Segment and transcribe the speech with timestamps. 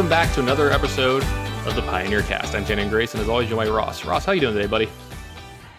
[0.00, 1.22] welcome back to another episode
[1.66, 2.54] of the Pioneer Cast.
[2.54, 4.02] I'm Shannon Grace, and as always, you're my Ross.
[4.06, 4.88] Ross, how you doing today, buddy?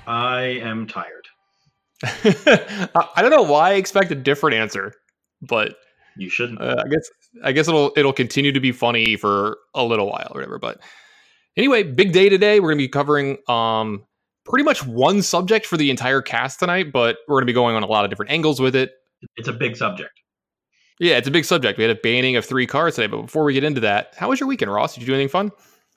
[0.05, 1.26] I am tired.
[2.04, 4.94] I don't know why I expect a different answer,
[5.42, 5.76] but
[6.16, 6.62] You shouldn't.
[6.62, 7.10] uh, I guess
[7.44, 10.59] I guess it'll it'll continue to be funny for a little while or whatever.
[10.59, 10.81] But
[11.58, 12.59] anyway, big day today.
[12.59, 14.06] We're gonna be covering um
[14.45, 17.81] pretty much one subject for the entire cast tonight, but we're gonna be going on
[17.81, 18.92] a lot of different angles with it.
[19.38, 20.14] it's a big subject.
[21.02, 21.80] Yeah, it's a big subject.
[21.80, 24.30] We had a banning of three cards today, but before we get into that, how
[24.30, 24.94] was your weekend, Ross?
[24.94, 25.52] Did you do anything fun?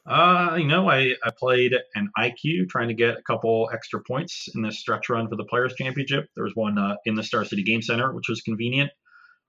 [0.07, 4.49] Uh, you know, I, I played an IQ trying to get a couple extra points
[4.55, 6.25] in this stretch run for the Players Championship.
[6.35, 8.91] There was one uh, in the Star City Game Center, which was convenient.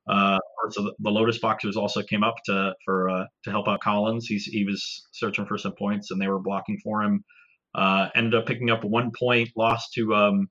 [0.10, 0.40] Uh,
[0.72, 4.27] so the, Lotus Boxers also came up to for uh, to help out Collins.
[4.27, 7.24] He's he was searching for some points, and they were blocking for him.
[7.74, 10.49] Uh, ended up picking up one point, lost to um,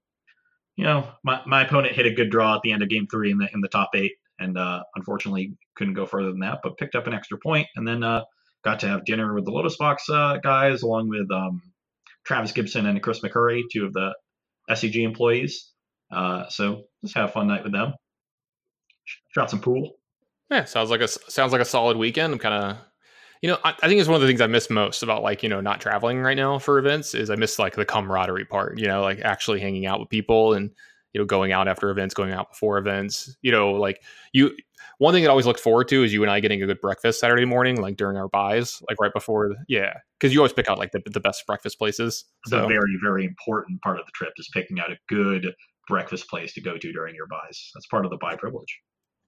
[0.76, 3.30] you know, my, my opponent hit a good draw at the end of game three
[3.30, 6.76] in the in the top eight, and uh, unfortunately couldn't go further than that, but
[6.76, 8.22] picked up an extra point, and then uh,
[8.64, 11.60] got to have dinner with the Lotus Box uh, guys, along with um,
[12.24, 14.14] Travis Gibson and Chris McCurry, two of the
[14.70, 15.72] SCG employees.
[16.10, 17.94] Uh, so just had a fun night with them.
[19.34, 19.96] Shot some pool.
[20.50, 22.32] Yeah, sounds like a sounds like a solid weekend.
[22.32, 22.76] I'm kind of,
[23.42, 25.42] you know, I, I think it's one of the things I miss most about like
[25.42, 28.78] you know not traveling right now for events is I miss like the camaraderie part.
[28.78, 30.70] You know, like actually hanging out with people and
[31.14, 33.34] you know going out after events, going out before events.
[33.40, 34.54] You know, like you.
[34.98, 37.18] One thing I always look forward to is you and I getting a good breakfast
[37.18, 39.48] Saturday morning, like during our buys, like right before.
[39.48, 42.24] The, yeah, because you always pick out like the, the best breakfast places.
[42.44, 45.52] It's So a very, very important part of the trip is picking out a good
[45.88, 47.70] breakfast place to go to during your buys.
[47.74, 48.78] That's part of the buy privilege.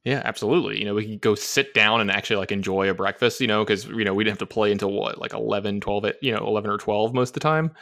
[0.07, 0.79] Yeah, absolutely.
[0.79, 3.65] You know, we could go sit down and actually like enjoy a breakfast, you know,
[3.65, 6.33] because, you know, we didn't have to play until what, like 11, 12, at- you
[6.33, 7.73] know, 11 or 12 most of the time.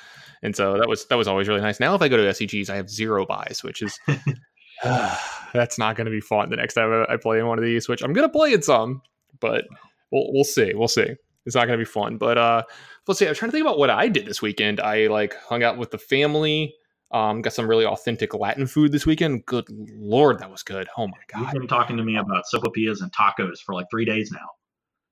[0.42, 1.80] And so that was, that was always really nice.
[1.80, 4.00] Now, if I go to SCGs, I have zero buys, which is,
[4.82, 7.64] that's not going to be fun the next time I I play in one of
[7.64, 9.02] these, which I'm going to play in some,
[9.38, 9.66] but
[10.10, 10.72] we'll, we'll see.
[10.74, 11.14] We'll see.
[11.44, 12.16] It's not going to be fun.
[12.16, 12.62] But uh,
[13.06, 13.28] let's see.
[13.28, 14.80] I'm trying to think about what I did this weekend.
[14.80, 16.74] I like hung out with the family.
[17.14, 19.46] Um, got some really authentic Latin food this weekend.
[19.46, 20.88] Good lord, that was good.
[20.98, 21.42] Oh my god.
[21.42, 24.48] You've been talking to me about sopapillas and tacos for like three days now.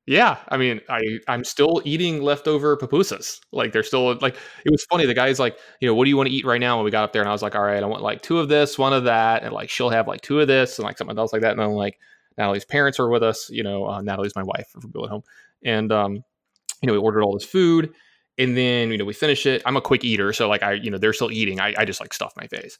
[0.04, 3.38] Yeah, I mean, I I'm still eating leftover pupusas.
[3.52, 5.06] Like they're still like it was funny.
[5.06, 6.76] The guy's like, you know, what do you want to eat right now?
[6.76, 8.40] And we got up there, and I was like, all right, I want like two
[8.40, 10.98] of this, one of that, and like she'll have like two of this, and like
[10.98, 11.52] something else like that.
[11.52, 12.00] And then like
[12.36, 13.48] Natalie's parents are with us.
[13.48, 15.22] You know, uh, Natalie's my wife for people at home,
[15.64, 17.94] and um, you know, we ordered all this food,
[18.38, 19.62] and then you know we finish it.
[19.66, 21.60] I'm a quick eater, so like I, you know, they're still eating.
[21.60, 22.78] I, I just like stuff my face.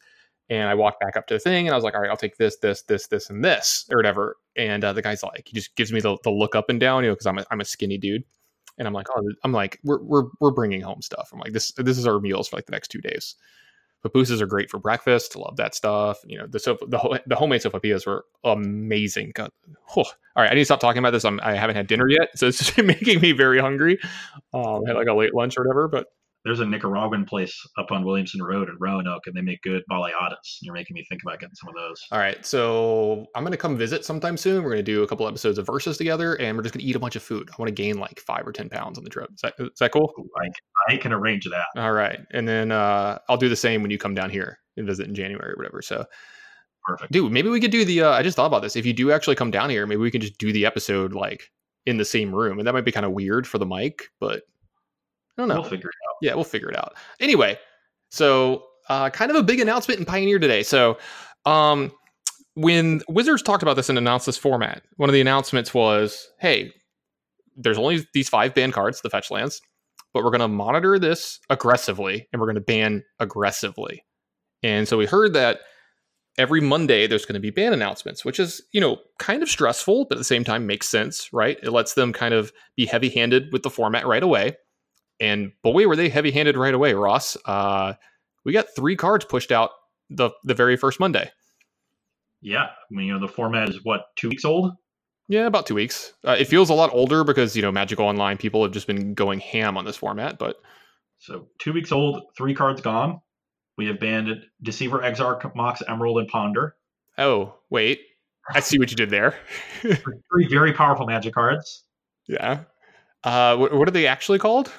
[0.50, 2.16] And I walk back up to the thing and I was like, all right, I'll
[2.16, 4.36] take this, this, this, this, and this, or whatever.
[4.56, 7.04] And uh, the guy's like, he just gives me the, the look up and down,
[7.04, 8.24] you know, because I'm a, I'm a skinny dude.
[8.76, 11.30] And I'm like, oh, I'm like, we're, we're, we're bringing home stuff.
[11.32, 13.36] I'm like, this, this is our meals for like the next two days.
[14.04, 15.36] Pupusas are great for breakfast.
[15.36, 16.18] Love that stuff.
[16.26, 19.32] You know, the soap, the, the homemade sopapillas were amazing.
[19.34, 19.50] God,
[19.94, 20.04] whew.
[20.04, 21.24] All right, I need to stop talking about this.
[21.24, 23.98] I'm, I haven't had dinner yet, so it's making me very hungry.
[24.52, 26.06] Um, I had like a late lunch or whatever, but
[26.44, 30.58] There's a Nicaraguan place up on Williamson Road in Roanoke, and they make good baleadas.
[30.60, 32.02] You're making me think about getting some of those.
[32.10, 34.64] All right, so I'm gonna come visit sometime soon.
[34.64, 36.98] We're gonna do a couple episodes of Versus together, and we're just gonna eat a
[36.98, 37.48] bunch of food.
[37.50, 39.30] I want to gain like five or ten pounds on the trip.
[39.32, 40.12] Is that, is that cool?
[40.88, 41.80] I, I can arrange that.
[41.80, 44.86] All right, and then uh, I'll do the same when you come down here and
[44.86, 45.80] visit in January or whatever.
[45.80, 46.04] So,
[46.84, 47.12] Perfect.
[47.12, 48.02] dude, maybe we could do the.
[48.02, 48.74] Uh, I just thought about this.
[48.74, 51.50] If you do actually come down here, maybe we can just do the episode like
[51.86, 54.42] in the same room, and that might be kind of weird for the mic, but
[55.36, 55.60] I don't know.
[55.60, 56.14] We'll figure it out.
[56.20, 56.94] yeah, we'll figure it out.
[57.20, 57.58] Anyway,
[58.10, 60.62] so uh, kind of a big announcement in Pioneer today.
[60.62, 60.98] So,
[61.46, 61.92] um,
[62.54, 66.72] when Wizards talked about this and announced this format, one of the announcements was, "Hey,
[67.56, 69.62] there's only these five ban cards, the fetch lands,
[70.12, 74.04] but we're going to monitor this aggressively, and we're going to ban aggressively."
[74.62, 75.60] And so we heard that
[76.38, 80.04] every Monday there's going to be ban announcements, which is you know kind of stressful,
[80.06, 81.58] but at the same time makes sense, right?
[81.62, 84.56] It lets them kind of be heavy-handed with the format right away.
[85.22, 87.36] And boy, were they heavy-handed right away, Ross.
[87.44, 87.94] Uh,
[88.44, 89.70] we got three cards pushed out
[90.10, 91.30] the the very first Monday.
[92.40, 92.64] Yeah.
[92.64, 94.72] I mean, you know, the format is what, two weeks old?
[95.28, 96.12] Yeah, about two weeks.
[96.26, 99.14] Uh, it feels a lot older because you know Magical Online people have just been
[99.14, 100.56] going ham on this format, but
[101.20, 103.20] So two weeks old, three cards gone.
[103.78, 104.28] We have banned
[104.62, 106.74] Deceiver, Exarch, Mox, Emerald, and Ponder.
[107.16, 108.00] oh wait,
[108.52, 109.36] I see what you did there.
[109.80, 111.84] Three very powerful magic cards.
[112.26, 112.64] yeah.
[113.24, 114.72] Uh, what, what are they actually called?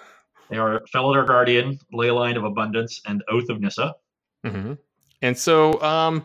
[0.53, 3.95] They are Felidar Guardian, Leyline of Abundance, and Oath of Nissa.
[4.45, 4.73] hmm
[5.23, 6.23] And so, um,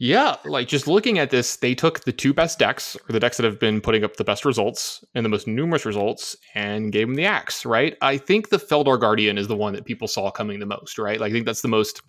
[0.00, 3.38] yeah, like just looking at this, they took the two best decks, or the decks
[3.38, 7.06] that have been putting up the best results and the most numerous results, and gave
[7.06, 7.96] them the axe, right?
[8.02, 11.18] I think the Felidar Guardian is the one that people saw coming the most, right?
[11.18, 12.02] Like, I think that's the most,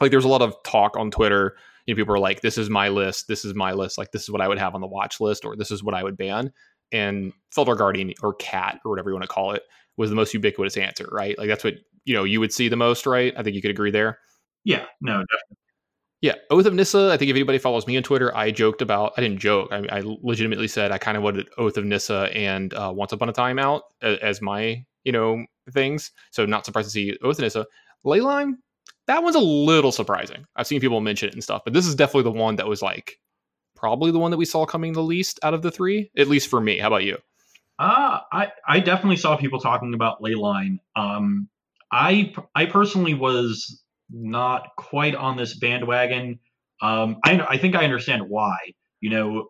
[0.00, 1.56] like, there's a lot of talk on Twitter.
[1.86, 4.22] You know, people are like, this is my list, this is my list, like, this
[4.22, 6.16] is what I would have on the watch list, or this is what I would
[6.16, 6.52] ban.
[6.92, 9.62] and Felidar Guardian or Cat or whatever you want to call it
[10.00, 11.38] was the most ubiquitous answer, right?
[11.38, 11.74] Like that's what
[12.06, 13.34] you know you would see the most, right?
[13.36, 14.18] I think you could agree there.
[14.64, 15.56] Yeah, no, definitely.
[16.22, 17.10] Yeah, Oath of Nissa.
[17.12, 19.12] I think if anybody follows me on Twitter, I joked about.
[19.16, 19.68] I didn't joke.
[19.70, 23.28] I, I legitimately said I kind of wanted Oath of Nissa and uh, Once Upon
[23.28, 26.12] a Time out as, as, my you know things.
[26.30, 27.66] So not surprised to see Oath of Nissa.
[28.04, 28.54] Leyline,
[29.06, 30.46] that one's a little surprising.
[30.56, 32.80] I've seen people mention it and stuff, but this is definitely the one that was
[32.80, 33.18] like
[33.76, 36.48] probably the one that we saw coming the least out of the three, at least
[36.48, 36.78] for me.
[36.78, 37.18] How about you?
[37.80, 40.80] Uh, I I definitely saw people talking about Leyline.
[40.94, 41.48] Um,
[41.90, 46.40] I I personally was not quite on this bandwagon.
[46.82, 48.56] Um, I I think I understand why.
[49.00, 49.48] You know,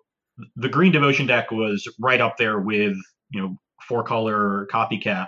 [0.54, 2.96] the Green Devotion deck was right up there with
[3.30, 5.26] you know four color copycat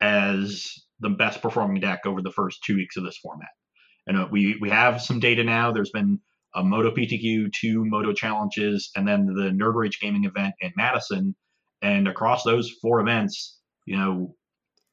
[0.00, 3.50] as the best performing deck over the first two weeks of this format.
[4.06, 5.72] And uh, we we have some data now.
[5.72, 6.20] There's been
[6.54, 11.36] a Moto PTQ, two Moto challenges, and then the Nerd Rage Gaming event in Madison.
[11.82, 14.34] And across those four events, you know,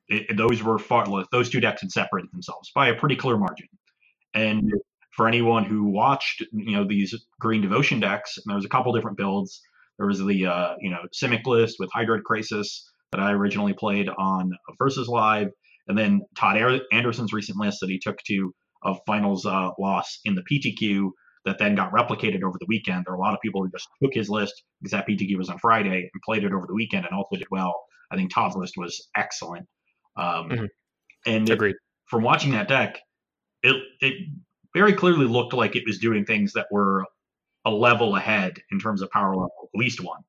[0.07, 3.67] it, those were far those two decks had separated themselves by a pretty clear margin.
[4.33, 4.71] And
[5.11, 8.93] for anyone who watched, you know, these Green Devotion decks, and there was a couple
[8.93, 9.61] different builds.
[9.97, 14.09] There was the uh, you know Simic list with Hydroid Krasis that I originally played
[14.09, 15.49] on Versus Live,
[15.87, 16.57] and then Todd
[16.91, 21.09] Anderson's recent list that he took to a finals uh, loss in the PTQ
[21.47, 23.05] that then got replicated over the weekend.
[23.05, 25.49] There are a lot of people who just took his list because that PTQ was
[25.49, 27.73] on Friday and played it over the weekend and also did well.
[28.11, 29.65] I think Todd's list was excellent.
[30.17, 30.65] Um, mm-hmm.
[31.25, 31.71] And Agreed.
[31.71, 32.99] It, from watching that deck,
[33.63, 34.13] it it
[34.73, 37.05] very clearly looked like it was doing things that were
[37.65, 40.21] a level ahead in terms of power level, at least one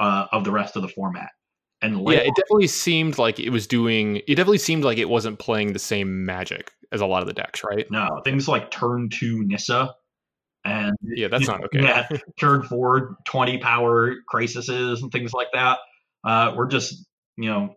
[0.00, 1.30] uh, of the rest of the format.
[1.82, 4.16] And yeah, it definitely seemed like it was doing.
[4.28, 7.34] It definitely seemed like it wasn't playing the same magic as a lot of the
[7.34, 7.86] decks, right?
[7.90, 9.94] No, things like turn two Nissa,
[10.66, 11.82] and yeah, that's not okay.
[11.82, 12.08] Yeah,
[12.38, 15.78] turn four 20 power crises and things like that.
[16.24, 17.74] Uh, we're just you know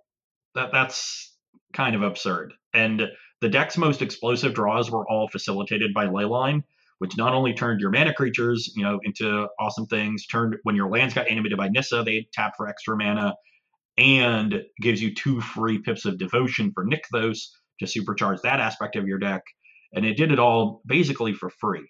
[0.55, 1.35] that that's
[1.73, 2.53] kind of absurd.
[2.73, 3.03] And
[3.41, 6.63] the deck's most explosive draws were all facilitated by Leyline,
[6.97, 10.89] which not only turned your mana creatures, you know, into awesome things, turned when your
[10.89, 13.35] lands got animated by Nissa, they tap for extra mana,
[13.97, 17.49] and gives you two free pips of devotion for Nykthos
[17.79, 19.43] to supercharge that aspect of your deck.
[19.93, 21.87] And it did it all basically for free.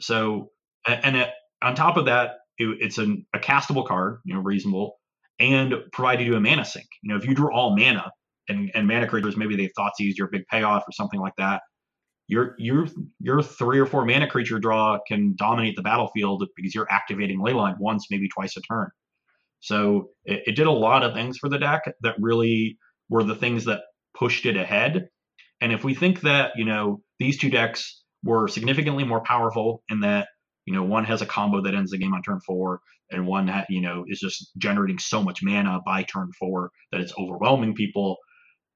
[0.00, 0.50] So,
[0.86, 1.30] and it,
[1.62, 4.98] on top of that, it, it's an, a castable card, you know, reasonable,
[5.38, 6.86] and provided you a mana sink.
[7.02, 8.10] You know, if you draw all mana
[8.48, 11.34] and, and mana creatures, maybe they thought to use your big payoff or something like
[11.38, 11.62] that.
[12.30, 12.86] Your your
[13.20, 17.78] your three or four mana creature draw can dominate the battlefield because you're activating Leyline
[17.78, 18.90] once, maybe twice a turn.
[19.60, 22.78] So it, it did a lot of things for the deck that really
[23.08, 23.80] were the things that
[24.14, 25.08] pushed it ahead.
[25.60, 30.00] And if we think that you know these two decks were significantly more powerful in
[30.00, 30.28] that
[30.66, 32.80] you know one has a combo that ends the game on turn four
[33.10, 37.00] and one ha- you know is just generating so much mana by turn four that
[37.00, 38.16] it's overwhelming people.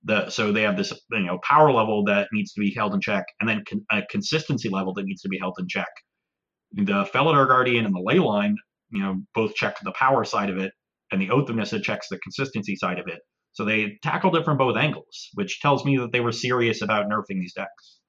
[0.05, 3.01] The, so they have this you know power level that needs to be held in
[3.01, 5.89] check and then con- a consistency level that needs to be held in check.
[6.73, 8.55] The felidar guardian and the leyline
[8.91, 10.73] you know both check the power side of it
[11.11, 13.21] and the oath of nissa checks the consistency side of it.
[13.53, 17.07] So they tackled it from both angles which tells me that they were serious about
[17.07, 18.01] nerfing these decks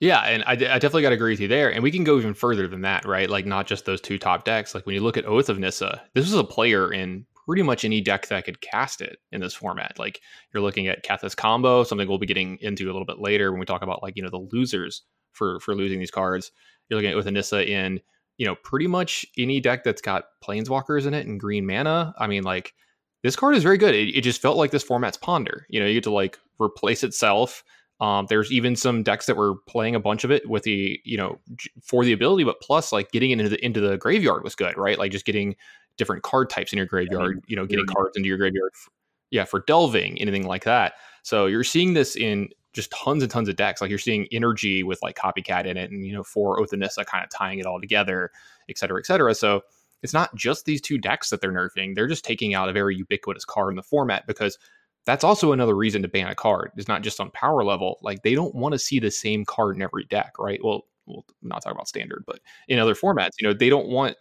[0.00, 1.72] yeah, and I, I definitely got to agree with you there.
[1.72, 3.30] And we can go even further than that, right?
[3.30, 4.74] Like not just those two top decks.
[4.74, 7.84] Like when you look at Oath of Nissa, this was a player in pretty much
[7.84, 9.98] any deck that could cast it in this format.
[9.98, 10.20] Like
[10.52, 13.60] you're looking at Kethis combo, something we'll be getting into a little bit later when
[13.60, 16.50] we talk about like you know the losers for for losing these cards.
[16.88, 18.00] You're looking at with Anissa in
[18.36, 22.14] you know pretty much any deck that's got planeswalkers in it and green mana.
[22.18, 22.74] I mean like
[23.22, 23.94] this card is very good.
[23.94, 25.66] It, it just felt like this format's ponder.
[25.70, 27.62] You know you get to like replace itself.
[27.98, 31.16] Um, there's even some decks that were playing a bunch of it with the you
[31.16, 31.38] know
[31.82, 34.98] for the ability, but plus like getting into the into the graveyard was good, right?
[34.98, 35.56] Like just getting
[35.96, 38.72] different card types in your graveyard, you know, getting cards into your graveyard.
[38.74, 38.90] For,
[39.30, 40.94] yeah, for delving, anything like that.
[41.22, 43.80] So you're seeing this in just tons and tons of decks.
[43.80, 46.78] Like you're seeing energy with like copycat in it, and you know, for Oath of
[46.78, 48.30] Nissa kind of tying it all together,
[48.68, 49.34] et cetera, et cetera.
[49.34, 49.62] So
[50.02, 52.94] it's not just these two decks that they're nerfing; they're just taking out a very
[52.94, 54.58] ubiquitous card in the format because
[55.06, 56.72] that's also another reason to ban a card.
[56.76, 59.76] It's not just on power level; like they don't want to see the same card
[59.76, 60.60] in every deck, right?
[60.62, 64.16] Well, we'll not talk about standard, but in other formats, you know, they don't want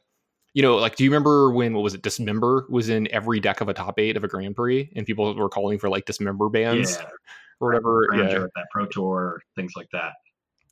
[0.55, 2.01] you know, like, do you remember when what was it?
[2.01, 5.35] Dismember was in every deck of a top eight of a Grand Prix, and people
[5.35, 7.09] were calling for like dismember bans yeah.
[7.59, 8.07] or whatever.
[8.13, 10.13] yeah, that Pro Tour, things like that.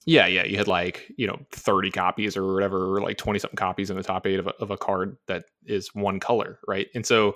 [0.05, 3.58] Yeah, yeah, you had like you know thirty copies or whatever, or like twenty something
[3.58, 6.88] copies in the top eight of a, of a card that is one color, right?
[6.96, 7.36] And so,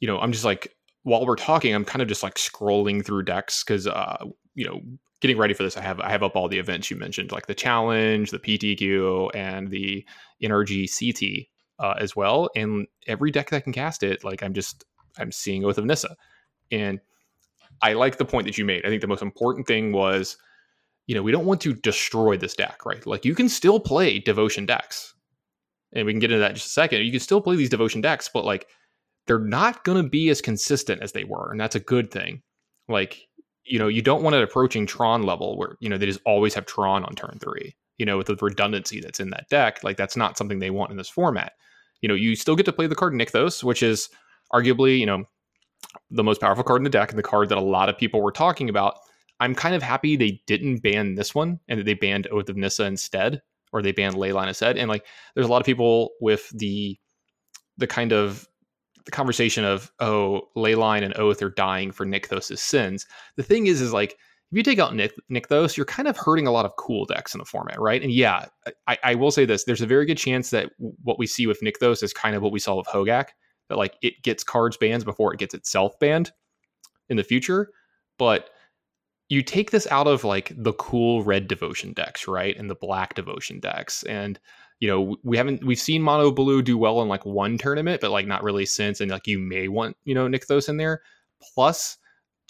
[0.00, 0.72] you know, I'm just like
[1.06, 4.24] while we're talking, I'm kind of just like scrolling through decks because uh,
[4.56, 4.80] you know
[5.20, 7.46] getting ready for this, I have I have up all the events you mentioned, like
[7.46, 10.04] the challenge, the PTQ, and the
[10.42, 11.46] NRG CT
[11.78, 12.50] uh, as well.
[12.56, 14.84] And every deck that can cast it, like I'm just
[15.16, 16.16] I'm seeing Oath of Nissa,
[16.72, 16.98] and
[17.82, 18.84] I like the point that you made.
[18.84, 20.36] I think the most important thing was,
[21.06, 23.06] you know, we don't want to destroy this deck, right?
[23.06, 25.14] Like you can still play devotion decks,
[25.92, 27.04] and we can get into that in just a second.
[27.04, 28.66] You can still play these devotion decks, but like
[29.26, 32.42] they're not going to be as consistent as they were, and that's a good thing.
[32.88, 33.26] Like
[33.64, 36.54] you know, you don't want it approaching Tron level where you know they just always
[36.54, 37.74] have Tron on turn three.
[37.98, 40.90] You know, with the redundancy that's in that deck, like that's not something they want
[40.90, 41.52] in this format.
[42.02, 44.08] You know, you still get to play the card Nykthos, which is
[44.52, 45.24] arguably you know
[46.10, 48.22] the most powerful card in the deck and the card that a lot of people
[48.22, 48.98] were talking about.
[49.40, 52.56] I'm kind of happy they didn't ban this one and that they banned Oath of
[52.56, 53.42] Nissa instead,
[53.72, 54.78] or they banned Leyline instead.
[54.78, 55.04] And like,
[55.34, 56.98] there's a lot of people with the
[57.76, 58.48] the kind of
[59.06, 63.06] the conversation of oh, Leyline and Oath are dying for Nykthos' sins.
[63.36, 64.18] The thing is, is like
[64.52, 67.34] if you take out Nick, Nykthos, you're kind of hurting a lot of cool decks
[67.34, 68.02] in the format, right?
[68.02, 68.46] And yeah,
[68.86, 71.60] I, I will say this: there's a very good chance that what we see with
[71.62, 73.28] Nykthos is kind of what we saw with Hogak,
[73.68, 76.30] that like it gets cards banned before it gets itself banned
[77.08, 77.70] in the future.
[78.18, 78.50] But
[79.28, 82.56] you take this out of like the cool red devotion decks, right?
[82.56, 84.04] And the black devotion decks.
[84.04, 84.38] And
[84.80, 88.10] you know, we haven't we've seen Mono Blue do well in like one tournament, but
[88.10, 89.00] like not really since.
[89.00, 91.02] And like you may want, you know, Nykthos in there.
[91.54, 91.98] Plus,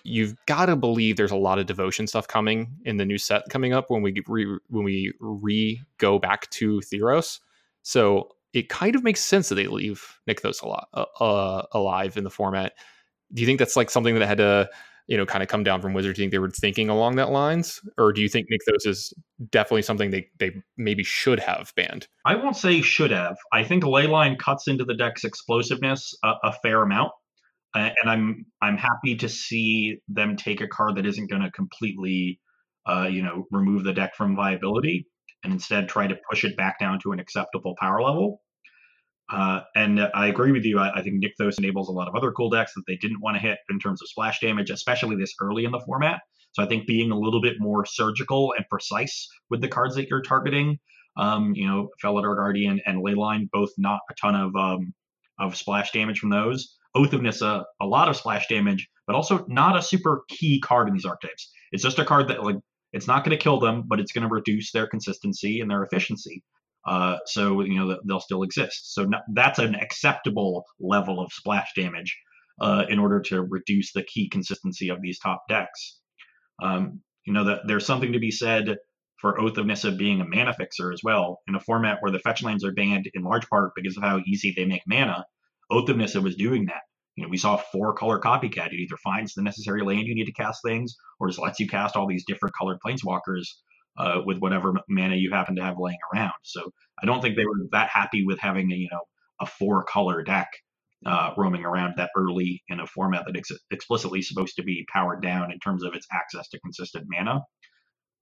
[0.02, 3.42] you've got to believe there's a lot of devotion stuff coming in the new set
[3.50, 7.40] coming up when we re, when we re go back to Theros.
[7.82, 12.24] So it kind of makes sense that they leave Nykthos a lot, uh, alive in
[12.24, 12.72] the format.
[13.34, 14.68] Do you think that's like something that had to,
[15.06, 16.16] you know, kind of come down from Wizards?
[16.16, 19.12] Do you think they were thinking along that lines, or do you think Nykthos is
[19.50, 22.08] definitely something they they maybe should have banned?
[22.24, 23.36] I won't say should have.
[23.52, 27.12] I think Leyline cuts into the deck's explosiveness a, a fair amount,
[27.74, 31.50] uh, and I'm I'm happy to see them take a card that isn't going to
[31.52, 32.40] completely,
[32.86, 35.06] uh, you know, remove the deck from viability,
[35.44, 38.40] and instead try to push it back down to an acceptable power level.
[39.28, 40.78] Uh, and I agree with you.
[40.78, 43.36] I, I, think Nykthos enables a lot of other cool decks that they didn't want
[43.36, 46.20] to hit in terms of splash damage, especially this early in the format.
[46.52, 50.08] So I think being a little bit more surgical and precise with the cards that
[50.08, 50.78] you're targeting,
[51.16, 54.94] um, you know, Felidar Guardian and Leyline, both not a ton of um,
[55.38, 56.76] of splash damage from those.
[56.94, 60.88] Oath of Nissa, a lot of splash damage, but also not a super key card
[60.88, 61.52] in these archetypes.
[61.72, 62.56] It's just a card that like
[62.92, 65.82] it's not going to kill them, but it's going to reduce their consistency and their
[65.82, 66.42] efficiency.
[66.86, 68.94] Uh, so you know they'll still exist.
[68.94, 72.16] So that's an acceptable level of splash damage
[72.60, 75.98] uh, in order to reduce the key consistency of these top decks.
[76.62, 78.76] Um, you know that there's something to be said
[79.20, 82.18] for Oath of Nissa being a mana fixer as well in a format where the
[82.20, 85.24] fetch lands are banned in large part because of how easy they make mana.
[85.70, 86.82] Oath of Nissa was doing that.
[87.16, 88.72] You know, we saw four color copycat.
[88.72, 91.66] It either finds the necessary land you need to cast things, or just lets you
[91.66, 93.46] cast all these different colored planeswalkers
[93.98, 96.32] uh, with whatever mana you happen to have laying around.
[96.42, 96.70] So
[97.02, 99.02] I don't think they were that happy with having a you know
[99.40, 100.48] a four color deck
[101.04, 105.22] uh, roaming around that early in a format that is explicitly supposed to be powered
[105.22, 107.42] down in terms of its access to consistent mana.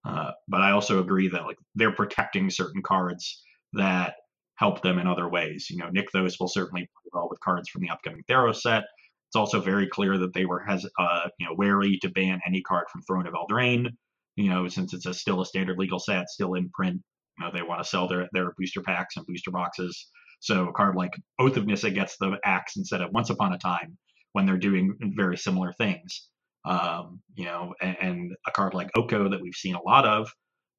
[0.05, 4.15] Uh, but I also agree that like they're protecting certain cards that
[4.57, 5.69] help them in other ways.
[5.71, 8.85] You know, Nykthos will certainly play well with cards from the upcoming Theros set.
[9.29, 12.61] It's also very clear that they were has uh, you know wary to ban any
[12.63, 13.89] card from Throne of Eldraine
[14.37, 17.01] you know, since it's a, still a standard legal set, still in print,
[17.39, 20.09] you know, they want to sell their, their booster packs and booster boxes.
[20.41, 23.59] So a card like Oath of Nissa gets the axe instead of Once Upon a
[23.59, 23.97] Time
[24.33, 26.29] when they're doing very similar things.
[26.67, 30.31] Um, you know, and, and, a card like Oko that we've seen a lot of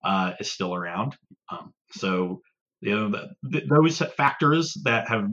[0.03, 1.15] uh, is still around.
[1.51, 2.41] Um, so
[2.81, 5.29] you know, the, the, those factors that have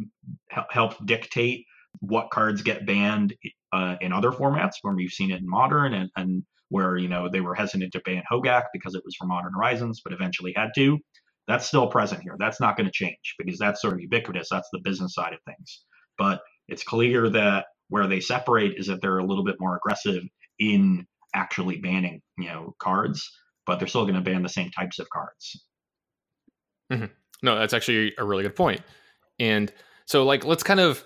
[0.71, 1.65] helped dictate
[2.01, 3.35] what cards get banned
[3.73, 7.29] uh, in other formats, when we've seen it in modern and, and where you know
[7.29, 10.71] they were hesitant to ban Hogak because it was for Modern Horizons, but eventually had
[10.77, 10.99] to.
[11.47, 12.37] That's still present here.
[12.39, 14.49] That's not going to change because that's sort of ubiquitous.
[14.51, 15.85] That's the business side of things.
[16.17, 20.23] But it's clear that where they separate is that they're a little bit more aggressive
[20.59, 23.31] in actually banning, you know, cards,
[23.67, 25.65] but they're still going to ban the same types of cards.
[26.91, 27.07] Mm-hmm.
[27.43, 28.81] No, that's actually a really good point.
[29.39, 29.71] And
[30.07, 31.05] so, like, let's kind of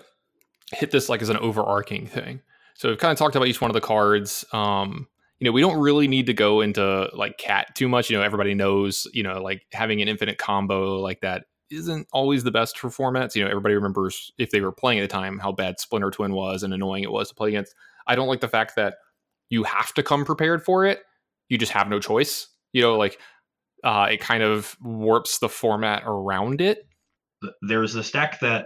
[0.71, 2.41] hit this like as an overarching thing.
[2.75, 4.45] So we've kind of talked about each one of the cards.
[4.53, 5.07] Um,
[5.39, 8.09] you know, we don't really need to go into like cat too much.
[8.09, 12.43] You know, everybody knows, you know, like having an infinite combo like that isn't always
[12.43, 13.35] the best for formats.
[13.35, 16.33] You know, everybody remembers if they were playing at the time how bad Splinter Twin
[16.33, 17.75] was and annoying it was to play against.
[18.07, 18.95] I don't like the fact that
[19.49, 21.01] you have to come prepared for it.
[21.49, 22.47] You just have no choice.
[22.73, 23.19] You know, like
[23.83, 26.87] uh, it kind of warps the format around it.
[27.61, 28.65] There's this deck that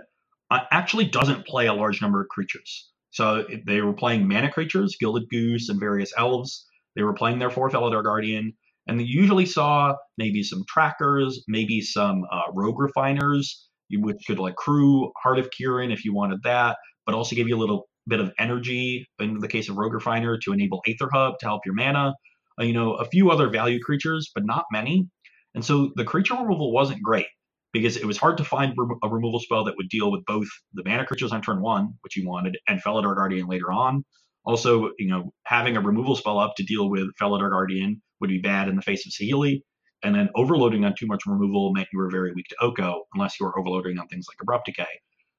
[0.49, 2.90] uh, actually doesn't play a large number of creatures.
[3.11, 6.65] So they were playing mana creatures, Gilded Goose, and various elves.
[6.95, 8.53] They were playing their four Felidar Guardian,
[8.87, 14.55] and they usually saw maybe some trackers, maybe some uh, rogue refiners, which could like
[14.55, 18.19] crew Heart of Kiran if you wanted that, but also give you a little bit
[18.19, 21.75] of energy in the case of Rogue Refiner to enable Aether Hub to help your
[21.75, 22.13] mana.
[22.59, 25.07] Uh, you know, a few other value creatures, but not many.
[25.53, 27.27] And so the creature removal wasn't great
[27.73, 28.73] because it was hard to find
[29.03, 32.17] a removal spell that would deal with both the mana creatures on turn one, which
[32.17, 34.03] you wanted, and Felidar Guardian later on.
[34.43, 38.39] Also, you know, having a removal spell up to deal with Felidar Guardian would be
[38.39, 39.61] bad in the face of Saheeli.
[40.03, 43.39] And then overloading on too much removal meant you were very weak to Oko, unless
[43.39, 44.85] you were overloading on things like Abrupt Decay,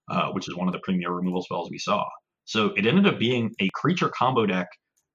[0.08, 2.04] uh, which is one of the premier removal spells we saw.
[2.44, 4.68] So it ended up being a creature combo deck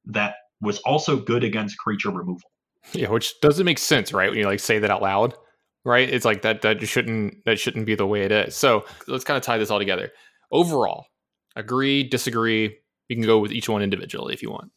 [0.05, 2.49] that was also good against creature removal.
[2.93, 4.29] Yeah, which doesn't make sense, right?
[4.29, 5.33] When you like say that out loud,
[5.87, 6.09] right?
[6.09, 8.55] It's like that that shouldn't that shouldn't be the way it is.
[8.55, 10.11] So let's kind of tie this all together.
[10.51, 11.05] Overall,
[11.55, 12.77] agree, disagree.
[13.07, 14.71] You can go with each one individually if you want.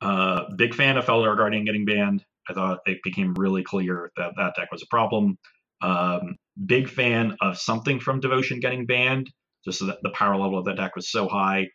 [0.00, 2.24] Uh, big fan of Felidar Guardian getting banned.
[2.48, 5.38] I thought it became really clear that that deck was a problem.
[5.82, 9.30] Um, big fan of something from Devotion getting banned,
[9.66, 11.68] just so that the power level of that deck was so high.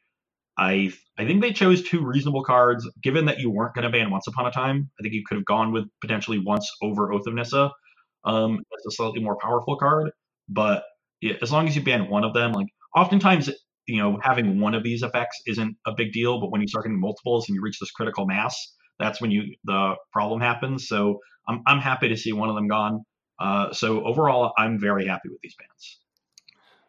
[0.57, 4.09] I I think they chose two reasonable cards, given that you weren't going to ban
[4.09, 4.89] Once Upon a Time.
[4.99, 7.71] I think you could have gone with potentially Once over Oath of Nissa
[8.23, 10.11] um, as a slightly more powerful card.
[10.47, 10.83] But
[11.21, 13.49] yeah, as long as you ban one of them, like oftentimes,
[13.87, 16.39] you know, having one of these effects isn't a big deal.
[16.39, 18.55] But when you start getting multiples and you reach this critical mass,
[18.99, 20.87] that's when you the problem happens.
[20.87, 23.03] So I'm I'm happy to see one of them gone.
[23.39, 25.99] Uh, so overall, I'm very happy with these bans.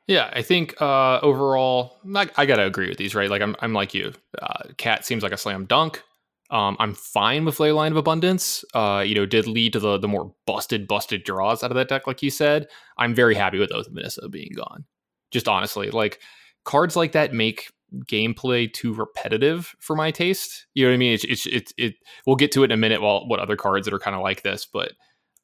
[0.07, 3.31] Yeah, I think uh, overall, I, I, gotta agree with these, right?
[3.31, 4.13] Like I'm, I'm like you.
[4.43, 6.03] Uh, Cat seems like a slam dunk.
[6.51, 8.65] Um, I'm fine with Leyline of Abundance.
[8.75, 11.89] Uh, you know, did lead to the the more busted, busted draws out of that
[11.89, 12.67] deck, like you said.
[12.99, 14.85] I'm very happy with Oath of Nissa being gone.
[15.31, 16.21] Just honestly, like
[16.65, 17.71] cards like that make
[18.07, 20.67] gameplay too repetitive for my taste.
[20.75, 21.15] You know what I mean?
[21.15, 21.95] It's it's it, it
[22.27, 23.01] we'll get to it in a minute.
[23.01, 24.93] While what other cards that are kind of like this, but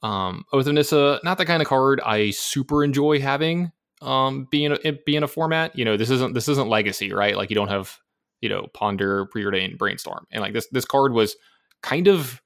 [0.02, 3.70] um, Oath of Nissa, not the kind of card I super enjoy having
[4.02, 7.48] um being a, being a format you know this isn't this isn't legacy right like
[7.48, 7.98] you don't have
[8.40, 10.26] you know ponder preordain brainstorm.
[10.30, 11.36] And like this this card was
[11.82, 12.42] kind of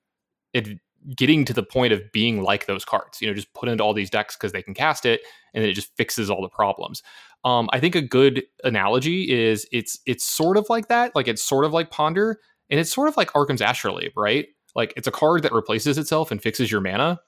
[0.53, 0.79] it
[1.17, 3.95] getting to the point of being like those cards you know just put into all
[3.95, 5.23] these decks because they can cast it
[5.55, 7.03] and then it just fixes all the problems.
[7.45, 11.43] Um i think a good analogy is it's it's sort of like that like it's
[11.43, 14.49] sort of like ponder and it's sort of like arcum's astrolabe right?
[14.77, 17.19] Like it's a card that replaces itself and fixes your mana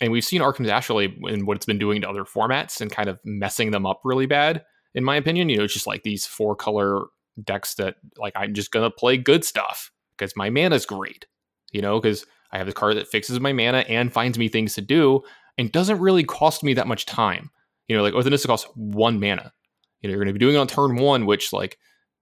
[0.00, 3.08] and we've seen Arcum's Astrolabe and what it's been doing to other formats and kind
[3.08, 5.48] of messing them up really bad, in my opinion.
[5.48, 7.04] You know, it's just like these four color
[7.42, 11.26] decks that like I'm just gonna play good stuff because my mana's great.
[11.72, 14.74] You know, because I have this card that fixes my mana and finds me things
[14.74, 15.22] to do
[15.58, 17.50] and doesn't really cost me that much time.
[17.88, 19.52] You know, like Oath of Nissa costs one mana.
[20.00, 21.78] You know, you're gonna be doing it on turn one, which like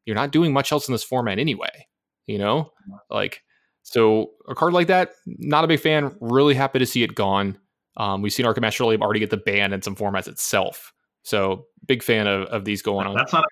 [0.06, 1.86] you're not doing much else in this format anyway.
[2.26, 2.72] You know,
[3.10, 3.42] like
[3.82, 6.16] so a card like that, not a big fan.
[6.20, 7.58] Really happy to see it gone.
[7.96, 10.92] Um, we've seen Arcum Astrolabe already get the ban in some formats itself.
[11.24, 13.14] So big fan of, of these going on.
[13.14, 13.44] That's not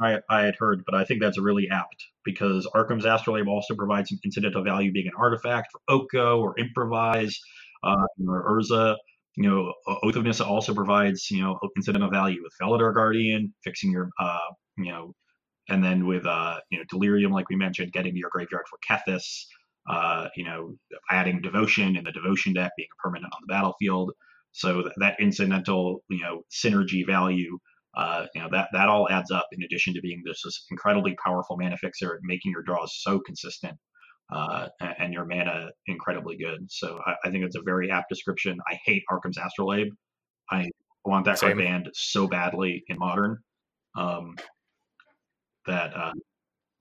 [0.00, 4.08] I, I had heard, but I think that's really apt because Arcum's Astrolabe also provides
[4.08, 7.38] some incidental value being an artifact for Oko or Improvise
[7.84, 8.96] uh, or Urza.
[9.36, 13.90] You know, Oath of Nissa also provides, you know, incidental value with Felidar Guardian, fixing
[13.90, 14.38] your, uh,
[14.78, 15.14] you know,
[15.68, 18.78] and then with, uh, you know, Delirium, like we mentioned, getting to your graveyard for
[18.88, 19.46] Kethis
[19.88, 20.74] uh, you know,
[21.10, 24.12] adding devotion and the devotion deck being a permanent on the battlefield.
[24.52, 27.58] So that, that incidental, you know, synergy value,
[27.96, 31.16] uh, you know, that that all adds up in addition to being this, this incredibly
[31.24, 33.76] powerful mana fixer and making your draws so consistent
[34.32, 36.70] uh, and your mana incredibly good.
[36.70, 38.58] So I, I, think it's a very apt description.
[38.68, 39.92] I hate Arcum's Astrolabe.
[40.50, 40.70] I
[41.04, 43.38] want that card banned so badly in modern
[43.96, 44.34] um,
[45.66, 46.12] that uh,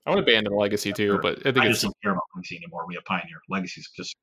[0.06, 2.58] I want to abandon Legacy too, but I think I just don't care about Legacy
[2.58, 2.86] anymore.
[2.88, 3.38] We have Pioneer.
[3.50, 4.16] Legacy's just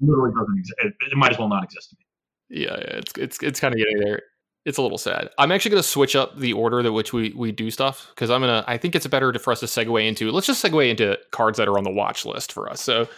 [0.00, 0.78] literally doesn't exist.
[0.84, 2.62] It, it, might as well not exist to me.
[2.62, 4.22] Yeah, yeah it's it's it's kind of getting there.
[4.66, 5.30] It's a little sad.
[5.38, 8.30] I'm actually going to switch up the order that which we we do stuff because
[8.30, 8.62] I'm gonna.
[8.66, 10.30] I think it's better to, for us to segue into.
[10.30, 12.80] Let's just segue into cards that are on the watch list for us.
[12.82, 13.08] So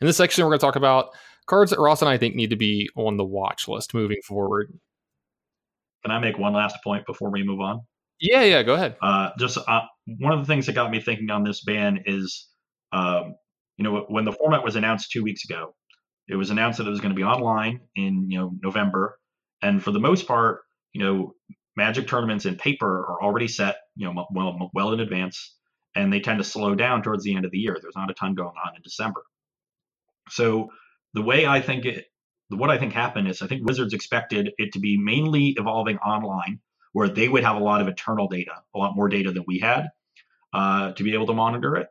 [0.00, 1.10] in this section, we're going to talk about
[1.46, 4.72] cards that Ross and I think need to be on the watch list moving forward.
[6.04, 7.80] Can I make one last point before we move on?
[8.20, 8.96] Yeah, yeah, go ahead.
[9.00, 9.80] Uh, just uh,
[10.18, 12.48] one of the things that got me thinking on this ban is,
[12.92, 13.34] um,
[13.76, 15.74] you know, when the format was announced two weeks ago,
[16.28, 19.18] it was announced that it was going to be online in you know November,
[19.62, 20.60] and for the most part,
[20.92, 21.34] you know,
[21.76, 25.54] Magic tournaments in paper are already set, you know, well well in advance,
[25.94, 27.76] and they tend to slow down towards the end of the year.
[27.80, 29.22] There's not a ton going on in December.
[30.28, 30.70] So
[31.14, 32.06] the way I think it,
[32.48, 36.58] what I think happened is I think Wizards expected it to be mainly evolving online
[36.94, 39.60] where they would have a lot of internal data, a lot more data than we
[39.60, 39.86] had
[40.52, 41.86] uh, to be able to monitor it.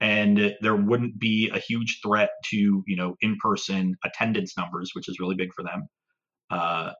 [0.00, 5.18] And there wouldn't be a huge threat to, you know, in-person attendance numbers, which is
[5.18, 5.88] really big for them.
[6.50, 6.92] Uh,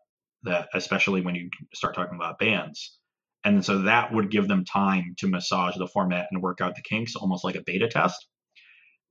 [0.44, 2.96] that especially when you start talking about bands.
[3.44, 6.82] And so that would give them time to massage the format and work out the
[6.82, 8.26] kinks, almost like a beta test.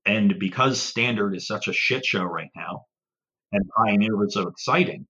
[0.06, 2.86] And because standard is such a shit show right now,
[3.52, 5.08] and Pioneer was so exciting,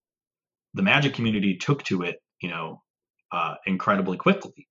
[0.74, 2.82] the Magic community took to it, you know,
[3.32, 4.68] uh, incredibly quickly.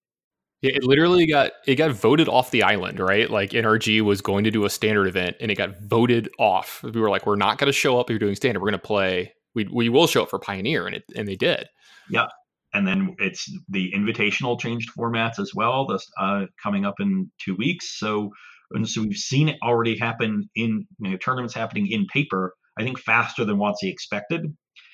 [0.62, 3.30] Yeah, it literally got it got voted off the island, right?
[3.30, 6.82] Like NRG was going to do a standard event, and it got voted off.
[6.82, 8.60] We were like, we're not going to show up if you're doing standard.
[8.60, 9.34] We're going to play.
[9.56, 11.66] We we will show up for Pioneer, and it and they did.
[12.10, 12.26] Yeah,
[12.72, 15.86] and then it's the invitational changed formats as well.
[15.86, 17.98] That's uh, coming up in two weeks.
[17.98, 18.30] So
[18.72, 22.54] and so we've seen it already happen in you know, tournaments happening in paper.
[22.78, 24.42] I think faster than WotC expected,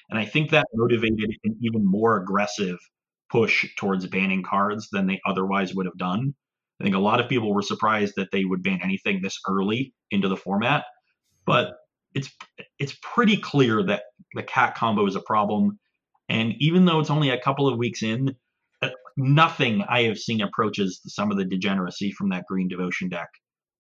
[0.09, 2.79] and I think that motivated an even more aggressive
[3.31, 6.35] push towards banning cards than they otherwise would have done.
[6.81, 9.93] I think a lot of people were surprised that they would ban anything this early
[10.11, 10.85] into the format,
[11.47, 11.73] but
[12.15, 12.31] it's
[12.79, 14.03] it's pretty clear that
[14.35, 15.79] the cat combo is a problem.
[16.29, 18.35] And even though it's only a couple of weeks in,
[18.81, 23.29] uh, nothing I have seen approaches some of the degeneracy from that green devotion deck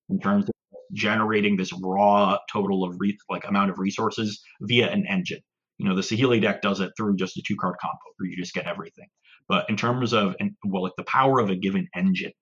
[0.08, 0.50] in terms of
[0.92, 5.40] generating this raw total of re- like amount of resources via an engine.
[5.78, 8.36] You know, the Saheeli deck does it through just a two card combo where you
[8.36, 9.08] just get everything.
[9.48, 12.32] But in terms of well, like the power of a given engine,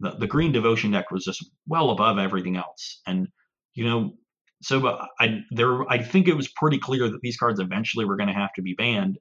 [0.00, 3.00] the, the Green Devotion deck was just well above everything else.
[3.06, 3.28] And
[3.74, 4.14] you know,
[4.64, 8.28] so I there I think it was pretty clear that these cards eventually were going
[8.28, 9.18] to have to be banned.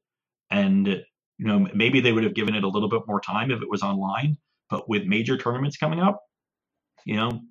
[0.50, 3.62] And you know, maybe they would have given it a little bit more time if
[3.62, 4.38] it was online.
[4.70, 6.22] But with major tournaments coming up,
[7.06, 7.42] you know,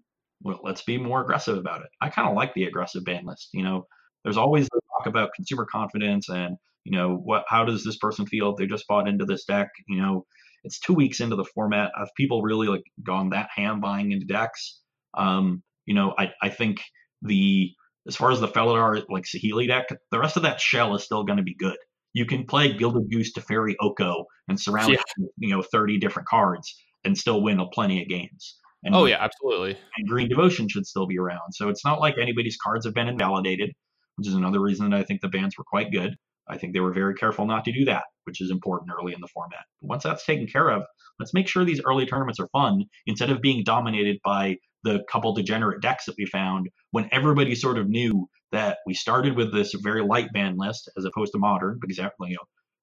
[0.43, 1.89] well, let's be more aggressive about it.
[2.01, 3.51] I kind of like the aggressive ban list.
[3.53, 3.87] You know,
[4.25, 8.27] there's always the talk about consumer confidence and you know what how does this person
[8.27, 10.25] feel if they just bought into this deck you know
[10.65, 14.27] it's two weeks into the format have people really like gone that ham buying into
[14.27, 14.81] decks
[15.17, 16.83] um you know i i think
[17.23, 17.71] the
[18.07, 21.25] as far as the Felidar like Saheeli deck the rest of that shell is still
[21.25, 21.77] going to be good.
[22.15, 25.27] You can play Gilded Goose to Teferi Oko and surround yeah.
[25.39, 28.59] you know 30 different cards and still win a plenty of games.
[28.85, 29.79] And oh yeah absolutely.
[29.97, 31.53] and green devotion should still be around.
[31.53, 33.73] So it's not like anybody's cards have been invalidated
[34.17, 36.17] which is another reason that i think the bans were quite good
[36.49, 39.21] I think they were very careful not to do that, which is important early in
[39.21, 39.65] the format.
[39.81, 40.83] But once that's taken care of,
[41.19, 45.33] let's make sure these early tournaments are fun instead of being dominated by the couple
[45.33, 49.75] degenerate decks that we found when everybody sort of knew that we started with this
[49.83, 52.37] very light ban list as opposed to modern because you know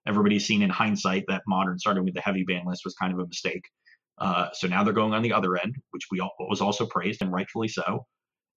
[0.07, 3.19] everybody's seen in hindsight that modern starting with the heavy ban list was kind of
[3.19, 3.63] a mistake.
[4.17, 7.21] Uh, so now they're going on the other end, which we all, was also praised
[7.21, 8.05] and rightfully so.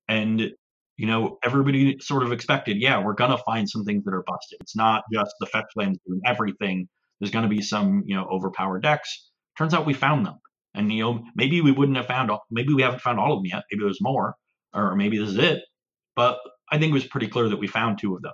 [0.09, 0.53] And
[0.97, 4.59] you know, everybody sort of expected, yeah, we're gonna find some things that are busted.
[4.61, 6.89] It's not just the fetch lands doing everything.
[7.21, 9.31] There's gonna be some, you know, overpowered decks.
[9.59, 10.39] Turns out we found them,
[10.75, 13.39] and you know, maybe we wouldn't have found, all, maybe we haven't found all of
[13.39, 13.65] them yet.
[13.71, 14.35] Maybe there's more,
[14.75, 15.63] or maybe this is it.
[16.17, 16.39] But
[16.71, 18.33] I think it was pretty clear that we found two of them,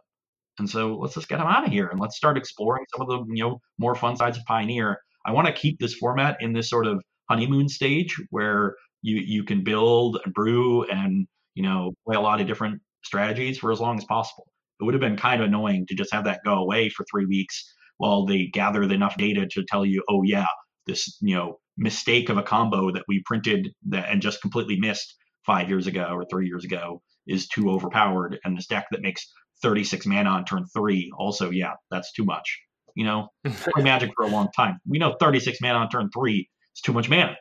[0.59, 3.09] and so let's just get them out of here and let's start exploring some of
[3.09, 4.99] the, you know, more fun sides of Pioneer.
[5.25, 9.45] I want to keep this format in this sort of honeymoon stage where you you
[9.45, 13.81] can build and brew and you know, play a lot of different strategies for as
[13.81, 14.47] long as possible.
[14.81, 17.27] It would have been kind of annoying to just have that go away for three
[17.27, 20.47] weeks while they gathered enough data to tell you, oh yeah,
[20.87, 25.17] this you know mistake of a combo that we printed that and just completely missed
[25.45, 29.27] five years ago or three years ago is too overpowered, and this deck that makes
[29.63, 32.61] 36 mana on turn three also yeah that's too much.
[32.95, 34.79] You know, play Magic for a long time.
[34.87, 37.37] We know 36 mana on turn three is too much mana.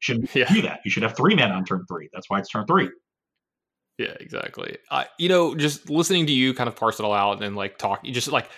[0.00, 0.52] Shouldn't yeah.
[0.52, 0.80] do that.
[0.84, 2.08] You should have three mana on turn three.
[2.12, 2.90] That's why it's turn three.
[3.98, 4.76] Yeah, exactly.
[5.18, 7.78] You know, just listening to you kind of parse it all out and then like
[7.78, 8.50] talk, you just like,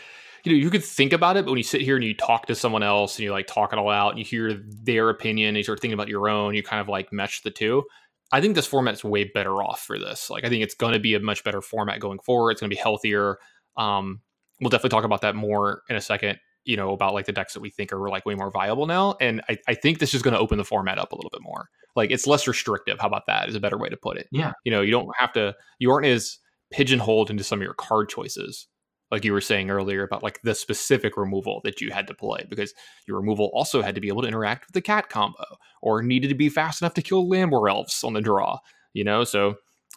[0.44, 2.46] you know, you could think about it, but when you sit here and you talk
[2.46, 5.48] to someone else and you like talk it all out, and you hear their opinion,
[5.48, 7.85] and you start thinking about your own, you kind of like mesh the two.
[8.33, 10.31] I think this format is way better off for this.
[10.31, 12.53] Like, I think it's going to be a much better format going forward.
[12.53, 13.38] It's going to be healthier.
[13.77, 14.20] Um,
[14.61, 16.38] we'll definitely talk about that more in a second.
[16.64, 19.16] You know, about like the decks that we think are like way more viable now,
[19.20, 21.42] and I, I think this is going to open the format up a little bit
[21.42, 23.00] more like it's less restrictive.
[23.00, 23.48] How about that?
[23.48, 24.28] Is a better way to put it.
[24.30, 24.52] Yeah.
[24.64, 25.54] You know, you don't have to.
[25.80, 26.38] You aren't as
[26.70, 28.68] pigeonholed into some of your card choices,
[29.11, 32.46] like you were saying earlier about like the specific removal that you had to play
[32.48, 32.72] because
[33.08, 35.44] your removal also had to be able to interact with the cat combo
[35.82, 38.58] or needed to be fast enough to kill Llanowar elves on the draw.
[38.92, 39.56] You know, so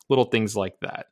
[0.10, 1.06] little things like that.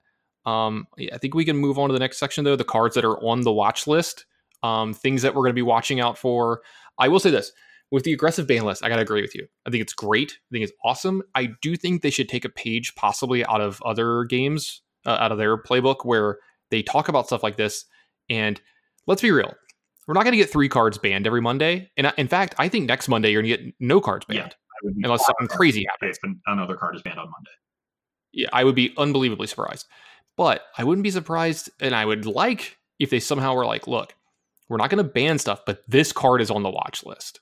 [0.50, 2.56] Um, yeah, I think we can move on to the next section though.
[2.56, 4.26] The cards that are on the watch list,
[4.64, 6.62] um, things that we're going to be watching out for.
[6.98, 7.52] I will say this:
[7.92, 9.48] with the aggressive ban list, I gotta agree with you.
[9.66, 10.34] I think it's great.
[10.34, 11.24] I think it's awesome.
[11.36, 15.32] I do think they should take a page possibly out of other games, uh, out
[15.32, 16.38] of their playbook, where
[16.70, 17.86] they talk about stuff like this.
[18.30, 18.62] And
[19.08, 19.54] let's be real,
[20.08, 21.90] we're not gonna get three cards banned every Monday.
[21.98, 25.26] And in fact, I think next Monday you're gonna get no cards banned yeah, unless
[25.26, 26.20] something crazy happens.
[26.24, 27.52] If another card is banned on Monday.
[28.32, 29.88] Yeah, I would be unbelievably surprised.
[30.38, 34.16] But I wouldn't be surprised, and I would like if they somehow were like, look,
[34.70, 37.42] we're not going to ban stuff, but this card is on the watch list.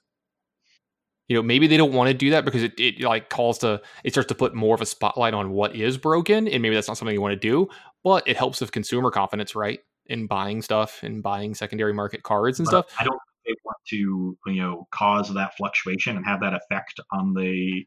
[1.28, 3.82] You know, maybe they don't want to do that because it, it like calls to
[4.04, 6.88] it starts to put more of a spotlight on what is broken, and maybe that's
[6.88, 7.68] not something you want to do.
[8.04, 9.80] But it helps with consumer confidence, right?
[10.06, 12.96] In buying stuff and buying secondary market cards and But stuff.
[13.00, 17.00] I don't think they want to, you know, cause that fluctuation and have that effect
[17.12, 17.86] on the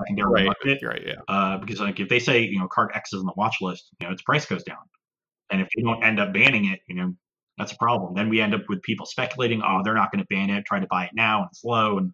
[0.00, 0.80] secondary market.
[0.80, 1.02] You're right.
[1.06, 1.14] Yeah.
[1.28, 3.90] Uh, because like if they say, you know, card X is on the watch list,
[4.00, 4.78] you know, its price goes down.
[5.50, 7.14] And if they don't end up banning it, you know,
[7.56, 8.14] that's a problem.
[8.14, 10.78] Then we end up with people speculating, oh, they're not going to ban it, try
[10.78, 11.98] to buy it now and it's low.
[11.98, 12.12] And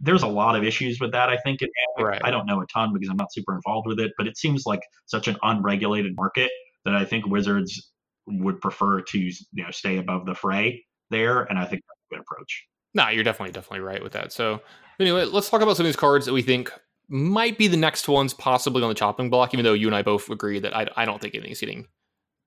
[0.00, 1.62] there's a lot of issues with that, I think.
[1.62, 2.20] in Right.
[2.24, 4.64] I don't know a ton because I'm not super involved with it, but it seems
[4.66, 6.50] like such an unregulated market
[6.84, 7.92] that I think Wizards
[8.26, 11.42] would prefer to, you know, stay above the fray there.
[11.42, 12.66] And I think that's a good approach.
[12.94, 14.32] Nah, you're definitely definitely right with that.
[14.32, 14.60] So
[14.98, 16.72] anyway, let's talk about some of these cards that we think
[17.08, 19.52] might be the next ones possibly on the chopping block.
[19.52, 21.86] Even though you and I both agree that I, I don't think anything's getting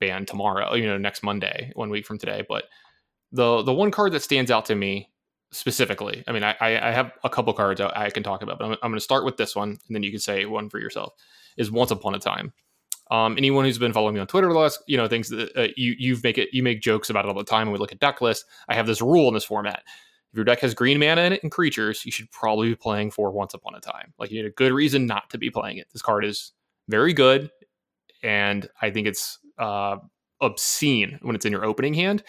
[0.00, 0.74] banned tomorrow.
[0.74, 2.44] You know, next Monday, one week from today.
[2.48, 2.64] But
[3.32, 5.10] the the one card that stands out to me
[5.54, 8.72] specifically, I mean, I I have a couple cards I, can talk about, but I'm,
[8.82, 11.14] I'm going to start with this one, and then you can say one for yourself.
[11.56, 12.52] Is Once Upon a Time.
[13.10, 15.68] Um, anyone who's been following me on Twitter the last, you know, things that uh,
[15.76, 17.68] you you make it you make jokes about it all the time.
[17.68, 19.82] When we look at deck lists, I have this rule in this format.
[20.32, 23.12] If your deck has green mana in it and creatures, you should probably be playing
[23.12, 24.12] for Once Upon a Time.
[24.18, 25.86] Like you need a good reason not to be playing it.
[25.92, 26.52] This card is
[26.88, 27.50] very good,
[28.22, 29.96] and I think it's uh,
[30.40, 32.24] obscene when it's in your opening hand.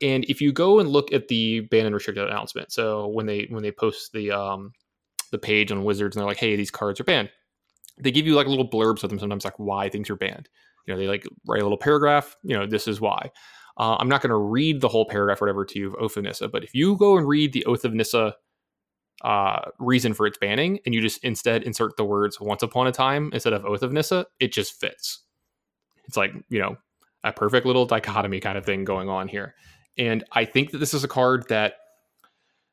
[0.00, 3.46] And if you go and look at the ban and restricted announcement, so when they
[3.50, 4.72] when they post the um,
[5.32, 7.30] the page on Wizards and they're like, "Hey, these cards are banned,"
[7.98, 10.48] they give you like little blurbs with them sometimes, like why things are banned.
[10.86, 12.36] You know, they like write a little paragraph.
[12.42, 13.30] You know, this is why.
[13.76, 16.16] Uh, I'm not going to read the whole paragraph, or whatever, to you of Oath
[16.16, 18.34] of Nissa, but if you go and read the Oath of Nissa
[19.24, 22.92] uh, reason for its banning, and you just instead insert the words "Once upon a
[22.92, 25.24] time" instead of Oath of Nissa, it just fits.
[26.06, 26.76] It's like you know
[27.24, 29.54] a perfect little dichotomy kind of thing going on here,
[29.98, 31.74] and I think that this is a card that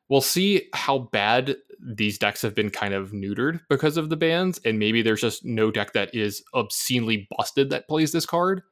[0.08, 4.60] we'll see how bad these decks have been kind of neutered because of the bans,
[4.64, 8.62] and maybe there's just no deck that is obscenely busted that plays this card,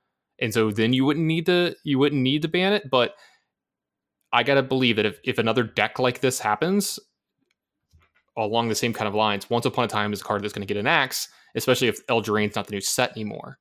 [0.40, 2.88] and so then you wouldn't need to you wouldn't need to ban it.
[2.90, 3.14] But
[4.32, 6.98] I gotta believe that if, if another deck like this happens
[8.36, 10.66] along the same kind of lines, Once Upon a Time is a card that's going
[10.66, 13.58] to get an axe, especially if Eldraine's not the new set anymore,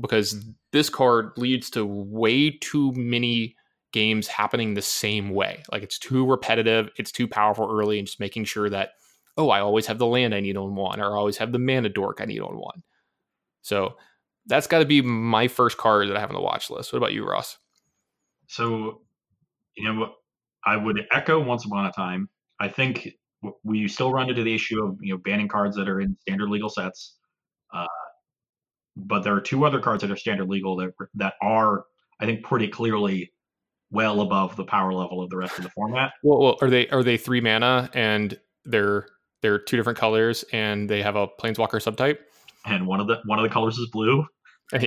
[0.00, 3.56] because this card leads to way too many
[3.92, 5.62] games happening the same way.
[5.70, 8.90] Like it's too repetitive, it's too powerful early, and just making sure that
[9.38, 11.58] oh, I always have the land I need on one, or I always have the
[11.58, 12.82] mana dork I need on one.
[13.62, 13.96] So
[14.46, 16.92] that's got to be my first card that I have on the watch list.
[16.92, 17.58] What about you, Ross?
[18.48, 19.00] So,
[19.76, 20.12] you know,
[20.64, 22.28] I would echo once upon a time.
[22.60, 23.14] I think
[23.64, 26.48] we still run into the issue of you know banning cards that are in standard
[26.48, 27.16] legal sets,
[27.72, 27.86] uh,
[28.96, 31.84] but there are two other cards that are standard legal that that are
[32.20, 33.32] I think pretty clearly
[33.92, 36.12] well above the power level of the rest of the format.
[36.24, 39.06] Well, well are they are they three mana and they're
[39.42, 42.18] they're two different colors and they have a planeswalker subtype?
[42.66, 44.26] And one of the one of the colors is blue.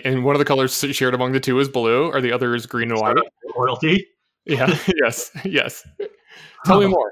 [0.04, 2.66] And- one of the colors shared among the two is blue, or the other is
[2.66, 3.18] green and white.
[3.56, 4.08] Royalty.
[4.46, 4.76] Yeah.
[5.02, 5.32] yes.
[5.46, 5.88] Yes.
[6.66, 7.12] Tell me more.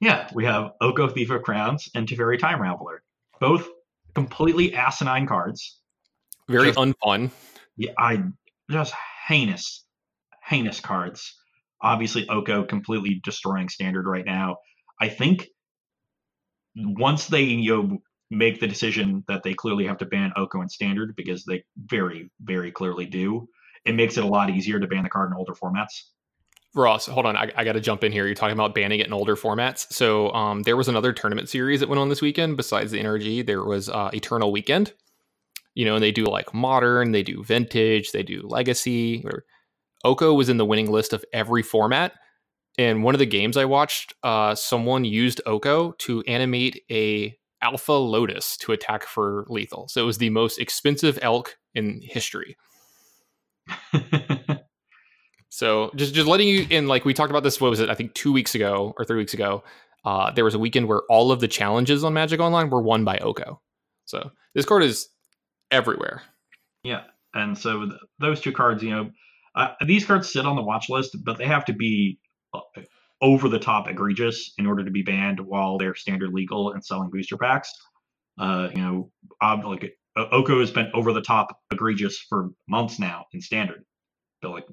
[0.00, 3.00] Yeah, we have Oko Thief of Crowns and Teferi Time Raveler.
[3.38, 3.68] Both
[4.14, 5.80] completely asinine cards.
[6.48, 7.30] Very Just- unfun.
[7.76, 8.22] Yeah, I
[8.70, 8.94] just
[9.28, 9.84] heinous,
[10.50, 11.36] heinous cards.
[11.80, 14.56] Obviously, Oko completely destroying standard right now.
[15.00, 15.48] I think
[16.76, 17.98] once they you know,
[18.30, 22.30] make the decision that they clearly have to ban Oko in standard because they very,
[22.42, 23.48] very clearly do,
[23.86, 26.02] it makes it a lot easier to ban the card in older formats.
[26.74, 27.36] Ross, hold on.
[27.36, 28.26] I, I got to jump in here.
[28.26, 29.92] You're talking about banning it in older formats.
[29.92, 33.44] So um, there was another tournament series that went on this weekend besides the NRG.
[33.44, 34.92] There was uh, Eternal Weekend.
[35.74, 39.20] You know, and they do like modern, they do vintage, they do legacy.
[39.20, 39.44] Whatever.
[40.04, 42.12] Oko was in the winning list of every format.
[42.78, 47.92] And one of the games I watched, uh, someone used Oko to animate a Alpha
[47.92, 49.88] Lotus to attack for lethal.
[49.88, 52.56] So it was the most expensive elk in history.
[55.50, 57.60] So just just letting you in, like we talked about this.
[57.60, 57.90] What was it?
[57.90, 59.62] I think two weeks ago or three weeks ago.
[60.02, 63.04] Uh, there was a weekend where all of the challenges on Magic Online were won
[63.04, 63.60] by Oko.
[64.06, 65.10] So this card is
[65.70, 66.22] everywhere.
[66.82, 67.02] Yeah,
[67.34, 69.10] and so th- those two cards, you know,
[69.54, 72.18] uh, these cards sit on the watch list, but they have to be
[72.54, 72.60] uh,
[73.20, 77.10] over the top egregious in order to be banned while they're standard legal and selling
[77.10, 77.72] booster packs.
[78.38, 79.10] Uh, you know,
[79.42, 83.84] ob- like Oko has been over the top egregious for months now in standard,
[84.42, 84.66] but like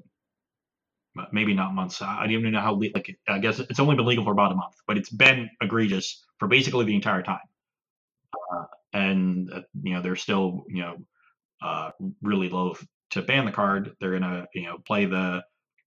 [1.32, 2.00] maybe not months.
[2.02, 2.74] I don't even know how.
[2.74, 5.50] Le- like I guess it's only been legal for about a month, but it's been
[5.60, 7.40] egregious for basically the entire time.
[8.52, 10.96] Uh, and uh, you know, they're still you know
[11.62, 11.90] uh,
[12.22, 13.92] really loath to ban the card.
[14.00, 15.42] They're gonna, you know, play the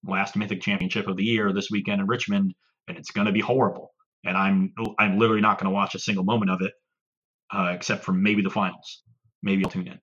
[0.05, 2.53] last Mythic Championship of the year this weekend in Richmond,
[2.88, 3.93] and it's going to be horrible.
[4.25, 6.73] And I'm I'm literally not going to watch a single moment of it,
[7.53, 9.03] uh, except for maybe the finals.
[9.43, 9.99] Maybe I'll tune in,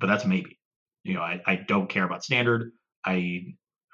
[0.00, 0.58] but that's maybe.
[1.04, 2.70] You know, I, I don't care about standard.
[3.04, 3.42] I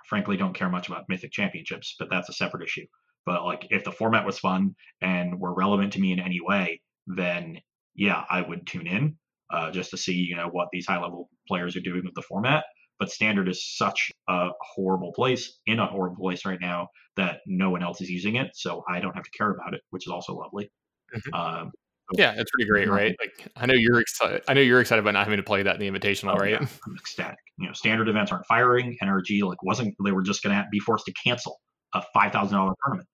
[0.08, 2.86] frankly don't care much about Mythic Championships, but that's a separate issue.
[3.24, 6.80] But like, if the format was fun and were relevant to me in any way,
[7.06, 7.60] then
[7.94, 9.16] yeah, I would tune in
[9.50, 12.22] uh, just to see you know what these high level players are doing with the
[12.22, 12.64] format.
[12.98, 17.70] But standard is such a horrible place in a horrible place right now that no
[17.70, 20.12] one else is using it, so I don't have to care about it, which is
[20.12, 20.70] also lovely.
[21.14, 21.34] Mm-hmm.
[21.34, 21.72] Um,
[22.12, 23.14] yeah, it's pretty great, right?
[23.20, 24.42] Like I know you're excited.
[24.48, 26.52] I know you're excited about not having to play that in the invitational, oh, right?
[26.52, 26.66] Yeah.
[26.86, 27.38] I'm ecstatic.
[27.58, 28.96] You know, standard events aren't firing.
[29.02, 29.94] NRG like wasn't.
[30.02, 31.60] They were just going to be forced to cancel
[31.94, 33.08] a five thousand dollar tournament.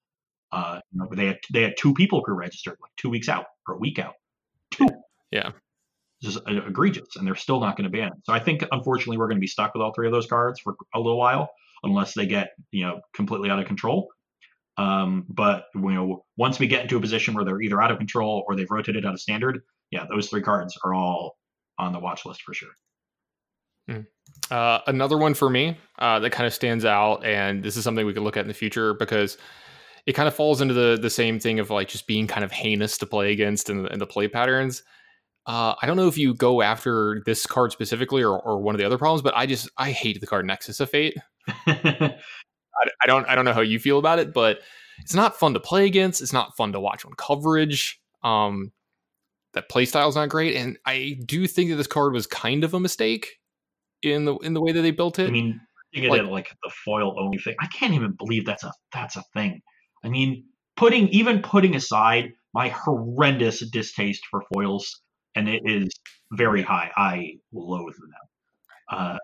[0.53, 3.47] Uh, you know, they had they had two people who registered like two weeks out
[3.67, 4.15] or a week out.
[4.71, 4.89] Two.
[5.33, 5.51] Yeah.
[6.25, 8.15] Just egregious, and they're still not going to ban it.
[8.25, 10.59] So I think, unfortunately, we're going to be stuck with all three of those cards
[10.61, 11.51] for a little while,
[11.83, 14.09] unless they get you know completely out of control.
[14.77, 17.99] Um, but you know, once we get into a position where they're either out of
[17.99, 19.61] control or they've rotated out of standard,
[19.91, 21.37] yeah, those three cards are all
[21.79, 22.71] on the watch list for sure.
[23.89, 24.07] Mm.
[24.51, 28.05] Uh, another one for me uh, that kind of stands out, and this is something
[28.05, 29.39] we could look at in the future because
[30.07, 32.53] it kind of falls into the the same thing of like just being kind of
[32.53, 34.83] heinous to play against and, and the play patterns.
[35.47, 38.79] Uh, I don't know if you go after this card specifically or, or one of
[38.79, 41.17] the other problems, but I just I hate the card Nexus of Fate.
[41.49, 42.17] I,
[43.03, 44.61] I don't I don't know how you feel about it, but
[45.01, 46.23] it's not fun to play against.
[46.23, 48.01] It's not fun to watch on coverage.
[48.23, 48.73] Um,
[49.53, 52.75] that playstyle is not great, and I do think that this card was kind of
[52.75, 53.39] a mistake
[54.03, 55.29] in the in the way that they built it.
[55.29, 55.61] I mean,
[55.93, 57.55] you like, like the foil only thing.
[57.61, 59.61] I can't even believe that's a that's a thing.
[60.03, 60.45] I mean,
[60.77, 65.03] putting even putting aside my horrendous distaste for foils,
[65.35, 65.91] and it is
[66.33, 66.91] very high.
[66.97, 68.13] I loathe them.
[68.91, 69.19] Uh,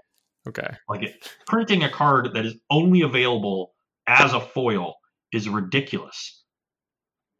[0.49, 0.69] Okay.
[0.89, 3.73] Like it, printing a card that is only available
[4.07, 4.95] as a foil
[5.33, 6.43] is ridiculous.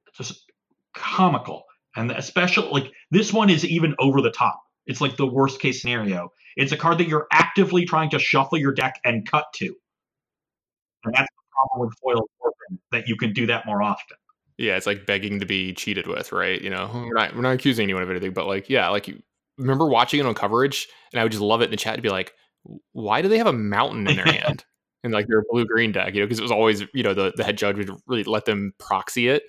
[0.09, 0.53] It's just
[0.95, 1.65] comical.
[1.97, 4.61] And especially like this one is even over the top.
[4.87, 6.31] It's like the worst case scenario.
[6.57, 9.75] It's a card that you're actively trying to shuffle your deck and cut to.
[11.05, 12.29] And that's the problem with foil
[12.93, 14.17] that you can do that more often.
[14.61, 16.61] Yeah, it's like begging to be cheated with, right?
[16.61, 17.07] You know, mm-hmm.
[17.07, 19.23] we're not we're not accusing anyone of anything, but like, yeah, like you
[19.57, 22.03] remember watching it on coverage, and I would just love it in the chat to
[22.03, 22.35] be like,
[22.93, 24.65] why do they have a mountain in their hand
[25.03, 26.15] and like their blue green deck?
[26.15, 28.45] You know, because it was always you know the the head judge would really let
[28.45, 29.45] them proxy it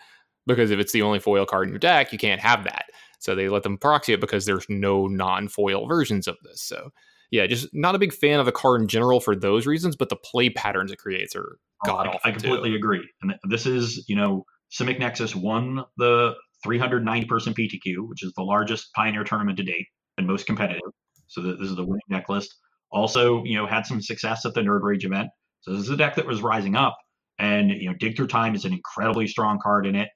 [0.48, 2.86] because if it's the only foil card in your deck, you can't have that.
[3.20, 6.62] So they let them proxy it because there's no non foil versions of this.
[6.62, 6.92] So
[7.32, 10.08] yeah, just not a big fan of the card in general for those reasons, but
[10.08, 12.20] the play patterns it creates are god awful.
[12.24, 12.78] I, I completely too.
[12.78, 13.10] agree.
[13.22, 18.44] And this is you know Simic Nexus won the 390 person PTQ, which is the
[18.44, 20.92] largest Pioneer tournament to date and most competitive.
[21.28, 22.56] So this is the winning deck list.
[22.92, 25.30] Also, you know, had some success at the Nerd Rage event.
[25.62, 26.98] So this is a deck that was rising up.
[27.40, 30.10] And, you know, Dig Through Time is an incredibly strong card in it.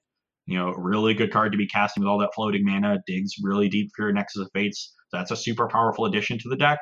[0.45, 2.99] You know, really good card to be casting with all that floating mana.
[3.07, 4.93] Digs really deep for your Nexus of Fates.
[5.09, 6.79] So that's a super powerful addition to the deck.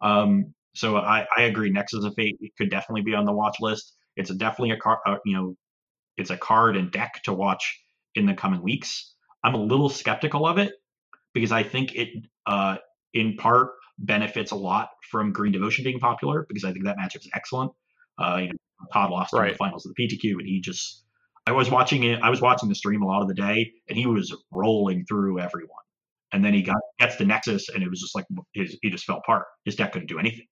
[0.00, 1.70] Um, so I, I agree.
[1.70, 3.96] Nexus of Fate could definitely be on the watch list.
[4.16, 5.54] It's definitely a card, uh, you know,
[6.20, 7.80] it's a card and deck to watch
[8.14, 9.14] in the coming weeks.
[9.42, 10.72] I'm a little skeptical of it
[11.34, 12.08] because I think it,
[12.46, 12.76] uh,
[13.14, 17.16] in part, benefits a lot from Green Devotion being popular because I think that matchup
[17.16, 17.72] is excellent.
[18.18, 18.54] Uh, you know,
[18.92, 19.48] Todd lost right.
[19.48, 21.04] in the finals of the PTQ, and he just
[21.46, 22.20] I was watching it.
[22.22, 25.40] I was watching the stream a lot of the day, and he was rolling through
[25.40, 25.70] everyone.
[26.32, 29.04] And then he got gets the Nexus, and it was just like his, he just
[29.04, 29.46] fell apart.
[29.64, 30.46] His deck couldn't do anything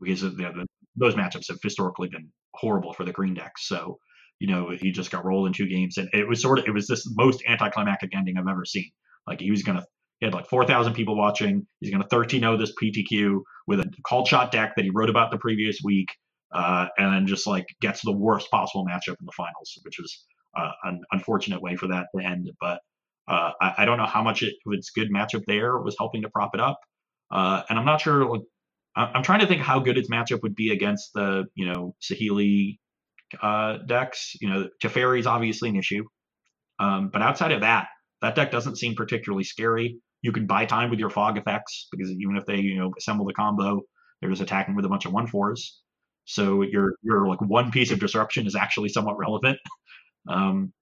[0.00, 3.68] because the, the, those matchups have historically been horrible for the green decks.
[3.68, 3.98] So
[4.40, 6.72] you know he just got rolled in two games, and it was sort of it
[6.72, 8.90] was this most anticlimactic ending I've ever seen.
[9.26, 9.84] Like he was gonna
[10.20, 11.66] he had like 4,000 people watching.
[11.80, 15.10] He's going to 13 0 this PTQ with a called shot deck that he wrote
[15.10, 16.08] about the previous week,
[16.54, 20.24] uh, and then just like gets the worst possible matchup in the finals, which is
[20.56, 22.50] uh, an unfortunate way for that to end.
[22.60, 22.80] But
[23.28, 26.28] uh, I, I, don't know how much it, its good matchup there was helping to
[26.28, 26.78] prop it up,
[27.30, 28.40] uh, and I'm not sure.
[28.96, 32.78] I'm trying to think how good its matchup would be against the you know Saheeli
[33.42, 34.32] uh, decks.
[34.40, 36.04] You know, Teferi is obviously an issue,
[36.78, 37.88] um, but outside of that,
[38.22, 39.98] that deck doesn't seem particularly scary.
[40.22, 43.26] You can buy time with your fog effects because even if they, you know, assemble
[43.26, 43.82] the combo,
[44.20, 45.80] they're just attacking with a bunch of one fours.
[46.24, 49.58] So your your like one piece of disruption is actually somewhat relevant.
[50.26, 50.72] Um,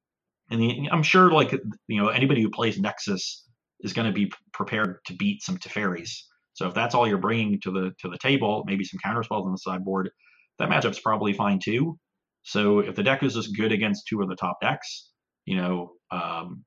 [0.51, 1.51] and the, I'm sure like
[1.89, 3.45] you know anybody who plays Nexus
[3.81, 6.11] is going to be prepared to beat some Teferis.
[6.55, 9.45] So if that's all you're bringing to the to the table, maybe some counter spells
[9.45, 10.11] on the sideboard,
[10.59, 11.99] that matchup's probably fine too.
[12.43, 15.11] So if the deck is just good against two of the top decks,
[15.45, 16.64] you know, um,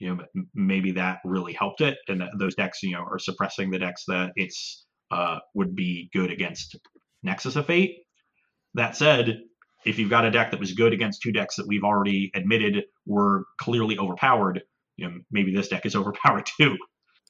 [0.00, 3.78] you know maybe that really helped it and those decks you know are suppressing the
[3.78, 6.76] decks that it's uh, would be good against
[7.22, 7.98] nexus of fate
[8.74, 9.40] That said,
[9.84, 12.84] if you've got a deck that was good against two decks that we've already admitted
[13.06, 14.62] were clearly overpowered,
[14.96, 16.76] you know, maybe this deck is overpowered too.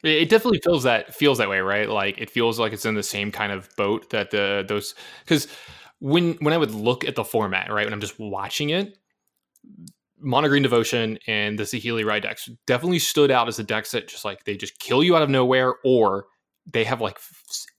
[0.02, 1.88] It definitely feels that feels that way, right?
[1.88, 5.46] Like it feels like it's in the same kind of boat that the those because
[6.01, 8.98] when when I would look at the format, right, when I'm just watching it,
[10.18, 14.09] Mono Green Devotion and the Saheeli Rai decks definitely stood out as the decks that
[14.09, 16.26] just like they just kill you out of nowhere, or
[16.70, 17.18] they have like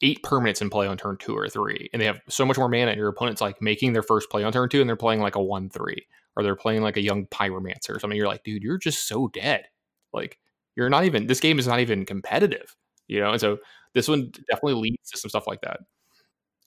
[0.01, 2.69] eight permanents in play on turn two or three, and they have so much more
[2.69, 5.21] mana, and your opponent's like making their first play on turn two, and they're playing
[5.21, 8.17] like a one three, or they're playing like a young pyromancer or something.
[8.17, 9.65] You're like, dude, you're just so dead.
[10.13, 10.39] Like
[10.75, 12.75] you're not even this game is not even competitive,
[13.07, 13.31] you know.
[13.31, 13.57] And so
[13.93, 15.79] this one definitely leads to some stuff like that.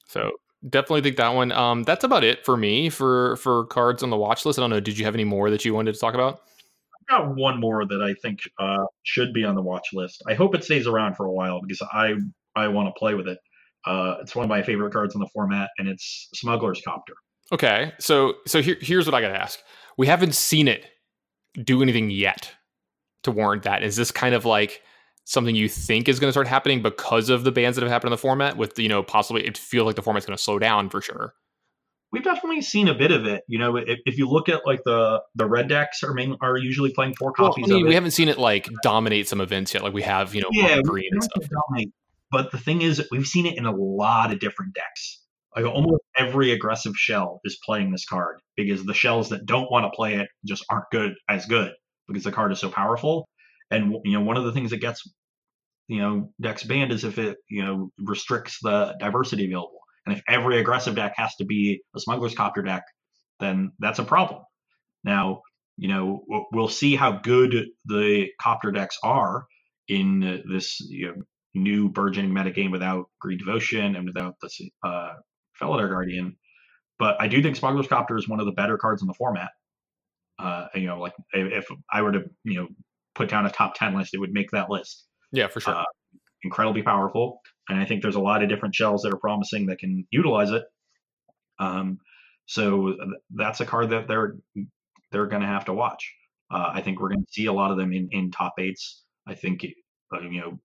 [0.07, 0.33] So
[0.69, 1.53] definitely think that one.
[1.53, 4.59] Um, that's about it for me for for cards on the watch list.
[4.59, 4.81] I don't know.
[4.81, 6.43] Did you have any more that you wanted to talk about?
[7.01, 10.23] I've got one more that I think uh, should be on the watch list.
[10.27, 12.15] I hope it stays around for a while because I
[12.57, 13.39] I want to play with it.
[13.87, 17.15] Uh, it's one of my favorite cards in the format, and it's Smuggler's Copter.
[17.53, 19.61] Okay, so so here, here's what I got to ask.
[19.99, 20.87] We haven't seen it
[21.63, 22.51] do anything yet
[23.25, 23.83] to warrant that.
[23.83, 24.81] Is this kind of like
[25.25, 28.09] something you think is going to start happening because of the bans that have happened
[28.09, 28.57] in the format?
[28.57, 31.35] With you know possibly it feels like the format's going to slow down for sure.
[32.13, 33.43] We've definitely seen a bit of it.
[33.49, 36.57] You know, if, if you look at like the the red decks are main, are
[36.57, 37.67] usually playing four copies.
[37.67, 39.83] Well, I mean, we haven't seen it like dominate some events yet.
[39.83, 41.49] Like we have, you know, yeah, green and stuff.
[41.69, 41.93] Dominate.
[42.31, 45.23] But the thing is, we've seen it in a lot of different decks.
[45.57, 49.85] Like almost every aggressive shell is playing this card because the shells that don't want
[49.85, 51.73] to play it just aren't good as good
[52.09, 53.29] because the card is so powerful.
[53.71, 55.09] And you know, one of the things that gets
[55.89, 59.81] you know decks banned is if it you know restricts the diversity available.
[60.07, 62.83] And if every aggressive deck has to be a smuggler's copter deck,
[63.41, 64.43] then that's a problem.
[65.03, 65.41] Now,
[65.77, 69.47] you know, we'll see how good the copter decks are
[69.89, 71.15] in this you know,
[71.55, 74.51] new burgeoning metagame without Green Devotion and without the
[74.83, 75.15] uh,
[75.61, 76.37] Felidar Guardian.
[76.99, 79.51] But I do think Smuggler's Copter is one of the better cards in the format.
[80.39, 82.69] Uh, you know, like if I were to, you know,
[83.15, 85.07] put down a top 10 list, it would make that list.
[85.33, 85.75] Yeah, for sure.
[85.75, 85.85] Uh,
[86.43, 87.41] incredibly powerful.
[87.69, 90.51] And I think there's a lot of different shells that are promising that can utilize
[90.51, 90.63] it.
[91.59, 91.99] Um,
[92.47, 92.95] so
[93.35, 94.37] that's a card that they're
[95.11, 96.13] they're going to have to watch.
[96.51, 99.03] Uh, I think we're going to see a lot of them in, in top eights.
[99.27, 99.65] I think
[100.15, 100.59] uh, you know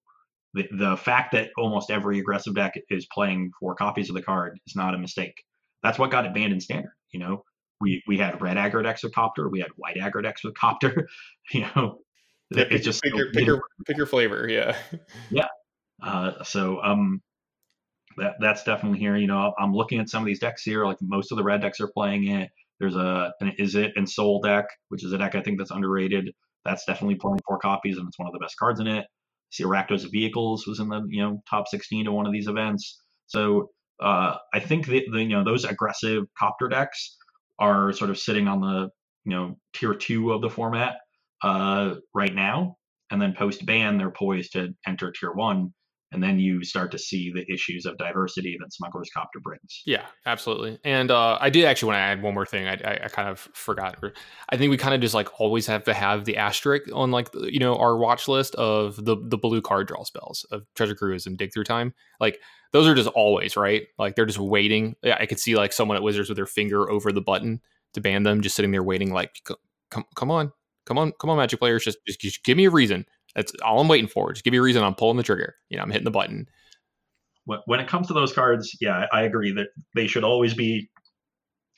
[0.53, 4.59] the, the fact that almost every aggressive deck is playing four copies of the card
[4.67, 5.35] is not a mistake.
[5.83, 6.91] That's what got it banned in standard.
[7.11, 7.43] You know,
[7.79, 11.07] we we had red aggro decks with copter, we had white aggro decks with copter.
[11.51, 11.97] You know,
[12.51, 14.47] yeah, it's just pick your, pick your, pick your flavor.
[14.49, 14.75] Yeah,
[15.29, 15.47] yeah.
[16.01, 17.21] Uh, so um,
[18.17, 19.15] that that's definitely here.
[19.15, 20.85] You know, I'm looking at some of these decks here.
[20.85, 22.49] Like most of the red decks are playing it.
[22.79, 26.31] There's a an it and Soul deck, which is a deck I think that's underrated.
[26.65, 29.05] That's definitely playing four copies, and it's one of the best cards in it
[29.51, 33.01] see Rakdos Vehicles was in the you know top 16 to one of these events.
[33.27, 33.69] So
[34.01, 37.17] uh, I think that the, you know those aggressive copter decks
[37.57, 38.89] are sort of sitting on the
[39.25, 40.95] you know tier two of the format
[41.41, 42.77] uh, right now,
[43.11, 45.73] and then post ban they're poised to enter tier one
[46.11, 49.83] and then you start to see the issues of diversity that Smuggler's Copter brings.
[49.85, 50.79] Yeah, absolutely.
[50.83, 52.67] And uh, I did actually want to add one more thing.
[52.67, 54.03] I, I, I, kind of forgot.
[54.49, 57.29] I think we kind of just like always have to have the asterisk on like
[57.33, 61.27] you know our watch list of the the blue card draw spells of Treasure Cruise
[61.27, 61.93] and Dig Through Time.
[62.19, 62.39] Like
[62.71, 63.83] those are just always right.
[63.99, 64.95] Like they're just waiting.
[65.03, 67.61] Yeah I could see like someone at Wizards with their finger over the button
[67.93, 69.13] to ban them, just sitting there waiting.
[69.13, 69.47] Like,
[69.91, 70.51] come come on,
[70.89, 73.79] come on, come on, Magic players, just just, just give me a reason that's all
[73.79, 74.33] I'm waiting for.
[74.33, 75.55] Just give me a reason I'm pulling the trigger.
[75.69, 76.49] You know, I'm hitting the button.
[77.65, 80.89] When it comes to those cards, yeah, I agree that they should always be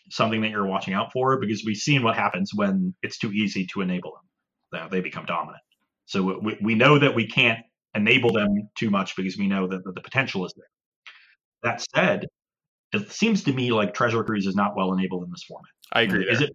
[0.10, 3.68] something that you're watching out for because we've seen what happens when it's too easy
[3.68, 4.14] to enable
[4.72, 4.90] them.
[4.90, 5.62] They become dominant.
[6.06, 7.60] So we, we know that we can't
[7.96, 10.66] enable them too much because we know that the potential is there.
[11.64, 12.26] That said,
[12.92, 15.72] it seems to me like Treasure Cruise is not well enabled in this format.
[15.94, 16.26] I agree.
[16.30, 16.52] Is it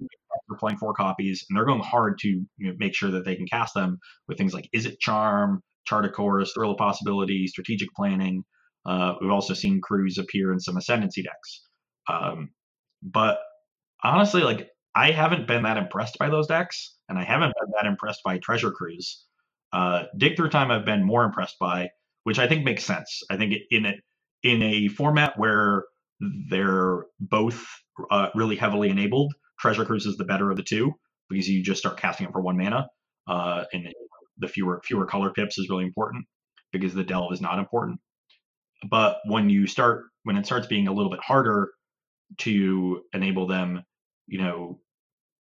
[0.48, 3.36] they're playing four copies and they're going hard to you know, make sure that they
[3.36, 7.88] can cast them with things like Izzet Charm, Chart a Course, Thrill of Possibility, Strategic
[7.94, 8.44] Planning.
[8.84, 11.62] Uh, we've also seen Cruise appear in some Ascendancy decks.
[12.08, 12.50] Um,
[13.02, 13.38] but
[14.02, 17.86] honestly, like I haven't been that impressed by those decks, and I haven't been that
[17.86, 19.24] impressed by Treasure Cruise.
[19.72, 21.90] Uh, Dig Through Time, I've been more impressed by,
[22.24, 23.22] which I think makes sense.
[23.30, 23.96] I think in it
[24.42, 25.84] in a format where
[26.48, 27.66] they're both
[28.10, 29.34] uh, really heavily enabled,
[29.66, 30.94] Treasure Cruise is the better of the two
[31.28, 32.86] because you just start casting it for one mana,
[33.26, 33.88] uh, and
[34.38, 36.24] the fewer fewer color pips is really important
[36.72, 37.98] because the delve is not important.
[38.88, 41.70] But when you start when it starts being a little bit harder
[42.38, 43.82] to enable them,
[44.28, 44.78] you know,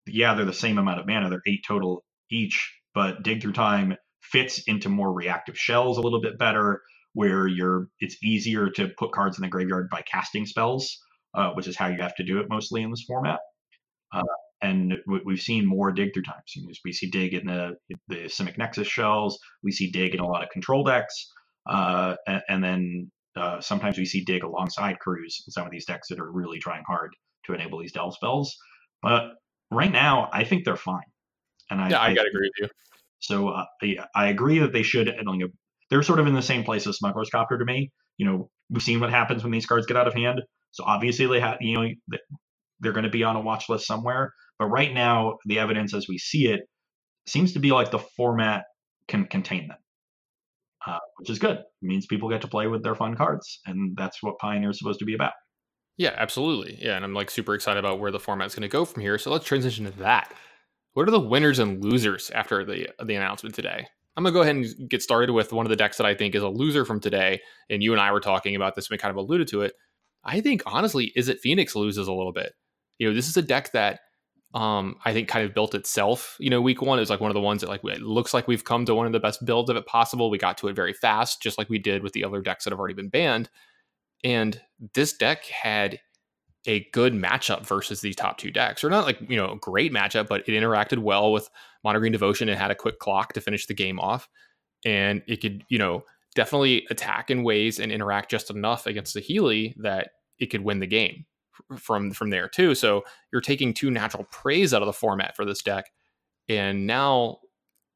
[0.07, 1.31] yeah, they're the same amount of mana.
[1.31, 6.21] They're eight total each, but dig through time fits into more reactive shells a little
[6.21, 6.83] bit better,
[7.15, 10.99] where you're it's easier to put cards in the graveyard by casting spells
[11.35, 13.39] uh, which is how you have to do it mostly in this format.
[14.13, 14.23] Uh,
[14.63, 14.95] and
[15.25, 16.55] we've seen more dig through times.
[16.55, 17.77] You know, We see dig in the
[18.09, 19.39] the Simic Nexus shells.
[19.63, 21.33] We see dig in a lot of control decks,
[21.69, 25.87] uh, and, and, then uh, sometimes we see dig alongside Cruise in some of these
[25.87, 27.15] decks that are really trying hard
[27.47, 28.57] to enable these delve spells.
[29.03, 29.31] But
[29.71, 31.01] right now, I think they're fine.
[31.71, 32.75] And I, yeah, I, I gotta agree with you.
[33.21, 33.65] So uh,
[34.15, 35.15] I agree that they should.
[35.91, 37.93] They're sort of in the same place as Smuggler's Copter to me.
[38.19, 40.41] You know, we've seen what happens when these cards get out of hand.
[40.73, 42.19] So obviously they have, you know,
[42.81, 44.33] they're going to be on a watch list somewhere.
[44.59, 46.61] But right now, the evidence as we see it
[47.27, 48.65] seems to be like the format
[49.09, 49.79] can contain them,
[50.87, 51.59] uh, which is good.
[51.59, 54.79] It means people get to play with their fun cards, and that's what Pioneer is
[54.79, 55.33] supposed to be about.
[55.97, 56.79] Yeah, absolutely.
[56.81, 59.19] Yeah, and I'm like super excited about where the format's going to go from here.
[59.19, 60.33] So let's transition to that.
[60.95, 63.87] What are the winners and losers after the the announcement today?
[64.17, 66.35] I'm gonna go ahead and get started with one of the decks that I think
[66.35, 67.41] is a loser from today.
[67.69, 69.75] And you and I were talking about this, and we kind of alluded to it.
[70.25, 72.53] I think honestly, Izzet Phoenix loses a little bit.
[73.01, 74.01] You know, this is a deck that
[74.53, 76.37] um, I think kind of built itself.
[76.39, 78.47] You know, week one is like one of the ones that like it looks like
[78.47, 80.29] we've come to one of the best builds of it possible.
[80.29, 82.73] We got to it very fast, just like we did with the other decks that
[82.73, 83.49] have already been banned.
[84.23, 84.61] And
[84.93, 85.99] this deck had
[86.67, 89.95] a good matchup versus these top two decks, or not like you know a great
[89.95, 91.49] matchup, but it interacted well with
[91.83, 94.29] Mono Green Devotion and had a quick clock to finish the game off,
[94.85, 99.23] and it could you know definitely attack in ways and interact just enough against the
[99.23, 101.25] Saheeli that it could win the game
[101.79, 102.75] from from there too.
[102.75, 105.91] So you're taking two natural praise out of the format for this deck,
[106.49, 107.39] and now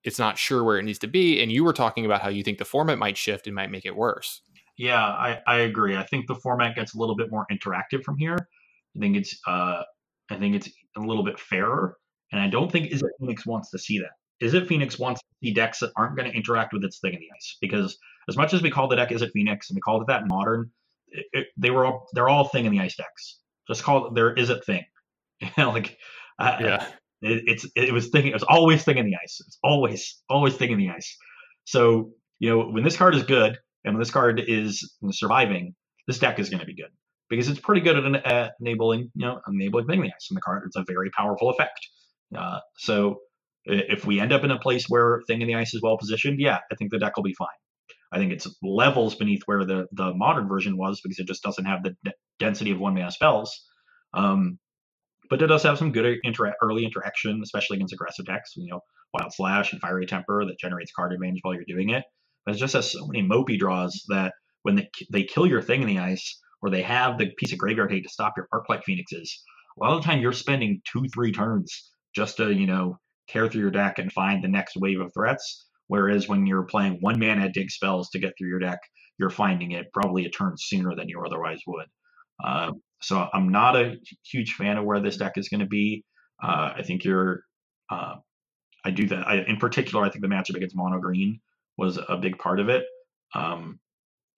[0.04, 1.42] it's not sure where it needs to be.
[1.42, 3.86] And you were talking about how you think the format might shift and might make
[3.86, 4.42] it worse.
[4.76, 5.96] Yeah, I, I agree.
[5.96, 8.48] I think the format gets a little bit more interactive from here.
[8.96, 9.82] I think it's uh,
[10.30, 11.96] I think it's a little bit fairer,
[12.32, 14.12] and I don't think Izzet Phoenix wants to see that.
[14.42, 17.20] Izzet Phoenix wants to see decks that aren't going to interact with its thing in
[17.20, 17.96] the ice because
[18.28, 20.70] as much as we call the deck Izzet Phoenix and we called it that modern,
[21.08, 23.38] it, it, they were all they're all thing in the ice decks.
[23.68, 24.84] Just call it there is a thing.
[25.58, 25.96] like
[26.38, 26.86] uh, yeah,
[27.22, 29.40] it, it's it was thinking It was always thing in the ice.
[29.46, 31.16] It's always always thing in the ice.
[31.64, 35.74] So you know when this card is good and when this card is surviving,
[36.06, 36.90] this deck is going to be good
[37.28, 40.34] because it's pretty good at, at enabling you know enabling thing in the ice in
[40.34, 40.62] the card.
[40.66, 41.80] It's a very powerful effect.
[42.36, 43.20] Uh, so
[43.64, 46.38] if we end up in a place where thing in the ice is well positioned,
[46.40, 47.48] yeah, I think the deck will be fine.
[48.12, 51.64] I think it's levels beneath where the the modern version was because it just doesn't
[51.64, 51.96] have the
[52.38, 53.66] density of one mana spells.
[54.14, 54.58] Um,
[55.30, 58.52] but it does have some good inter- early interaction, especially against aggressive decks.
[58.56, 58.80] You know,
[59.12, 62.04] Wild Slash and Fiery Temper that generates card advantage while you're doing it.
[62.44, 65.82] But it just has so many mopey draws that when they they kill your thing
[65.82, 68.84] in the ice, or they have the piece of graveyard hate to stop your Arclight
[68.84, 69.42] Phoenixes,
[69.78, 73.48] a lot of the time you're spending two three turns just to you know tear
[73.48, 75.66] through your deck and find the next wave of threats.
[75.86, 78.78] Whereas when you're playing one mana dig spells to get through your deck,
[79.18, 81.86] you're finding it probably a turn sooner than you otherwise would.
[82.42, 86.04] Uh, so I'm not a huge fan of where this deck is going to be.
[86.42, 87.42] Uh, I think you're.
[87.90, 88.16] Uh,
[88.84, 89.26] I do that.
[89.26, 91.40] I, in particular, I think the matchup against Mono Green
[91.76, 92.84] was a big part of it.
[93.34, 93.80] Um,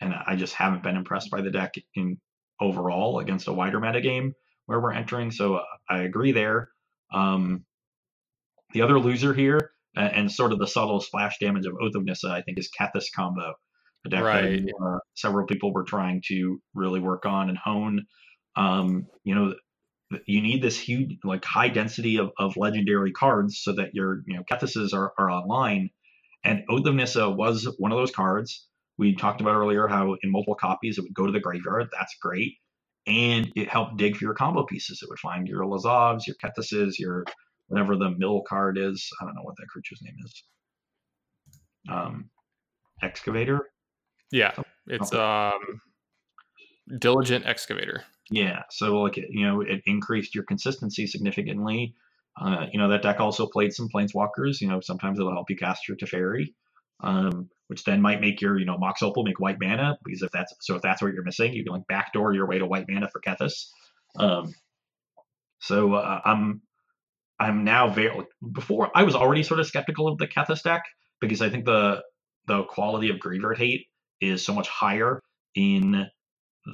[0.01, 2.18] and I just haven't been impressed by the deck in
[2.61, 4.34] overall against a wider meta game
[4.66, 5.30] where we're entering.
[5.30, 6.70] So I agree there.
[7.12, 7.64] Um,
[8.72, 12.05] the other loser here and, and sort of the subtle splash damage of Oath of
[12.05, 13.55] Nissa, I think, is Kethis combo.
[14.07, 14.64] A deck right.
[14.82, 18.07] uh, several people were trying to really work on and hone.
[18.54, 19.54] Um, you know,
[20.26, 24.36] you need this huge, like high density of, of legendary cards so that your, you
[24.36, 25.90] know, Kethises are, are online.
[26.44, 28.68] And Oath of Nissa was one of those cards.
[28.98, 31.88] We talked about earlier how in multiple copies it would go to the graveyard.
[31.92, 32.54] That's great.
[33.07, 35.00] And it helped dig for your combo pieces.
[35.02, 37.24] It would find your Lazavs, your Kethises, your
[37.66, 39.09] whatever the mill card is.
[39.20, 40.44] I don't know what that creature's name is.
[41.90, 42.30] Um,
[43.02, 43.66] excavator.
[44.31, 44.53] Yeah,
[44.87, 45.81] it's um,
[46.99, 48.05] diligent excavator.
[48.31, 51.95] Yeah, so like you know, it increased your consistency significantly.
[52.41, 54.61] Uh, you know that deck also played some planeswalkers.
[54.61, 56.53] You know, sometimes it'll help you cast your Teferi,
[57.01, 60.31] um, which then might make your you know Mox Opal make white mana because if
[60.33, 62.87] that's so if that's what you're missing, you can like backdoor your way to white
[62.89, 63.68] mana for Kethis.
[64.18, 64.53] Um,
[65.61, 66.62] so uh, I'm
[67.39, 70.83] I'm now very before I was already sort of skeptical of the Kethis deck
[71.20, 72.03] because I think the
[72.47, 73.87] the quality of graveyard hate
[74.21, 75.21] is so much higher
[75.55, 76.07] in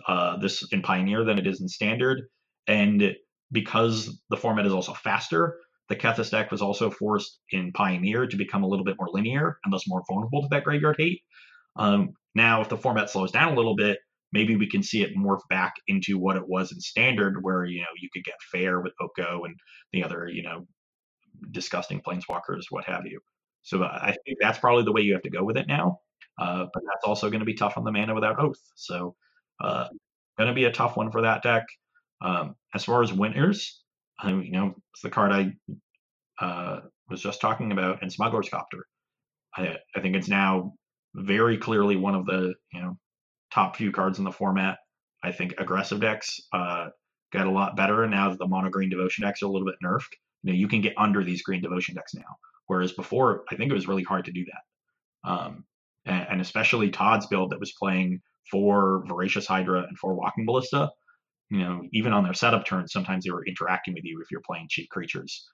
[0.09, 2.23] uh, this in Pioneer than it is in Standard,
[2.67, 3.15] and
[3.53, 8.37] because the format is also faster, the Kethis deck was also forced in Pioneer to
[8.37, 11.21] become a little bit more linear and thus more vulnerable to that graveyard hate.
[11.77, 13.99] Um, now, if the format slows down a little bit,
[14.33, 17.81] maybe we can see it morph back into what it was in standard, where you
[17.81, 19.55] know you could get fair with Oko and
[19.93, 20.67] the other you know
[21.51, 23.21] disgusting planeswalkers, what have you.
[23.63, 26.01] So uh, I think that's probably the way you have to go with it now.
[26.39, 28.61] Uh, but that's also going to be tough on the mana without Oath.
[28.75, 29.15] So
[29.61, 29.89] uh,
[30.39, 31.65] going to be a tough one for that deck.
[32.21, 33.83] Um, as far as winners,
[34.25, 35.53] you know, it's the card I
[36.41, 38.87] uh, was just talking about in Smuggler's Copter.
[39.57, 40.75] I, I think it's now
[41.15, 42.99] very clearly one of the you know
[43.53, 44.79] top few cards in the format.
[45.23, 46.89] I think aggressive decks uh,
[47.33, 49.77] got a lot better now that the mono green devotion decks are a little bit
[49.85, 50.13] nerfed.
[50.43, 53.71] You know, you can get under these green devotion decks now, whereas before I think
[53.71, 55.31] it was really hard to do that.
[55.31, 55.65] Um,
[56.07, 60.91] and, especially Todd's build that was playing for Voracious Hydra and for Walking Ballista.
[61.51, 64.43] You know, even on their setup turns, sometimes they were interacting with you if you're
[64.47, 65.47] playing cheap creatures.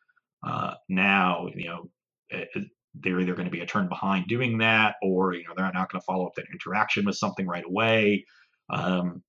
[0.46, 1.90] Uh, now, you know,
[2.30, 2.48] it,
[2.94, 5.90] they're either going to be a turn behind doing that, or you know, they're not
[5.90, 8.24] going to follow up that interaction with something right away.
[8.70, 9.22] Um,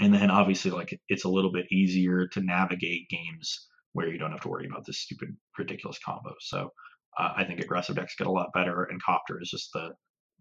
[0.00, 4.32] and then obviously, like it's a little bit easier to navigate games where you don't
[4.32, 6.34] have to worry about this stupid, ridiculous combo.
[6.40, 6.70] So
[7.18, 9.90] uh, I think aggressive decks get a lot better, and Copter is just the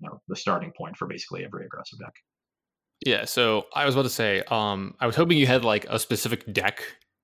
[0.01, 2.13] you know, the starting point for basically every aggressive deck.
[3.05, 5.97] Yeah, so I was about to say, um, I was hoping you had like a
[5.97, 6.83] specific deck,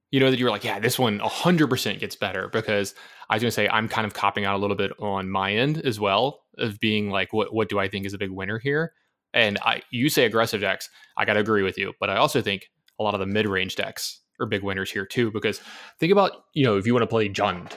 [0.09, 2.95] you know, that you were like, yeah, this one 100% gets better because
[3.30, 5.53] I was going to say I'm kind of copping out a little bit on my
[5.53, 8.57] end as well of being like, what what do I think is a big winner
[8.57, 8.93] here?
[9.34, 12.41] And I, you say aggressive decks, I got to agree with you, but I also
[12.41, 12.69] think
[12.99, 15.61] a lot of the mid range decks are big winners here too because
[15.99, 17.73] think about you know if you want to play Jund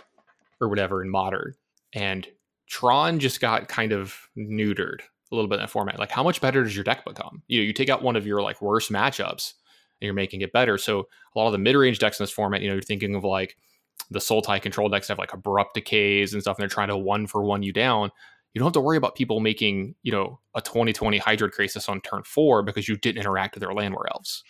[0.61, 1.55] or whatever in modern,
[1.93, 2.27] and
[2.71, 5.01] Tron just got kind of neutered
[5.31, 5.99] a little bit in that format.
[5.99, 7.43] Like, how much better does your deck become?
[7.49, 9.55] You know, you take out one of your like worst matchups
[10.01, 10.79] and you're making it better.
[10.79, 11.01] So
[11.35, 13.25] a lot of the mid range decks in this format, you know, you're thinking of
[13.25, 13.57] like
[14.11, 17.27] the Sultai control decks have like abrupt decays and stuff, and they're trying to one
[17.27, 18.11] for one you down.
[18.55, 22.01] You don't have to worry about people making, you know, a 2020 Hydroid Krasis on
[22.01, 24.43] turn four because you didn't interact with their Llanowar Elves.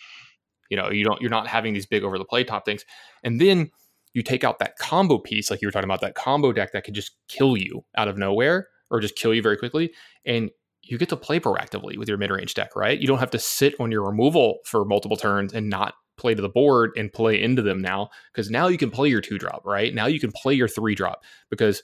[0.70, 2.84] You know, you don't you're not having these big over the play top things.
[3.24, 3.70] And then
[4.12, 6.84] you take out that combo piece, like you were talking about, that combo deck that
[6.84, 9.92] could just kill you out of nowhere or just kill you very quickly.
[10.24, 10.50] And
[10.82, 12.98] you get to play proactively with your mid range deck, right?
[12.98, 16.42] You don't have to sit on your removal for multiple turns and not play to
[16.42, 19.64] the board and play into them now because now you can play your two drop,
[19.64, 19.94] right?
[19.94, 21.82] Now you can play your three drop because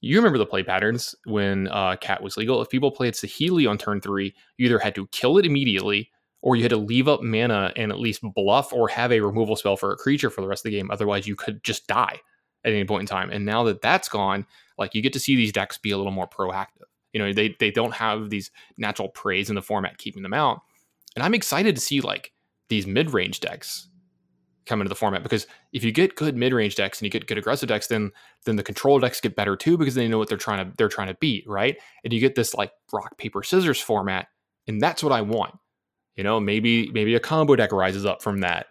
[0.00, 2.60] you remember the play patterns when uh, Cat was legal.
[2.60, 6.10] If people played Saheeli on turn three, you either had to kill it immediately
[6.42, 9.56] or you had to leave up mana and at least bluff or have a removal
[9.56, 10.90] spell for a creature for the rest of the game.
[10.90, 12.20] Otherwise, you could just die
[12.64, 13.30] at any point in time.
[13.30, 16.12] And now that that's gone, like you get to see these decks be a little
[16.12, 16.86] more proactive.
[17.12, 20.60] You know, they they don't have these natural praise in the format keeping them out.
[21.14, 22.32] And I'm excited to see like
[22.68, 23.88] these mid range decks
[24.64, 27.26] come into the format because if you get good mid range decks and you get
[27.26, 28.10] good aggressive decks, then
[28.44, 30.88] then the control decks get better too because they know what they're trying to they're
[30.88, 31.76] trying to beat, right?
[32.04, 34.28] And you get this like rock paper scissors format,
[34.66, 35.54] and that's what I want.
[36.16, 38.66] You know, maybe maybe a combo deck rises up from that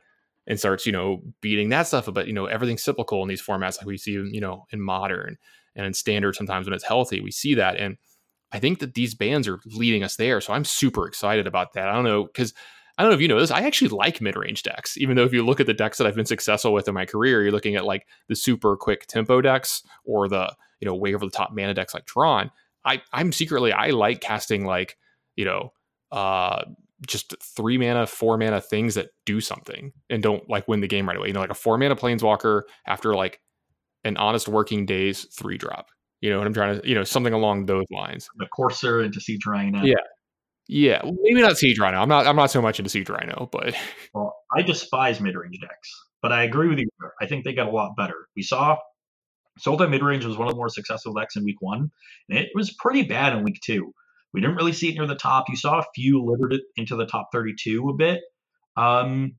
[0.48, 2.08] and starts, you know, beating that stuff.
[2.12, 5.38] But you know, everything's cyclical in these formats, like we see, you know, in modern
[5.76, 6.36] and in standard.
[6.36, 7.98] Sometimes when it's healthy, we see that, and
[8.52, 10.42] I think that these bands are leading us there.
[10.42, 11.88] So I'm super excited about that.
[11.88, 12.54] I don't know because
[12.98, 13.52] I don't know if you know this.
[13.52, 16.06] I actually like mid range decks, even though if you look at the decks that
[16.06, 19.42] I've been successful with in my career, you're looking at like the super quick tempo
[19.42, 22.52] decks or the you know way over the top mana decks like Tron.
[22.84, 24.98] I I'm secretly I like casting like
[25.36, 25.72] you know
[26.12, 26.64] uh
[27.08, 31.08] just three mana, four mana things that do something and don't like win the game
[31.08, 31.28] right away.
[31.28, 33.40] You know, like a four mana planeswalker after like
[34.04, 35.88] an honest working days three drop.
[36.22, 38.30] You know what I'm trying to, you know, something along those lines.
[38.38, 39.84] The Courser into Siege Rhino.
[39.84, 39.96] Yeah.
[40.68, 41.02] Yeah.
[41.04, 42.00] Well, maybe not Siege Rhino.
[42.00, 43.74] I'm not I'm not so much into Siege Rhino, but
[44.14, 46.08] well, I despise mid range decks.
[46.22, 46.88] But I agree with you.
[47.20, 48.28] I think they got a lot better.
[48.36, 48.78] We saw
[49.60, 51.92] Sultai mid range was one of the more successful decks in week one,
[52.30, 53.92] and it was pretty bad in week two.
[54.34, 55.50] We didn't really see it near the top.
[55.50, 58.22] You saw a few livered it into the top 32 a bit,
[58.78, 59.34] um,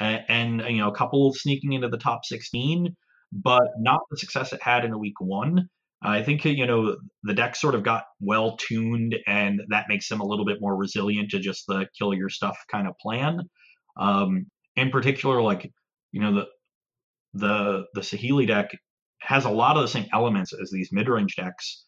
[0.00, 2.96] and, and, you know a couple sneaking into the top 16,
[3.32, 5.68] but not the success it had in week one.
[6.04, 10.20] I think you know the deck sort of got well tuned, and that makes them
[10.20, 13.48] a little bit more resilient to just the kill your stuff kind of plan.
[13.96, 15.70] Um, in particular, like
[16.10, 16.46] you know the
[17.34, 18.70] the the Saheeli deck
[19.20, 21.84] has a lot of the same elements as these mid range decks,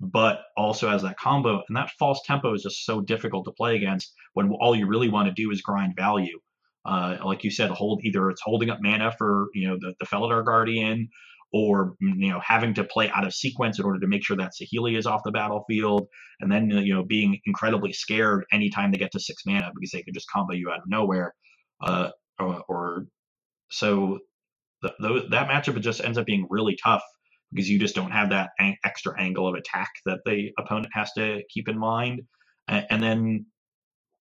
[0.00, 1.62] but also has that combo.
[1.68, 5.08] And that false tempo is just so difficult to play against when all you really
[5.10, 6.38] want to do is grind value.
[6.86, 10.06] Uh, like you said, hold either it's holding up mana for you know the, the
[10.06, 11.10] Felidar Guardian,
[11.52, 14.52] or you know having to play out of sequence in order to make sure that
[14.60, 16.06] Saheeli is off the battlefield,
[16.40, 20.02] and then you know being incredibly scared anytime they get to six mana because they
[20.02, 21.34] can just combo you out of nowhere,
[21.82, 23.06] uh, or, or
[23.70, 24.18] so
[24.82, 27.02] that matchup just ends up being really tough
[27.52, 31.12] because you just don't have that an- extra angle of attack that the opponent has
[31.12, 32.22] to keep in mind.
[32.68, 33.46] And, and then,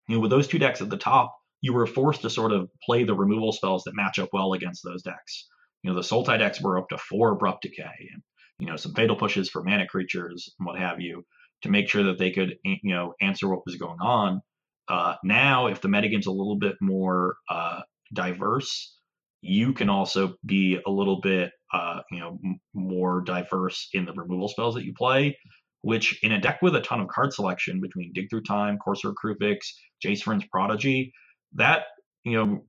[0.07, 2.69] you know, with those two decks at the top, you were forced to sort of
[2.85, 5.47] play the removal spells that match up well against those decks.
[5.81, 8.21] You know, the Sultai decks were up to four abrupt decay and,
[8.59, 11.23] you know, some fatal pushes for mana creatures and what have you
[11.61, 14.41] to make sure that they could, you know, answer what was going on.
[14.89, 17.81] Uh, now, if the metagame's a little bit more uh,
[18.13, 18.97] diverse,
[19.41, 24.13] you can also be a little bit, uh, you know, m- more diverse in the
[24.13, 25.37] removal spells that you play.
[25.81, 29.11] Which in a deck with a ton of card selection between Dig Through Time, Courser
[29.11, 29.57] Kruphix,
[30.01, 31.11] Jace Vryn's Prodigy,
[31.55, 31.83] that
[32.23, 32.63] you know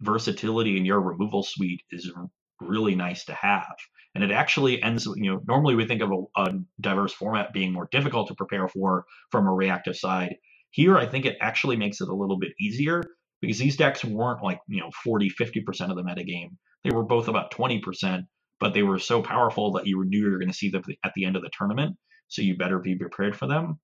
[0.00, 2.12] versatility in your removal suite is
[2.60, 3.74] really nice to have.
[4.14, 7.72] And it actually ends, you know, normally we think of a, a, diverse format being
[7.72, 10.36] more difficult to prepare for from a reactive side.
[10.70, 13.02] Here, I think it actually makes it a little bit easier
[13.40, 16.50] because these decks weren't like, you know, 40, 50% of the metagame.
[16.84, 18.22] They were both about 20%,
[18.60, 21.12] but they were so powerful that you knew you were going to see them at
[21.14, 21.96] the end of the tournament.
[22.28, 23.78] So you better be prepared for them.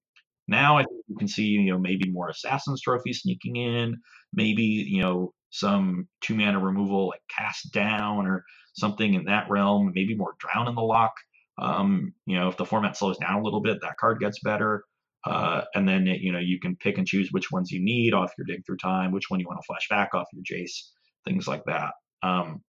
[0.46, 3.96] Now I think you can see, you know, maybe more Assassin's Trophy sneaking in,
[4.32, 8.44] maybe, you know, some two mana removal like cast down or
[8.74, 11.14] something in that realm, maybe more Drown in the Loch.
[11.56, 14.84] Um, you know, if the format slows down a little bit, that card gets better.
[15.26, 18.12] Uh, and then it, you know you can pick and choose which ones you need
[18.12, 20.90] off your dig through time, which one you want to flash back off your Jace,
[21.24, 21.92] things like that.
[22.22, 22.62] Um,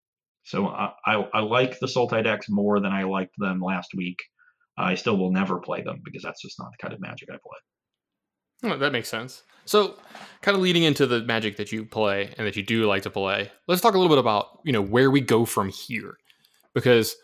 [0.43, 4.19] so I, I, I, like the Sultai decks more than I liked them last week.
[4.77, 7.37] I still will never play them because that's just not the kind of magic I
[7.37, 8.77] play.
[8.77, 9.43] That makes sense.
[9.65, 9.95] So,
[10.41, 13.09] kind of leading into the magic that you play and that you do like to
[13.09, 16.17] play, let's talk a little bit about you know where we go from here,
[16.73, 17.15] because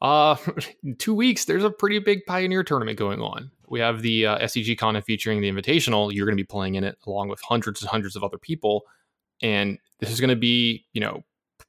[0.00, 0.36] uh,
[0.84, 3.50] in two weeks there's a pretty big Pioneer tournament going on.
[3.68, 6.12] We have the uh, SCG Con featuring the Invitational.
[6.12, 8.84] You're going to be playing in it along with hundreds and hundreds of other people,
[9.42, 11.22] and this is going to be you know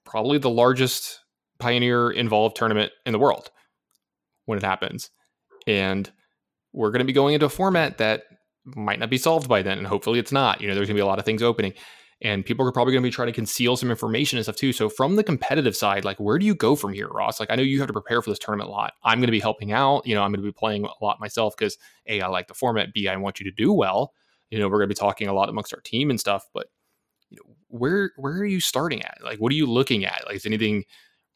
[0.03, 1.19] probably the largest
[1.59, 3.51] Pioneer involved tournament in the world
[4.45, 5.11] when it happens,
[5.67, 6.09] and
[6.73, 8.23] we're going to be going into a format that
[8.65, 10.61] might not be solved by then, and hopefully it's not.
[10.61, 11.73] You know, there's gonna be a lot of things opening,
[12.21, 14.71] and people are probably gonna be trying to conceal some information and stuff too.
[14.73, 17.39] So from the competitive side, like where do you go from here, Ross?
[17.39, 18.93] Like I know you have to prepare for this tournament a lot.
[19.03, 20.05] I'm gonna be helping out.
[20.05, 22.93] You know, I'm gonna be playing a lot myself because a I like the format.
[22.93, 24.13] B I want you to do well.
[24.49, 26.67] You know, we're gonna be talking a lot amongst our team and stuff, but
[27.29, 29.17] you know, where where are you starting at?
[29.23, 30.23] Like, what are you looking at?
[30.27, 30.83] Like, is anything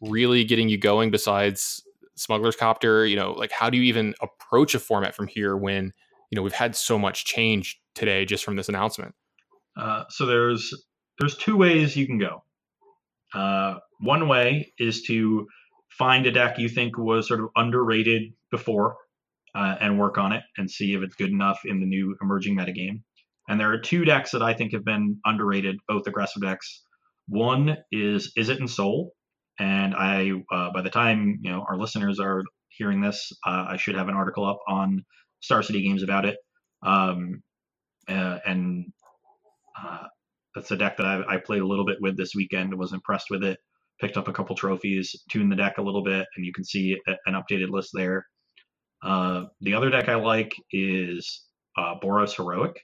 [0.01, 1.81] really getting you going besides
[2.15, 3.05] Smuggler's Copter?
[3.07, 5.93] You know, like how do you even approach a format from here when
[6.29, 9.15] you know we've had so much change today just from this announcement.
[9.77, 10.73] Uh, so there's
[11.19, 12.43] there's two ways you can go.
[13.33, 15.47] Uh, one way is to
[15.89, 18.97] find a deck you think was sort of underrated before
[19.55, 22.55] uh, and work on it and see if it's good enough in the new emerging
[22.55, 23.01] metagame.
[23.47, 26.83] And there are two decks that I think have been underrated, both aggressive decks.
[27.27, 29.09] One is Izzet Ensoul
[29.59, 33.77] and I uh, by the time you know our listeners are hearing this, uh, I
[33.77, 35.05] should have an article up on
[35.39, 36.37] Star City Games about it.
[36.85, 37.41] Um,
[38.07, 38.91] uh, and
[39.77, 40.07] uh,
[40.53, 42.73] that's a deck that I, I, played a little bit with this weekend.
[42.77, 43.59] Was impressed with it.
[43.99, 46.97] Picked up a couple trophies, tuned the deck a little bit, and you can see
[47.07, 48.25] an updated list there.
[49.03, 51.43] Uh, the other deck I like is
[51.77, 52.79] uh, Boros Heroic.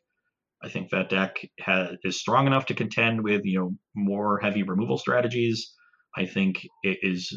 [0.63, 4.63] I think that deck has, is strong enough to contend with you know more heavy
[4.63, 5.73] removal strategies.
[6.15, 7.31] I think it is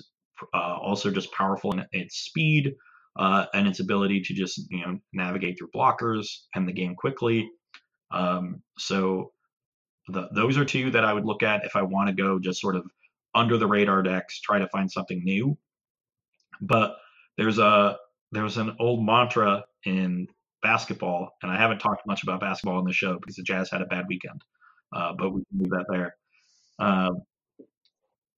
[0.52, 2.74] uh, also just powerful in its speed,
[3.18, 7.48] uh, and its ability to just you know navigate through blockers and the game quickly.
[8.11, 9.32] Um, so
[10.09, 12.61] the, those are two that I would look at if I want to go just
[12.61, 12.84] sort of
[13.34, 15.57] under the radar decks, try to find something new.
[16.61, 16.96] But
[17.36, 17.98] there's a
[18.32, 20.28] there's an old mantra in
[20.62, 23.82] basketball, and I haven't talked much about basketball on the show because the Jazz had
[23.82, 24.42] a bad weekend.
[24.92, 26.16] Uh, but we can leave that there.
[26.78, 27.11] Uh,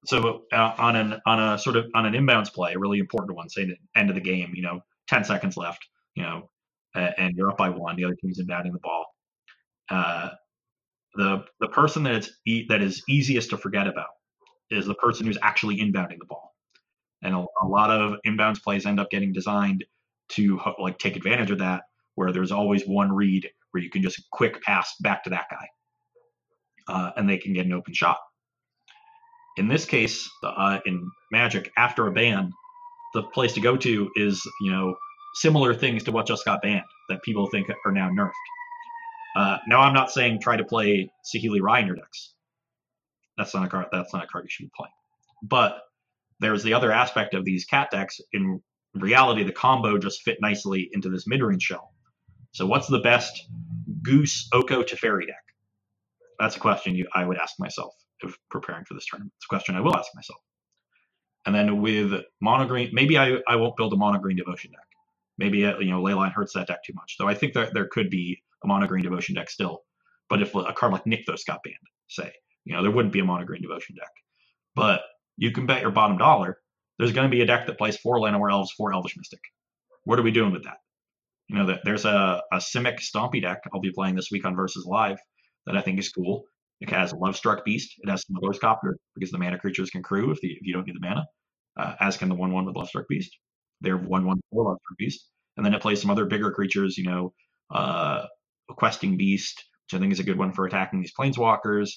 [0.07, 3.37] so uh, on an on a sort of on an inbounds play, a really important
[3.37, 6.49] one, say the end of the game, you know, ten seconds left, you know,
[6.95, 9.07] uh, and you're up by one, the other team's inbounding the ball.
[11.17, 14.09] The the person that is e- that is easiest to forget about
[14.71, 16.55] is the person who's actually inbounding the ball,
[17.23, 19.85] and a, a lot of inbounds plays end up getting designed
[20.31, 21.85] to like take advantage of that,
[22.17, 25.69] where there's always one read where you can just quick pass back to that guy,
[26.89, 28.19] uh, and they can get an open shot
[29.57, 32.53] in this case, uh, in Magic, after a ban,
[33.15, 34.95] the place to go to is you know
[35.35, 38.33] similar things to what just got banned that people think are now nerfed.
[39.37, 42.33] Uh, now, I'm not saying try to play Saheeli Rai in your decks.
[43.37, 43.87] That's not a card.
[43.93, 44.93] That's not a card you should be playing.
[45.43, 45.83] But
[46.41, 48.19] there's the other aspect of these cat decks.
[48.33, 48.63] In
[48.95, 51.93] reality, the combo just fit nicely into this mid-range shell.
[52.53, 53.47] So, what's the best
[54.03, 55.45] Goose Oko Teferi deck?
[56.39, 59.35] That's a question you I would ask myself if preparing for this tournament?
[59.37, 60.41] It's a question I will ask myself.
[61.45, 64.81] And then with mono green, maybe I, I won't build a mono green devotion deck.
[65.37, 67.17] Maybe uh, you know Leyline hurts that deck too much.
[67.19, 69.83] Though I think that there could be a mono green devotion deck still.
[70.29, 71.77] But if a card like Nykthos got banned,
[72.09, 72.33] say,
[72.65, 74.11] you know, there wouldn't be a mono green devotion deck.
[74.75, 75.03] But
[75.37, 76.59] you can bet your bottom dollar
[76.99, 79.41] there's going to be a deck that plays four Llanowar Elves, four Elvish Mystic.
[80.05, 80.79] What are we doing with that?
[81.49, 84.87] You know, there's a, a Simic Stompy deck I'll be playing this week on Versus
[84.87, 85.19] Live
[85.67, 86.45] that I think is cool
[86.81, 87.95] It has Lovestruck Beast.
[87.99, 90.87] It has Smuggler's Copter because the mana creatures can crew if, the, if you don't
[90.87, 91.27] need the mana,
[91.77, 93.37] uh, as can the 1 1 with Lovestruck Beast.
[93.81, 95.29] They're 1 1 4 Lovestruck Beast.
[95.57, 97.33] And then it plays some other bigger creatures, you know,
[97.71, 98.27] uh,
[98.69, 101.91] Questing Beast, which I think is a good one for attacking these Planeswalkers.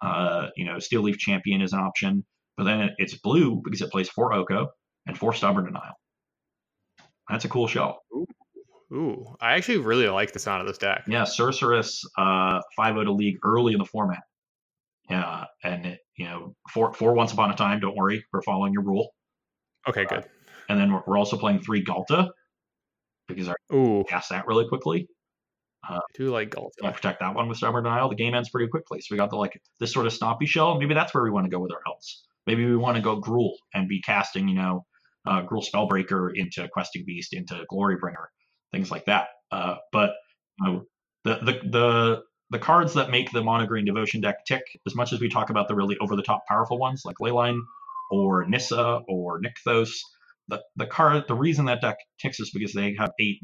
[0.00, 2.24] Uh, you know, Steel Leaf Champion is an option.
[2.56, 4.68] But then it's blue because it plays 4 Oko
[5.06, 5.94] and 4 Stubborn Denial.
[7.28, 7.96] That's a cool show.
[8.14, 8.26] Ooh.
[8.92, 11.04] Ooh, I actually really like the sound of this deck.
[11.08, 14.22] Yeah, Sorceress, uh, five out of league early in the format.
[15.10, 17.80] Yeah, and it, you know, four four once upon a time.
[17.80, 19.10] Don't worry, we're following your rule.
[19.88, 20.20] Okay, good.
[20.20, 20.28] Uh,
[20.68, 22.30] and then we're, we're, also playing three Ghalta
[23.26, 24.04] because I Ooh.
[24.08, 25.08] cast that really quickly.
[25.88, 26.84] Uh, I do like Ghalta.
[26.84, 28.08] I protect that one with Stubborn Denial.
[28.08, 30.78] The game ends pretty quickly, so we got the like this sort of stompy shell.
[30.78, 32.24] Maybe that's where we want to go with our helps.
[32.46, 34.84] Maybe we want to go Gruul and be casting, you know,
[35.26, 38.26] uh, Gruul Spellbreaker into Questing Beast into Glorybringer,
[38.72, 39.28] things like that.
[39.50, 40.10] Uh, but
[40.60, 40.84] you know,
[41.24, 45.12] the the the the cards that make the mono green devotion deck tick, as much
[45.12, 47.58] as we talk about the really over the top powerful ones like Leyline
[48.10, 49.90] or Nissa or Nykthos,
[50.48, 53.40] the the card the reason that deck ticks is because they have eight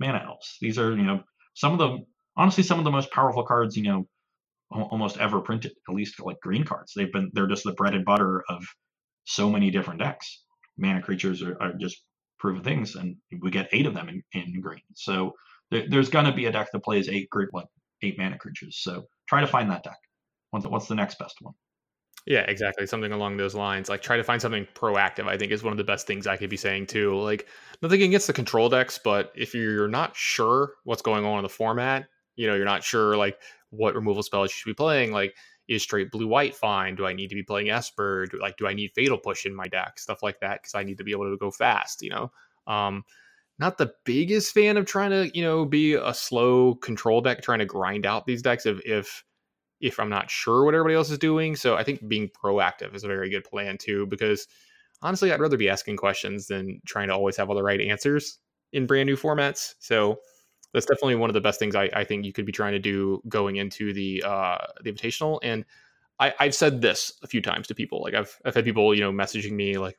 [0.00, 0.56] mana elves.
[0.60, 1.22] These are you know
[1.54, 1.98] some of the
[2.36, 4.06] honestly some of the most powerful cards you know
[4.70, 5.72] almost ever printed.
[5.88, 6.92] At least like green cards.
[6.94, 8.64] They've been they're just the bread and butter of
[9.24, 10.42] so many different decks.
[10.76, 12.02] Mana creatures are, are just
[12.38, 14.82] proven things, and we get eight of them in, in green.
[14.94, 15.34] So
[15.70, 17.66] there, there's going to be a deck that plays eight green, like
[18.02, 18.80] eight mana creatures.
[18.82, 19.98] So try to find that deck.
[20.50, 21.54] What's, what's the next best one?
[22.26, 22.86] Yeah, exactly.
[22.86, 23.88] Something along those lines.
[23.90, 26.36] Like try to find something proactive, I think is one of the best things I
[26.38, 27.14] could be saying too.
[27.16, 27.46] Like
[27.82, 31.48] nothing against the control decks, but if you're not sure what's going on in the
[31.50, 32.06] format,
[32.36, 33.38] you know, you're not sure like
[33.70, 35.34] what removal spells you should be playing, like
[35.68, 36.94] is straight blue white fine?
[36.94, 38.26] Do I need to be playing Esper?
[38.26, 39.98] Do, like do I need fatal push in my deck?
[39.98, 42.32] Stuff like that because I need to be able to go fast, you know.
[42.66, 43.04] Um
[43.58, 47.60] not the biggest fan of trying to, you know, be a slow control deck, trying
[47.60, 49.24] to grind out these decks if if
[49.84, 51.56] if I'm not sure what everybody else is doing.
[51.56, 54.48] So I think being proactive is a very good plan too, because
[55.02, 58.38] honestly, I'd rather be asking questions than trying to always have all the right answers
[58.72, 59.74] in brand new formats.
[59.80, 60.18] So
[60.72, 62.78] that's definitely one of the best things I, I think you could be trying to
[62.78, 65.38] do going into the uh, the invitational.
[65.42, 65.66] And
[66.18, 68.00] I, I've said this a few times to people.
[68.00, 69.98] Like I've I've had people, you know, messaging me like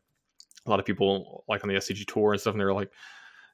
[0.66, 2.92] a lot of people like on the SCG tour and stuff, and they're like,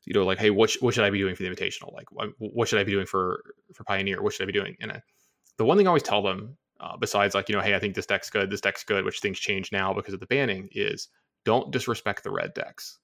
[0.06, 1.94] you know, like, hey, what, sh- what should I be doing for the invitational?
[1.94, 2.08] Like,
[2.40, 4.22] what, should I be doing for for Pioneer?
[4.22, 4.78] What should I be doing?
[4.80, 5.02] And I,
[5.58, 7.95] the one thing I always tell them, uh, besides like, you know, hey, I think
[7.95, 11.10] this deck's good, this deck's good, which things change now because of the banning, is
[11.45, 12.99] don't disrespect the red decks.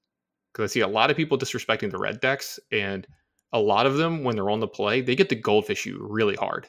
[0.54, 3.06] Because I see a lot of people disrespecting the red decks, and
[3.54, 6.36] a lot of them, when they're on the play, they get the goldfish you really
[6.36, 6.68] hard.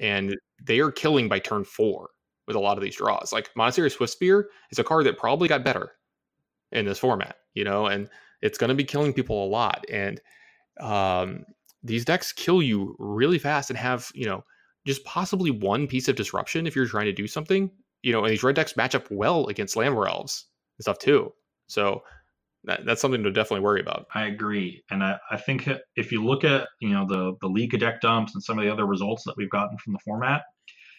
[0.00, 2.10] And they are killing by turn four
[2.46, 3.32] with a lot of these draws.
[3.32, 5.92] Like Monastery Swiftspear is a card that probably got better
[6.72, 8.08] in this format, you know, and
[8.42, 9.84] it's going to be killing people a lot.
[9.90, 10.20] And
[10.80, 11.44] um,
[11.82, 14.44] these decks kill you really fast and have, you know,
[14.88, 17.70] just possibly one piece of disruption if you're trying to do something.
[18.02, 20.46] You know, and these red decks match up well against Llanowar Elves
[20.78, 21.32] and stuff too.
[21.66, 22.02] So
[22.64, 24.06] that, that's something to definitely worry about.
[24.14, 27.78] I agree, and I, I think if you look at you know the the league
[27.78, 30.42] deck dumps and some of the other results that we've gotten from the format,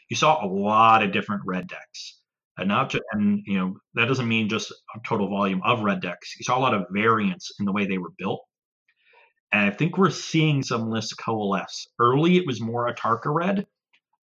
[0.10, 2.20] you saw a lot of different red decks
[2.60, 6.02] and not just, and you know that doesn't mean just a total volume of red
[6.02, 6.36] decks.
[6.38, 8.42] You saw a lot of variance in the way they were built,
[9.52, 11.88] and I think we're seeing some lists coalesce.
[12.00, 13.66] Early, it was more Atarka red.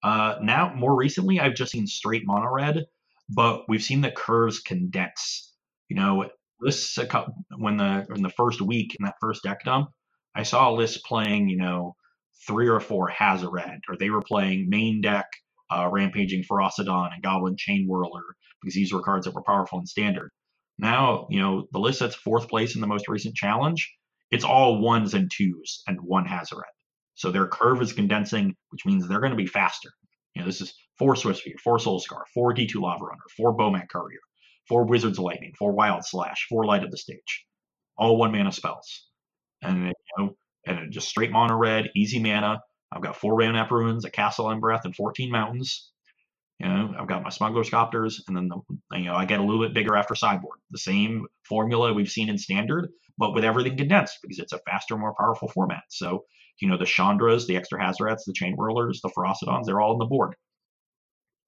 [0.03, 2.85] Uh, now, more recently, I've just seen straight mono red,
[3.29, 5.53] but we've seen the curves condense.
[5.89, 6.29] You know,
[6.61, 6.97] lists
[7.57, 9.89] when the in the first week in that first deck dump,
[10.35, 11.95] I saw a list playing, you know,
[12.47, 15.25] three or four Hazoret, or they were playing main deck
[15.71, 18.21] uh, Rampaging Ferocidon and Goblin Chainwhirler
[18.61, 20.31] because these were cards that were powerful in standard.
[20.77, 23.91] Now, you know, the list that's fourth place in the most recent challenge,
[24.31, 26.76] it's all ones and twos and one Hazoret.
[27.17, 29.89] So their curve is condensing, which means they're going to be faster.
[30.35, 33.89] You know, this is four Swiftspear, four Soul Scar, four Ghitu Lava Runner, four Bomat
[33.89, 34.19] Courier,
[34.69, 37.45] four Wizard's of Lightning, four Wild Slash, four Light Up the Stage.
[37.97, 39.07] All one mana spells.
[39.63, 40.37] And, you know,
[40.67, 42.61] and just straight mono red, easy mana,
[42.91, 45.91] I've got four Ramunap Ruins, a Castle Embereth, and 14 mountains.
[46.59, 49.43] You know, I've got my Smuggler's Copters, and then the, you know I get a
[49.43, 50.59] little bit bigger after Sideboard.
[50.71, 54.97] The same formula we've seen in Standard, but with everything condensed because it's a faster,
[54.97, 55.83] more powerful format.
[55.89, 56.25] So
[56.59, 59.99] you know the Chandras, the extra Hazorets, the Chain Whirlers, the Ferocidons, they're all on
[59.99, 60.35] the board.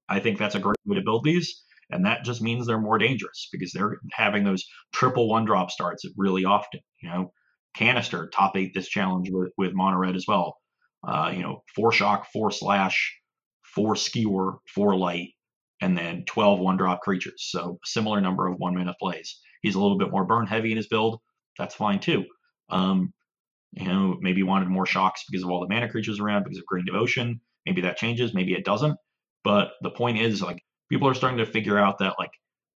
[0.08, 2.98] I think that's a great way to build these, and that just means they're more
[2.98, 6.80] dangerous because they're having those triple one drop starts really often.
[7.02, 7.32] You know,
[7.74, 10.56] Canister top eight this challenge with, with Mono Red as well
[11.06, 13.16] uh, you know, four shock, four slash,
[13.62, 15.30] four skewer, four light,
[15.80, 17.48] and then 12 one drop creatures.
[17.50, 19.40] So similar number of one minute plays.
[19.62, 21.20] He's a little bit more burn heavy in his build.
[21.58, 22.24] That's fine too.
[22.68, 23.12] Um,
[23.72, 26.66] you know, maybe wanted more shocks because of all the mana creatures around, because of
[26.66, 27.40] Green Devotion.
[27.66, 28.34] Maybe that changes.
[28.34, 28.96] Maybe it doesn't.
[29.44, 32.32] But the point is, like, people are starting to figure out that, like,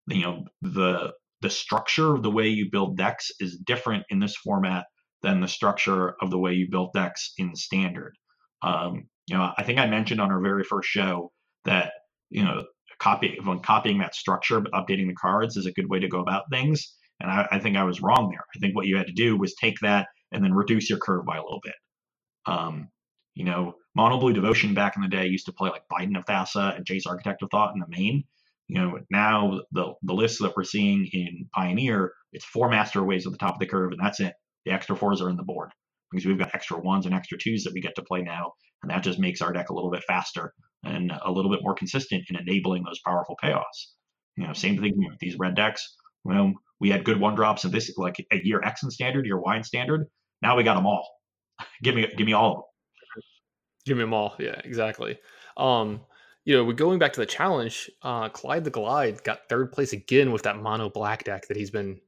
[0.08, 4.36] you know, the the structure of the way you build decks is different in this
[4.36, 4.86] format
[5.24, 8.16] than the structure of the way you build decks in standard.
[8.62, 11.32] Um, you know, I think I mentioned on our very first show
[11.66, 11.92] that
[12.34, 12.66] you know,
[13.00, 16.20] copy when copying that structure but updating the cards is a good way to go
[16.20, 16.96] about things.
[17.20, 18.44] And I, I, think I was wrong there.
[18.56, 21.26] I think what you had to do was take that and then reduce your curve
[21.26, 21.76] by a little bit.
[22.46, 22.90] Um,
[23.36, 26.26] you know, Mono Blue Devotion back in the day used to play like Bident of
[26.26, 28.24] Thassa and Jace Architect of Thought in the main.
[28.68, 33.26] You know, now the the lists that we're seeing in Pioneer, it's four Master Waves
[33.26, 34.34] at the top of the curve, and that's it.
[34.66, 35.72] The extra fours are in the board
[36.12, 38.92] because we've got extra ones and extra twos that we get to play now, and
[38.92, 40.54] that just makes our deck a little bit faster
[40.84, 43.94] and a little bit more consistent in enabling those powerful payoffs.
[44.36, 45.96] You know, same thing with these red decks.
[46.24, 49.40] Well, we had good one drops of this, like a year X in standard, year
[49.40, 50.08] Y in standard.
[50.44, 51.08] Now we got them all.
[51.84, 52.64] give me, give me all of them.
[53.86, 54.36] Give me them all.
[54.38, 55.18] Yeah, exactly.
[55.58, 56.02] Um,
[56.46, 59.94] you know, we're going back to the challenge, uh, Clyde the Glide got third place
[59.94, 62.00] again with that mono black deck that he's been,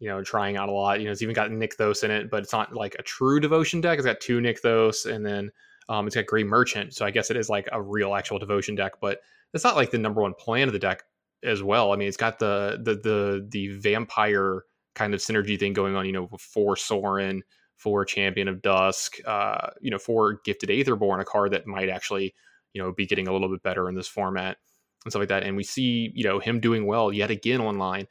[0.00, 0.98] you know, trying out a lot.
[0.98, 3.80] You know, it's even got Nykthos in it, but it's not like a true devotion
[3.80, 3.98] deck.
[3.98, 5.50] It's got two Nykthos and then
[5.88, 6.94] um, it's got Gray Merchant.
[6.94, 9.20] So I guess it is like a real actual devotion deck, but
[9.54, 11.04] it's not like the number one plan of the deck
[11.44, 11.92] as well.
[11.92, 14.64] I mean, it's got the the the the vampire
[14.94, 17.42] kind of synergy thing going on, you know, for Sorin,
[17.76, 22.34] for Champion of Dusk, uh, you know, for Gifted Aetherborn, a card that might actually,
[22.72, 24.56] you know, be getting a little bit better in this format
[25.04, 25.44] and stuff like that.
[25.44, 28.06] And we see, you know, him doing well yet again online.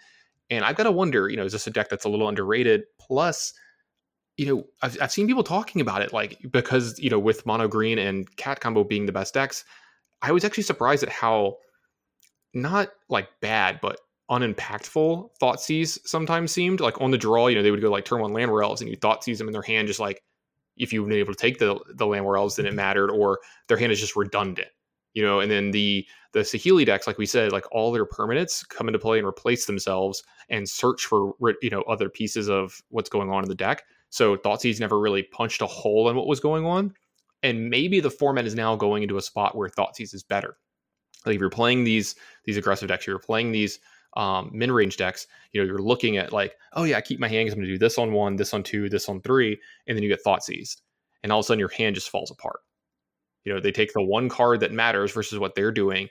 [0.49, 2.83] And I've got to wonder, you know, is this a deck that's a little underrated?
[2.99, 3.53] Plus,
[4.37, 7.67] you know, I've, I've seen people talking about it, like because you know, with mono
[7.67, 9.65] green and cat combo being the best decks,
[10.21, 11.57] I was actually surprised at how
[12.53, 13.99] not like bad, but
[14.29, 16.79] unimpactful Thoughtseize sometimes seemed.
[16.79, 18.97] Like on the draw, you know, they would go like turn one Elves and you
[18.97, 20.23] Thoughtseize them in their hand, just like
[20.77, 22.77] if you were able to take the the Elves, then it mm-hmm.
[22.77, 24.69] mattered, or their hand is just redundant.
[25.13, 28.67] You know, and then the the Saheeli decks, like we said, like all their permanents
[28.67, 33.09] come into play and replace themselves and search for you know other pieces of what's
[33.09, 33.83] going on in the deck.
[34.09, 36.93] So Thoughtseize never really punched a hole in what was going on.
[37.43, 40.57] And maybe the format is now going into a spot where Thoughtseize is better.
[41.25, 42.15] Like if you're playing these
[42.45, 43.79] these aggressive decks, you're playing these
[44.15, 47.27] um, min range decks, you know, you're looking at like, oh yeah, I keep my
[47.27, 47.49] hand.
[47.49, 50.03] I'm going to do this on one, this on two, this on three, and then
[50.03, 50.81] you get thought seized,
[51.23, 52.59] and all of a sudden your hand just falls apart.
[53.43, 56.09] You know, they take the one card that matters versus what they're doing,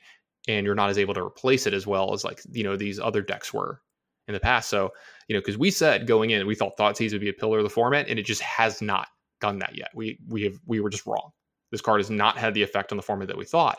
[0.49, 3.01] and you're not as able to replace it as well as like you know these
[3.01, 3.81] other decks were
[4.29, 4.69] in the past.
[4.69, 4.93] So
[5.29, 7.65] you know, because we said going in, we thought Thoughtseize would be a pillar of
[7.65, 9.09] the format, and it just has not
[9.41, 9.91] done that yet.
[9.95, 11.31] We we have we were just wrong.
[11.71, 13.79] This card has not had the effect on the format that we thought,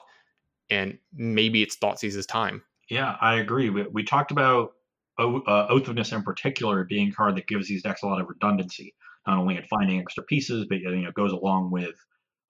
[0.70, 2.64] and maybe it's thought Thoughtseize's time.
[2.90, 3.70] Yeah, I agree.
[3.70, 4.72] We, we talked about
[5.20, 8.08] o- uh, Oath of Nissa in particular being a card that gives these decks a
[8.08, 8.94] lot of redundancy,
[9.28, 11.96] not only in finding extra pieces, but you know goes along with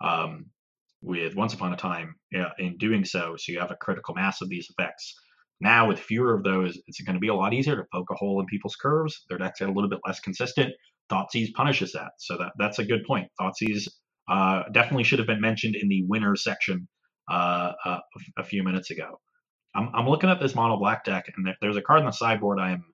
[0.02, 0.46] um,
[1.02, 2.16] with Once Upon a Time
[2.60, 3.36] in doing so.
[3.38, 5.16] So you have a critical mass of these effects.
[5.62, 8.16] Now, with fewer of those, it's going to be a lot easier to poke a
[8.16, 9.24] hole in people's curves.
[9.30, 10.74] Their decks get a little bit less consistent.
[11.10, 12.12] Thoughtseize punishes that.
[12.18, 13.30] So that, that's a good point.
[13.40, 13.88] Thoughtseizes
[14.30, 16.88] uh, definitely should have been mentioned in the winners section
[17.30, 17.72] uh,
[18.38, 19.20] a few minutes ago.
[19.76, 22.60] I'm, I'm looking at this mono black deck, and there's a card in the sideboard
[22.60, 22.86] I am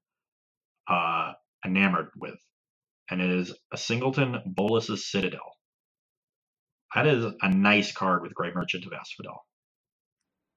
[0.88, 1.34] uh,
[1.66, 2.40] enamored with,
[3.10, 5.56] and it is a Singleton Bolas's Citadel.
[6.96, 9.46] That is a nice card with Gray Merchant of Asphodel.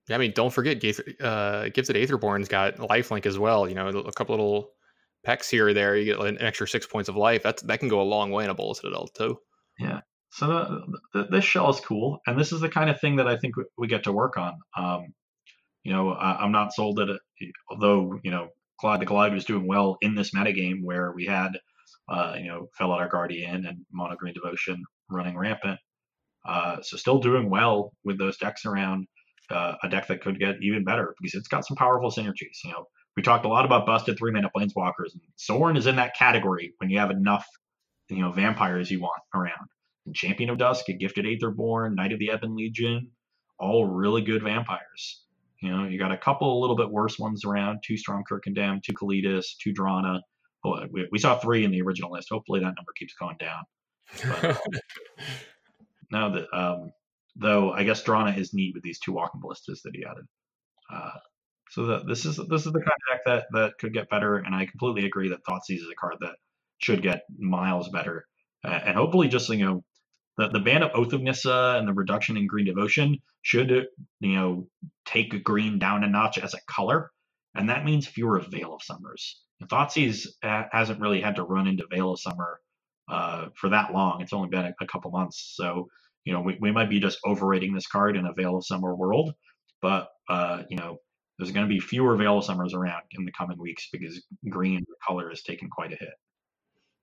[0.09, 0.77] Yeah, I mean, don't forget,
[1.23, 3.69] uh, Gifted Aetherborn's got lifelink as well.
[3.69, 4.71] You know, a couple little
[5.25, 7.43] pecks here or there, you get an extra six points of life.
[7.43, 9.39] That's that can go a long way in a Bolas Citadel too.
[9.79, 10.01] Yeah.
[10.35, 13.29] So the, the, this shell is cool, and this is the kind of thing that
[13.29, 14.55] I think we get to work on.
[14.77, 15.15] Um,
[15.85, 17.21] you know, I, am not sold that,
[17.71, 18.49] although you know,
[18.81, 21.53] Clyde the Glide was doing well in this metagame where we had,
[22.09, 25.79] uh, you know, Felidar Guardian and Mono Green Devotion running rampant.
[26.45, 29.07] Uh, so still doing well with those decks around
[29.51, 32.59] uh, a deck that could get even better because it's got some powerful synergies.
[32.65, 35.95] You know, we talked a lot about busted three mana planeswalkers, and Sorin is in
[35.95, 37.47] that category when you have enough,
[38.09, 39.69] you know, vampires you want around.
[40.13, 43.11] Champion of Dusk, a Gifted Aetherborn, Knight of the Ebon Legion,
[43.59, 45.23] all really good vampires.
[45.63, 48.85] You know, you got a couple a little bit worse ones around: two Stromkirk Condemned,
[48.85, 50.21] two Kalitas, two Drana.
[50.65, 52.29] Oh, we, we, saw three in the original list.
[52.31, 53.63] Hopefully that number keeps going down.
[54.23, 54.57] But, um,
[56.11, 56.93] now that um,
[57.37, 60.25] though I guess Drana is neat with these two walking ballistas that he added.
[60.93, 61.19] Uh,
[61.71, 64.37] so the, this is this is the kind of deck that that could get better,
[64.37, 66.37] and I completely agree that Thoughtseize is a card that
[66.79, 68.27] should get miles better,
[68.65, 69.85] uh, and hopefully just you know
[70.37, 73.71] the the ban of Oath of Nissa and the reduction in Green Devotion should
[74.21, 74.67] you know
[75.05, 77.11] take green down a notch as a color,
[77.55, 79.41] and that means fewer Veil of Summers.
[79.63, 82.61] Thoughtseize hasn't really had to run into Veil of Summer
[83.09, 84.21] uh, for that long.
[84.21, 85.89] It's only been a, a couple months, so
[86.25, 88.95] you know, we, we might be just overrating this card in a Veil of Summer
[88.95, 89.35] world,
[89.83, 90.99] but uh, you know,
[91.39, 94.85] there's going to be fewer Veil of Summers around in the coming weeks because green
[95.07, 96.15] color has taken quite a hit.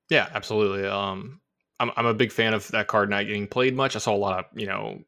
[0.10, 0.88] Yeah, absolutely.
[0.88, 1.40] Um,
[1.82, 3.96] I'm I'm a big fan of that card not getting played much.
[3.96, 5.00] I saw a lot of you know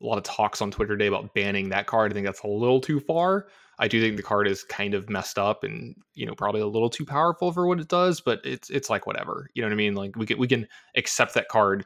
[0.00, 2.12] a lot of talks on Twitter today about banning that card.
[2.12, 3.48] I think that's a little too far.
[3.78, 6.66] I do think the card is kind of messed up and you know probably a
[6.66, 9.50] little too powerful for what it does, but it's it's like whatever.
[9.54, 9.94] You know what I mean?
[9.94, 11.84] Like we can we can accept that card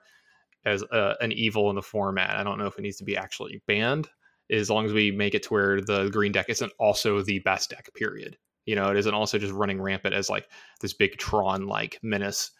[0.67, 2.37] as a, an evil in the format.
[2.37, 4.09] I don't know if it needs to be actually banned
[4.51, 7.71] as long as we make it to where the green deck isn't also the best
[7.71, 7.89] deck.
[7.95, 8.37] Period.
[8.67, 10.49] You know, it isn't also just running rampant as like
[10.81, 12.51] this big Tron like menace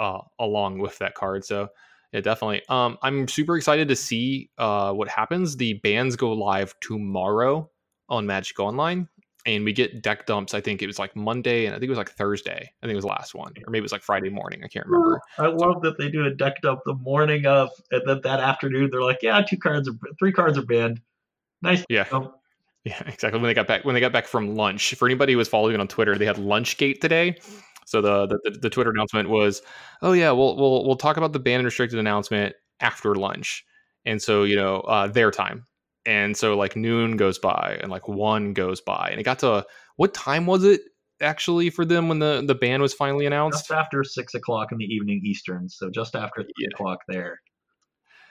[0.00, 1.44] uh, along with that card.
[1.44, 1.68] So
[2.12, 2.62] yeah, definitely.
[2.68, 5.56] Um, I'm super excited to see uh, what happens.
[5.56, 7.70] The bans go live tomorrow
[8.08, 9.08] on Magic Online,
[9.46, 10.52] and we get deck dumps.
[10.52, 12.72] I think it was like Monday, and I think it was like Thursday.
[12.82, 14.62] I think it was the last one, or maybe it was like Friday morning.
[14.64, 15.20] I can't remember.
[15.38, 18.88] I love that they do a deck dump the morning of, and then that afternoon
[18.90, 21.00] they're like, "Yeah, two cards, are, three cards are banned."
[21.62, 21.84] Nice.
[21.88, 22.04] Yeah.
[22.10, 22.34] Dump.
[22.84, 23.38] Yeah, exactly.
[23.38, 25.78] When they got back, when they got back from lunch, for anybody who was following
[25.78, 27.36] on Twitter, they had Lunchgate today.
[27.90, 29.62] So the, the the Twitter announcement was,
[30.00, 33.64] "Oh yeah, we'll we'll we'll talk about the ban and restricted announcement after lunch."
[34.04, 35.66] And so you know uh, their time,
[36.06, 39.66] and so like noon goes by and like one goes by, and it got to
[39.96, 40.82] what time was it
[41.20, 43.66] actually for them when the the ban was finally announced?
[43.68, 46.68] Just after six o'clock in the evening Eastern, so just after three yeah.
[46.72, 47.40] o'clock there.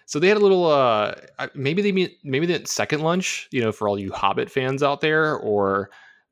[0.05, 1.15] So they had a little uh
[1.53, 5.01] maybe they mean maybe the second lunch, you know, for all you Hobbit fans out
[5.01, 5.89] there, or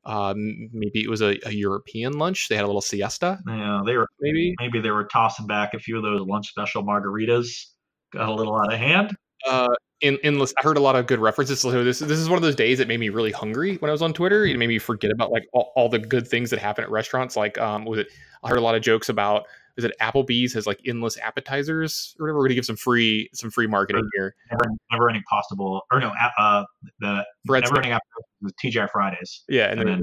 [0.08, 2.48] um, maybe it was a, a, European lunch.
[2.48, 3.38] They had a little siesta.
[3.46, 6.82] Yeah, they were maybe maybe they were tossing back a few of those lunch special
[6.82, 7.66] margaritas.
[8.14, 9.14] Got a little out of hand.
[9.46, 9.68] Uh,
[10.00, 10.54] in endless.
[10.58, 11.60] I heard a lot of good references.
[11.60, 13.92] So this this is one of those days that made me really hungry when I
[13.92, 14.46] was on Twitter.
[14.46, 17.36] It made me forget about like all, all the good things that happen at restaurants.
[17.36, 18.08] Like um, was it?
[18.42, 19.44] I heard a lot of jokes about
[19.78, 22.38] is it Applebee's has like endless appetizers or whatever.
[22.38, 24.34] We're gonna give some free some free marketing here.
[24.50, 26.64] Never, never ending possible or no uh
[26.98, 29.44] the Bread never ending appetizers TGI Fridays.
[29.48, 30.02] Yeah, and, and then,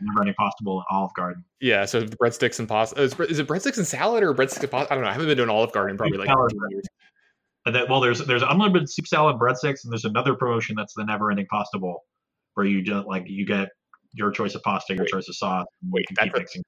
[0.00, 1.44] never ending possible Olive Garden.
[1.60, 3.00] Yeah, so the breadsticks and pasta.
[3.00, 4.92] Is, is, it breadsticks and salad or breadsticks and pasta?
[4.92, 5.10] I don't know.
[5.10, 6.28] I haven't been doing Olive Garden probably like
[6.70, 6.86] years.
[7.66, 11.30] That, well, there's there's unlimited soup salad breadsticks, and there's another promotion that's the never
[11.30, 12.04] ending pasta bowl,
[12.54, 13.68] where you just like you get
[14.14, 15.66] your choice of pasta, your wait, choice of sauce.
[15.90, 16.60] Wait, that's a,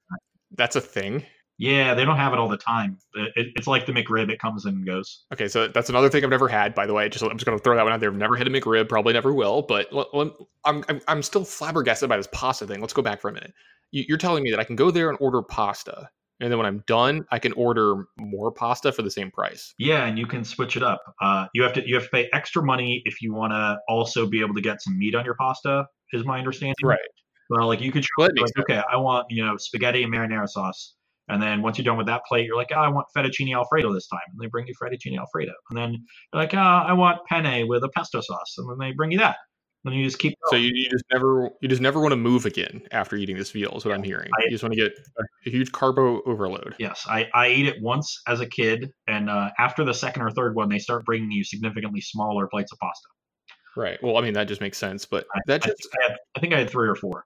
[0.51, 1.25] that's a thing.
[1.63, 2.97] Yeah, they don't have it all the time.
[3.13, 5.23] It, it's like the McRib; it comes and goes.
[5.33, 6.75] Okay, so that's another thing I've never had.
[6.75, 8.09] By the way, just I'm just going to throw that one out there.
[8.09, 9.61] I've never had a McRib, probably never will.
[9.61, 9.87] But
[10.65, 12.81] I'm I'm, I'm still flabbergasted by this pasta thing.
[12.81, 13.53] Let's go back for a minute.
[13.91, 16.09] You're telling me that I can go there and order pasta,
[16.41, 19.73] and then when I'm done, I can order more pasta for the same price.
[19.79, 21.01] Yeah, and you can switch it up.
[21.21, 24.27] Uh, you have to you have to pay extra money if you want to also
[24.27, 25.87] be able to get some meat on your pasta.
[26.11, 26.99] Is my understanding right?
[27.49, 30.95] Well, like you could well, like, okay, I want you know spaghetti and marinara sauce
[31.29, 33.93] and then once you're done with that plate, you're like, oh, I want fettuccine alfredo
[33.93, 34.21] this time.
[34.31, 35.53] And they bring you fettuccine alfredo.
[35.69, 38.55] And then you're like, oh, I want penne with a pesto sauce.
[38.57, 39.37] And then they bring you that.
[39.85, 40.37] And you just keep.
[40.49, 40.61] Going.
[40.61, 43.51] So you, you, just never you just never want to move again after eating this
[43.51, 43.75] veal.
[43.75, 44.29] Is what yeah, I'm hearing.
[44.33, 44.93] I, you just want to get
[45.45, 46.75] a, huge carbo overload.
[46.79, 50.31] Yes, I I ate it once as a kid, and uh, after the second or
[50.31, 53.09] third one, they start bringing you significantly smaller plates of pasta.
[53.75, 54.01] Right.
[54.01, 56.53] Well, I mean that just makes sense, but I, that just I, had, I think
[56.53, 57.25] I had three or four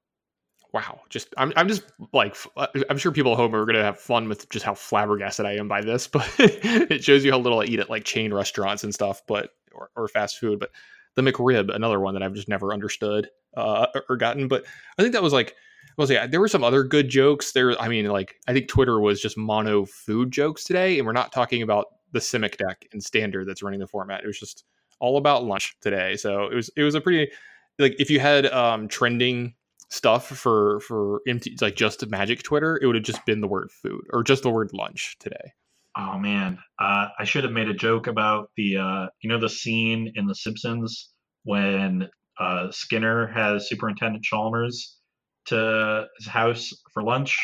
[0.73, 1.84] wow just i'm, I'm just
[2.14, 4.73] like uh, i'm sure people at home are going to have fun with just how
[4.73, 8.03] flabbergasted i am by this but it shows you how little i eat at like
[8.03, 10.72] chain restaurants and stuff but or, or fast food but
[11.15, 14.65] the mcrib another one that i've just never understood uh, or gotten but
[14.98, 15.56] i think that was like
[15.98, 17.80] well, yeah, there were some other good jokes there.
[17.81, 21.31] I mean, like I think Twitter was just mono food jokes today, and we're not
[21.31, 24.23] talking about the Simic deck and standard that's running the format.
[24.23, 24.64] It was just
[24.99, 26.15] all about lunch today.
[26.15, 27.31] So it was it was a pretty
[27.80, 29.56] like if you had um trending
[29.90, 33.72] stuff for for empty like just magic twitter it would have just been the word
[33.72, 35.54] food or just the word lunch today.
[35.98, 36.60] Oh man.
[36.80, 40.28] Uh, i should have made a joke about the uh, you know the scene in
[40.28, 41.10] the simpsons
[41.44, 42.10] when
[42.40, 44.98] uh, skinner has superintendent chalmers
[45.46, 47.38] to his house for lunch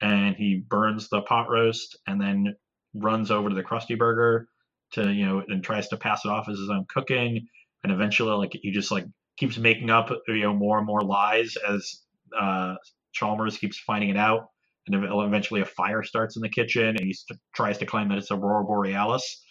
[0.00, 2.54] and he burns the pot roast and then
[2.94, 4.46] runs over to the krusty burger
[4.92, 7.46] to you know and tries to pass it off as his own cooking
[7.82, 9.06] and eventually like he just like
[9.36, 12.00] keeps making up you know more and more lies as
[12.38, 12.74] uh,
[13.12, 14.50] Chalmers keeps finding it out,
[14.86, 18.18] and eventually a fire starts in the kitchen, and he st- tries to claim that
[18.18, 19.42] it's aurora borealis.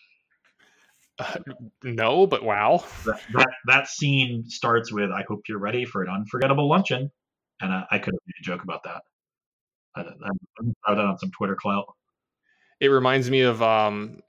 [1.18, 1.38] Uh,
[1.84, 2.84] no, but wow.
[3.06, 7.12] That, that, that scene starts with "I hope you're ready for an unforgettable luncheon,"
[7.62, 9.02] and I, I could have made a joke about that.
[9.96, 10.30] I, I,
[10.88, 11.86] I that on some Twitter clout.
[12.82, 14.22] It reminds me of um,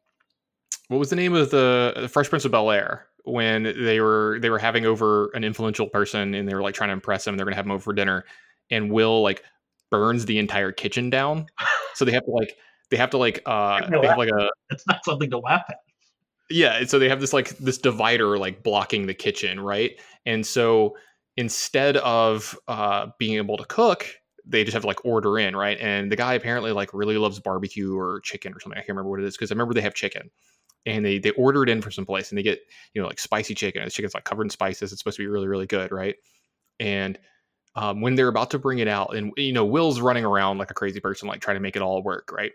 [0.88, 3.06] what was the name of the, the Fresh Prince of Bel Air?
[3.26, 6.88] When they were they were having over an influential person and they were like trying
[6.88, 7.36] to impress him.
[7.36, 8.24] They're gonna have him over for dinner,
[8.70, 9.42] and Will like
[9.90, 11.46] burns the entire kitchen down.
[11.94, 12.56] so they have to like
[12.90, 15.76] they have to like uh they have like a it's not something to laugh at.
[16.50, 20.00] yeah, so they have this like this divider like blocking the kitchen, right?
[20.24, 20.96] And so
[21.36, 24.08] instead of uh, being able to cook,
[24.46, 25.78] they just have to like order in, right?
[25.80, 28.78] And the guy apparently like really loves barbecue or chicken or something.
[28.78, 30.30] I can't remember what it is because I remember they have chicken.
[30.84, 32.60] And they they order it in from some place and they get,
[32.94, 33.84] you know, like spicy chicken.
[33.84, 34.92] The chicken's like covered in spices.
[34.92, 36.14] It's supposed to be really, really good, right?
[36.78, 37.18] And
[37.74, 40.70] um, when they're about to bring it out, and you know, Will's running around like
[40.70, 42.52] a crazy person, like trying to make it all work, right?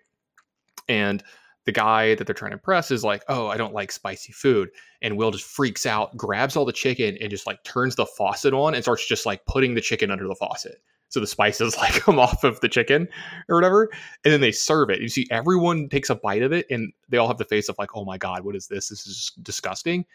[0.90, 1.24] And
[1.66, 4.70] the guy that they're trying to impress is like, "Oh, I don't like spicy food,"
[5.02, 8.54] and Will just freaks out, grabs all the chicken, and just like turns the faucet
[8.54, 10.82] on and starts just like putting the chicken under the faucet,
[11.12, 13.08] so the spices like come off of the chicken
[13.48, 13.90] or whatever,
[14.26, 15.02] and then they serve it.
[15.02, 17.78] You see, everyone takes a bite of it, and they all have the face of
[17.78, 18.90] like, "Oh my god, what is this?
[18.90, 20.06] This is disgusting,"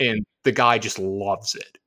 [0.00, 1.78] and the guy just loves it.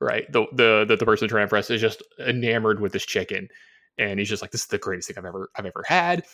[0.00, 3.48] Right, the the the, the person trying to impress is just enamored with this chicken,
[3.98, 6.24] and he's just like, "This is the greatest thing I've ever I've ever had,"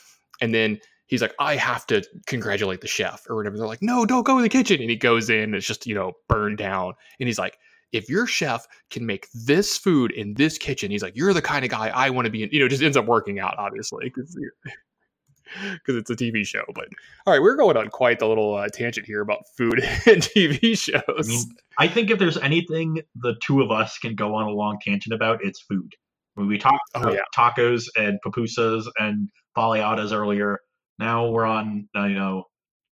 [0.40, 3.56] and then he's like, I have to congratulate the chef or whatever.
[3.56, 4.80] They're like, no, don't go in the kitchen.
[4.80, 6.94] And he goes in, it's just, you know, burned down.
[7.20, 7.58] And he's like,
[7.92, 11.64] if your chef can make this food in this kitchen, he's like, you're the kind
[11.64, 12.50] of guy I want to be in.
[12.52, 14.36] You know, just ends up working out, obviously, because
[15.88, 16.62] it's a TV show.
[16.74, 16.88] But
[17.26, 20.76] all right, we're going on quite the little uh, tangent here about food and TV
[20.78, 21.02] shows.
[21.08, 21.44] I, mean,
[21.78, 25.14] I think if there's anything the two of us can go on a long tangent
[25.14, 25.92] about, it's food.
[26.34, 27.20] When we talked oh, yeah.
[27.34, 30.58] tacos and pupusas and baleadas earlier,
[30.98, 32.44] now we're on, uh, you know,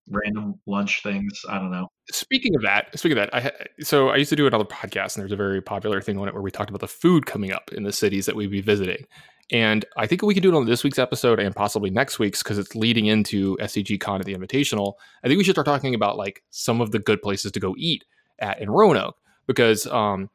[0.08, 1.40] random lunch things.
[1.48, 1.88] I don't know.
[2.10, 3.52] Speaking of that, speaking of that, I
[3.82, 6.34] so I used to do another podcast, and there's a very popular thing on it
[6.34, 9.06] where we talked about the food coming up in the cities that we'd be visiting.
[9.52, 12.42] And I think we could do it on this week's episode and possibly next week's
[12.42, 14.94] because it's leading into SCG Con at the Invitational.
[15.22, 17.74] I think we should start talking about like some of the good places to go
[17.76, 18.04] eat
[18.38, 19.16] at in Roanoke
[19.46, 20.30] because um,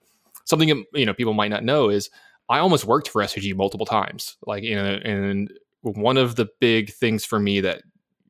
[0.46, 2.10] something you know people might not know is
[2.50, 4.38] I almost worked for SCG multiple times.
[4.46, 7.82] Like you know, and one of the big things for me that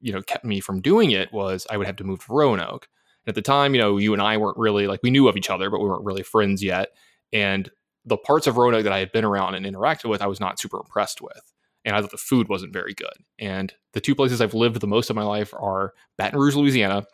[0.01, 2.88] you know kept me from doing it was I would have to move to Roanoke.
[3.28, 5.49] At the time, you know, you and I weren't really like we knew of each
[5.49, 6.90] other, but we weren't really friends yet.
[7.34, 7.70] And
[8.06, 10.60] the parts of Roanoke that I had been around and interacted with, I was not
[10.60, 11.54] super impressed with.
[11.84, 13.14] And I thought the food wasn't very good.
[13.38, 17.06] And the two places I've lived the most of my life are Baton Rouge, Louisiana,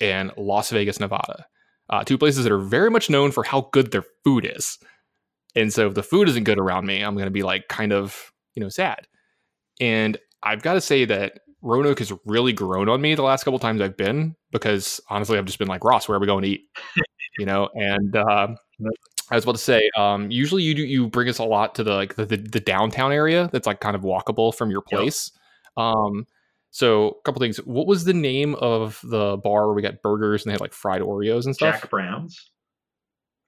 [0.00, 1.46] and Las Vegas, Nevada.
[1.90, 4.78] Uh, two places that are very much known for how good their food is.
[5.54, 7.92] And so if the food isn't good around me, I'm going to be like kind
[7.92, 9.06] of, you know, sad.
[9.80, 13.58] And I've got to say that Roanoke has really grown on me the last couple
[13.58, 16.48] times I've been because honestly, I've just been like, Ross, where are we going to
[16.48, 16.68] eat?
[17.38, 18.48] you know, and uh,
[19.30, 21.84] I was about to say, um, usually you do, you bring us a lot to
[21.84, 25.32] the like the, the, the, downtown area that's like kind of walkable from your place.
[25.76, 25.84] Yep.
[25.84, 26.26] Um,
[26.70, 27.56] so a couple things.
[27.58, 30.72] What was the name of the bar where we got burgers and they had like
[30.72, 31.80] fried Oreos and stuff?
[31.80, 32.50] Jack Brown's.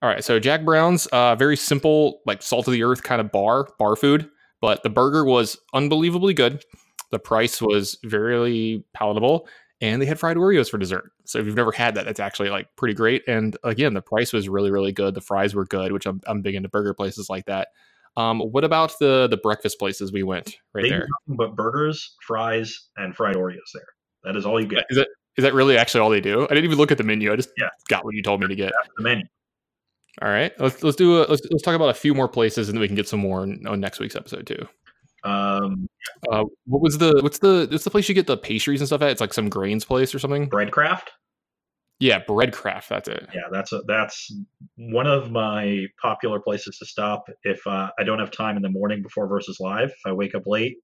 [0.03, 3.33] All right, so Jack Brown's, uh, very simple, like salt of the earth kind of
[3.33, 4.29] bar, bar food.
[4.61, 6.63] But the burger was unbelievably good.
[7.11, 9.49] The price was very palatable,
[9.85, 11.13] and they had fried Oreos for dessert.
[11.27, 13.23] So if you've never had that, that's actually like pretty great.
[13.29, 15.15] And again, the price was really, really good.
[15.15, 17.69] The fries were good, which I'm, I'm big into burger places like that.
[18.17, 21.07] Um, what about the the breakfast places we went right they there?
[21.27, 23.89] But burgers, fries, and fried Oreos there.
[24.23, 24.87] That is all you get.
[24.89, 26.45] Is that is that really actually all they do?
[26.45, 27.31] I didn't even look at the menu.
[27.31, 27.69] I just yeah.
[27.89, 28.73] got what you told me to get.
[28.81, 29.25] That's the menu.
[30.23, 32.77] All right, let's let's do a let's let's talk about a few more places, and
[32.77, 34.67] then we can get some more on, on next week's episode too.
[35.25, 35.89] Um,
[36.31, 39.03] uh, what was the what's the what's the place you get the pastries and stuff
[39.03, 39.11] at?
[39.11, 40.49] It's like some grains place or something.
[40.49, 41.09] Breadcraft.
[42.01, 42.89] Yeah, Breadcraft.
[42.89, 43.29] That's it.
[43.35, 44.33] Yeah, that's a, that's
[44.77, 48.69] one of my popular places to stop if uh, I don't have time in the
[48.69, 49.91] morning before versus live.
[49.91, 50.77] If I wake up late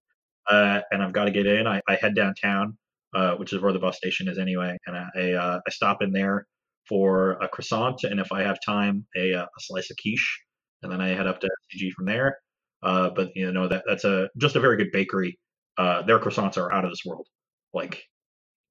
[0.48, 2.78] uh, and I've got to get in, I, I head downtown,
[3.14, 6.12] uh, which is where the bus station is anyway, and I uh, I stop in
[6.12, 6.46] there
[6.88, 10.40] for a croissant, and if I have time, a, uh, a slice of quiche,
[10.82, 12.38] and then I head up to SCG from there.
[12.82, 15.38] Uh, but you know that that's a just a very good bakery.
[15.76, 17.26] Uh, their croissants are out of this world.
[17.72, 18.02] Like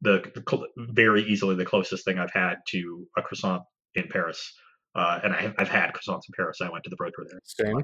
[0.01, 3.63] the, the, very easily the closest thing I've had to a croissant
[3.95, 4.53] in Paris.
[4.95, 6.59] Uh, and I have, I've had croissants in Paris.
[6.61, 7.39] I went to the Broker there.
[7.43, 7.81] Same.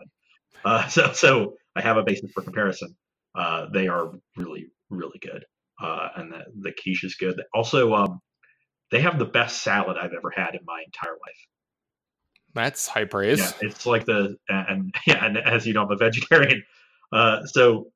[0.64, 2.95] Uh, so so I have a basis for comparison.
[3.35, 5.45] Uh, they are really really good,
[5.80, 7.41] and the the quiche is good.
[7.53, 8.19] Also, um,
[8.91, 11.41] they have the best salad I've ever had in my entire life.
[12.56, 13.40] That's high praise.
[13.40, 16.64] Yeah, it's like the and yeah, and as you know, I'm a vegetarian,
[17.11, 17.91] uh, so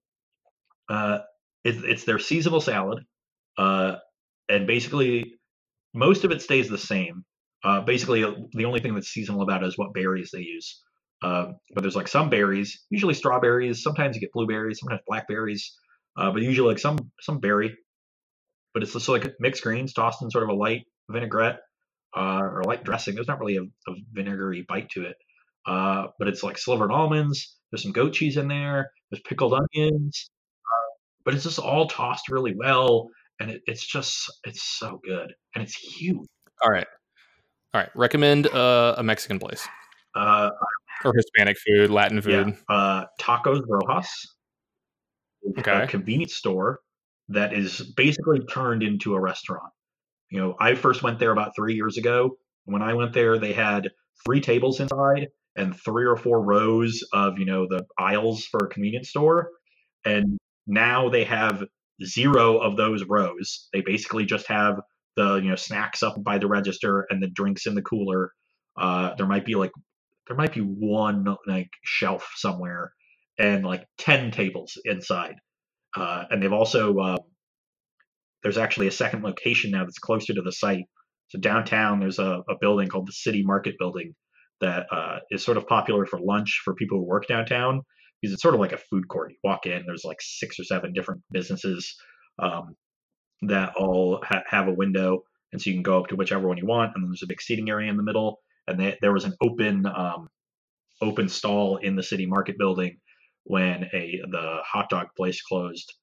[0.90, 1.20] uh,
[1.64, 3.04] it's it's their seasonal salad,
[3.58, 3.96] uh,
[4.48, 5.40] and basically
[5.94, 7.24] most of it stays the same.
[7.64, 10.82] Uh, basically, uh, the only thing that's seasonal about it is what berries they use.
[11.22, 13.84] Uh, but there's like some berries, usually strawberries.
[13.84, 15.76] Sometimes you get blueberries, sometimes blackberries,
[16.18, 17.76] uh, but usually like some some berry
[18.74, 21.60] but it's just like mixed greens tossed in sort of a light vinaigrette
[22.16, 23.16] uh, or light dressing.
[23.16, 25.16] There's not really a, a vinegary bite to it,
[25.68, 27.58] uh, but it's like slivered almonds.
[27.72, 28.92] There's some goat cheese in there.
[29.12, 30.30] There's pickled onions,
[30.66, 30.90] uh,
[31.24, 33.10] but it's just all tossed really well,
[33.40, 36.28] and it, it's just it's so good, and it's huge.
[36.64, 36.88] All right.
[37.74, 37.90] All right.
[37.96, 39.68] Recommend uh, a Mexican place
[40.16, 40.50] Uh,
[41.06, 42.56] or Hispanic food, Latin food.
[42.70, 44.10] yeah, uh, Tacos Rojas.
[45.60, 45.84] Okay.
[45.84, 46.80] A convenience store
[47.30, 49.72] that is basically turned into a restaurant.
[50.30, 52.38] You know, I first went there about three years ago.
[52.66, 53.90] When I went there, they had
[54.26, 58.70] three tables inside and three or four rows of, you know, the aisles for a
[58.70, 59.50] convenience store.
[60.06, 60.38] And
[60.68, 61.64] now they have
[62.04, 63.68] zero of those rows.
[63.74, 64.80] They basically just have
[65.16, 68.32] the, you know, snacks up by the register and the drinks in the cooler.
[68.78, 69.72] Uh, there might be like,
[70.28, 72.94] there might be one like shelf somewhere
[73.38, 75.36] and like 10 tables inside.
[75.96, 77.18] Uh, and they've also, uh,
[78.44, 80.86] there's actually a second location now that's closer to the site.
[81.30, 84.16] So downtown, there's a, a building called the City Market Building
[84.62, 87.82] that uh, is sort of popular for lunch for people who work downtown
[88.22, 89.32] because it's sort of like a food court.
[89.32, 91.96] You walk in, there's like six or seven different businesses
[92.40, 92.76] um,
[93.44, 96.58] that all ha- have a window, and so you can go up to whichever one
[96.58, 96.92] you want.
[96.96, 99.34] And then there's a big seating area in the middle, and they, there was an
[99.42, 100.28] open um,
[101.02, 102.98] open stall in the City Market Building
[103.46, 105.94] when a the hot dog place closed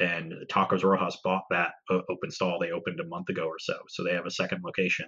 [0.00, 2.58] and Tacos Rojas bought that uh, open stall.
[2.60, 5.06] They opened a month ago or so, so they have a second location.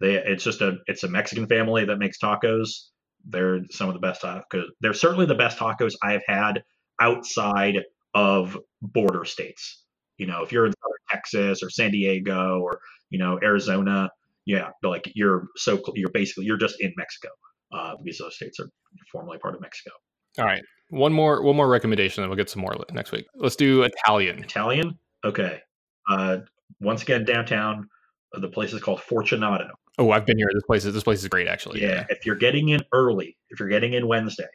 [0.00, 2.88] They it's just a it's a Mexican family that makes tacos.
[3.26, 4.64] They're some of the best tacos.
[4.80, 6.62] They're certainly the best tacos I have had
[7.00, 7.80] outside
[8.14, 9.84] of border states.
[10.18, 10.72] You know, if you're in
[11.10, 12.80] Texas or San Diego or
[13.10, 14.10] you know Arizona,
[14.46, 17.28] yeah, like you're so you're basically you're just in Mexico
[17.72, 18.68] uh, because those states are
[19.12, 19.90] formerly part of Mexico.
[20.38, 20.62] All right.
[20.90, 23.26] One more one more recommendation, and we'll get some more next week.
[23.34, 24.42] Let's do Italian.
[24.42, 25.60] Italian, okay.
[26.08, 26.38] Uh,
[26.80, 27.88] once again, downtown,
[28.34, 29.70] uh, the place is called Fortunato.
[29.98, 30.48] Oh, I've been here.
[30.52, 31.80] This place is this place is great, actually.
[31.82, 34.48] Yeah, if you're getting in early, if you're getting in Wednesday,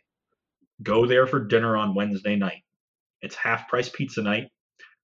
[0.83, 2.63] go there for dinner on Wednesday night.
[3.21, 4.49] It's half price pizza night.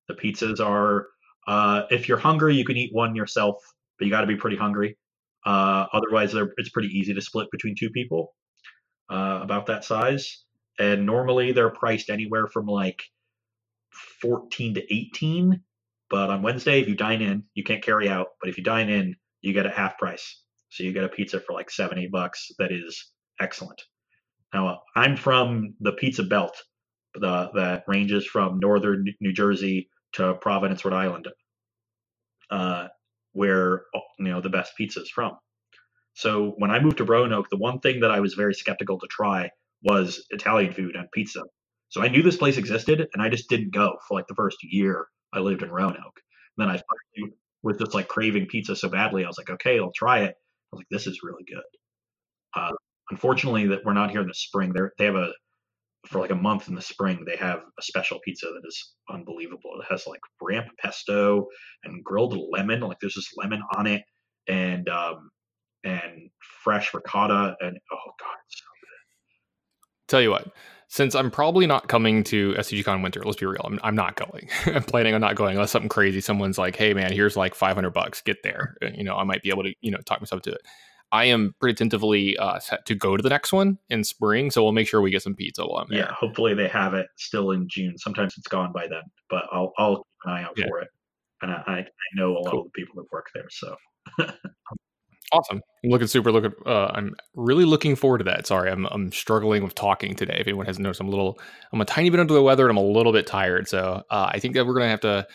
[0.07, 1.07] The pizzas are,
[1.47, 3.55] uh, if you're hungry, you can eat one yourself,
[3.97, 4.97] but you got to be pretty hungry.
[5.45, 8.33] Uh, otherwise, they're, it's pretty easy to split between two people
[9.09, 10.43] uh, about that size.
[10.81, 13.03] And normally they're priced anywhere from like
[14.21, 15.61] 14 to 18.
[16.09, 18.29] But on Wednesday, if you dine in, you can't carry out.
[18.41, 20.41] But if you dine in, you get a half price.
[20.69, 22.51] So you get a pizza for like seven, eight bucks.
[22.57, 23.79] That is excellent.
[24.55, 26.57] Now I'm from the Pizza Belt,
[27.13, 31.27] the that ranges from northern New Jersey to Providence, Rhode Island,
[32.49, 32.87] uh,
[33.33, 33.83] where
[34.17, 35.37] you know the best pizza is from.
[36.15, 39.07] So when I moved to Roanoke, the one thing that I was very skeptical to
[39.07, 39.51] try
[39.83, 41.41] was Italian food and pizza.
[41.89, 44.57] So I knew this place existed, and I just didn't go for like the first
[44.63, 46.19] year I lived in Roanoke.
[46.57, 47.33] And then I finally
[47.63, 50.31] was just like craving pizza so badly, I was like, okay, I'll try it.
[50.31, 51.63] I was like, this is really good.
[52.55, 52.71] Uh,
[53.09, 54.73] unfortunately, that we're not here in the spring.
[54.73, 55.31] They they have a
[56.07, 57.23] for like a month in the spring.
[57.25, 59.79] They have a special pizza that is unbelievable.
[59.79, 61.47] It has like ramp pesto
[61.83, 62.79] and grilled lemon.
[62.81, 64.01] Like there's this lemon on it,
[64.47, 65.29] and um,
[65.83, 66.29] and
[66.63, 68.70] fresh ricotta, and oh god, it's so
[70.11, 70.51] Tell you what,
[70.89, 74.49] since I'm probably not coming to SCGCon Winter, let's be real, I'm, I'm not going.
[74.65, 76.19] I'm planning on not going unless something crazy.
[76.19, 78.21] Someone's like, "Hey, man, here's like 500 bucks.
[78.21, 80.51] Get there." And, you know, I might be able to, you know, talk myself to
[80.51, 80.61] it.
[81.13, 84.63] I am pretty tentatively uh, set to go to the next one in spring, so
[84.63, 85.99] we'll make sure we get some pizza while I'm there.
[85.99, 87.97] Yeah, hopefully they have it still in June.
[87.97, 90.65] Sometimes it's gone by then, but I'll I'll keep an eye out Yeah.
[90.67, 90.89] for it.
[91.41, 91.85] And I, I
[92.15, 92.59] know a lot Cool.
[92.61, 93.75] of the people that work there, so
[95.31, 95.61] Awesome.
[95.83, 98.47] I'm looking super looking uh I'm really looking forward to that.
[98.47, 100.37] Sorry, I'm I'm struggling with talking today.
[100.39, 101.39] If anyone hasn't noticed, I'm a little
[101.71, 103.67] I'm a tiny bit under the weather and I'm a little bit tired.
[103.67, 105.27] So uh, I think that we're gonna have to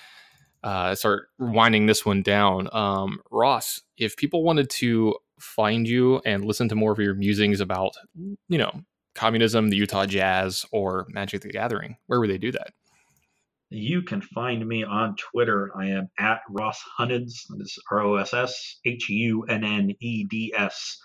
[0.62, 2.68] uh, start winding this one down.
[2.73, 7.60] Um, Ross, if people wanted to find you and listen to more of your musings
[7.60, 7.94] about,
[8.48, 8.82] you know,
[9.14, 12.73] communism, the Utah Jazz, or Magic the Gathering, where would they do that?
[13.70, 15.70] You can find me on Twitter.
[15.76, 17.47] I am at Ross Hunneds.
[17.48, 20.98] That is R O S S H U N N E D S.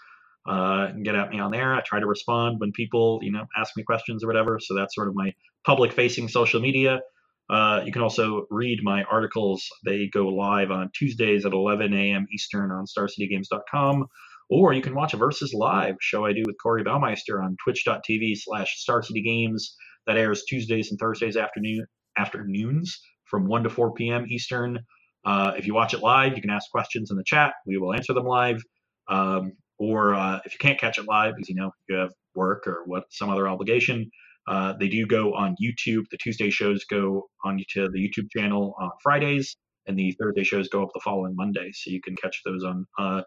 [0.47, 1.75] Uh, and get at me on there.
[1.75, 4.59] I try to respond when people, you know, ask me questions or whatever.
[4.59, 5.33] So that's sort of my
[5.65, 7.01] public-facing social media.
[7.47, 9.63] Uh, you can also read my articles.
[9.85, 12.25] They go live on Tuesdays at 11 a.m.
[12.33, 14.07] Eastern on StarCityGames.com.
[14.49, 18.38] Or you can watch a Versus Live show I do with Corey Baumeister on twitch.tv
[18.38, 19.61] slash StarCityGames.
[20.07, 21.85] That airs Tuesdays and Thursdays afternoon
[22.22, 24.26] afternoons from 1 to 4 p.m.
[24.30, 24.80] Eastern.
[25.26, 27.53] Uh, if you watch it live, you can ask questions in the chat.
[27.65, 28.61] We will answer them live.
[29.07, 32.68] Um, or uh, if you can't catch it live because you know you have work
[32.68, 34.10] or what some other obligation,
[34.48, 36.03] uh, they do go on YouTube.
[36.11, 39.56] The Tuesday shows go on to the YouTube channel on Fridays,
[39.88, 41.72] and the Thursday shows go up the following Monday.
[41.73, 43.22] So you can catch those on uh,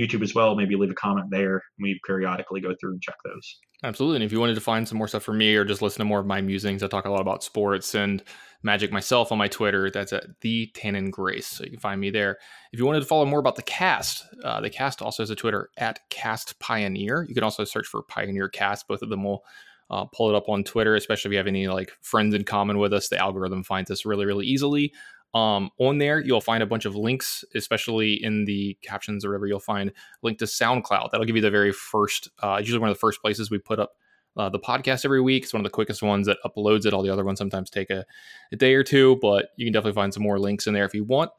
[0.00, 0.54] YouTube as well.
[0.54, 1.62] Maybe leave a comment there.
[1.78, 3.58] We periodically go through and check those.
[3.82, 4.16] Absolutely.
[4.16, 6.04] And if you wanted to find some more stuff for me or just listen to
[6.04, 8.22] more of my musings, I talk a lot about sports and
[8.62, 9.90] magic myself on my Twitter.
[9.90, 11.46] That's at the Tannen Grace.
[11.46, 12.36] So you can find me there.
[12.72, 15.36] If you wanted to follow more about the cast, uh, the cast also has a
[15.36, 17.24] Twitter at Cast Pioneer.
[17.28, 18.86] You can also search for Pioneer Cast.
[18.86, 19.44] Both of them will
[19.90, 22.78] uh, pull it up on Twitter, especially if you have any like friends in common
[22.78, 23.08] with us.
[23.08, 24.92] The algorithm finds us really, really easily.
[25.32, 29.46] Um, on there, you'll find a bunch of links, especially in the captions or whatever.
[29.46, 29.92] You'll find
[30.22, 31.10] link to SoundCloud.
[31.10, 33.78] That'll give you the very first, uh, usually one of the first places we put
[33.78, 33.92] up
[34.36, 35.44] uh, the podcast every week.
[35.44, 36.92] It's one of the quickest ones that uploads it.
[36.92, 38.04] All the other ones sometimes take a,
[38.52, 40.94] a day or two, but you can definitely find some more links in there if
[40.94, 41.30] you want.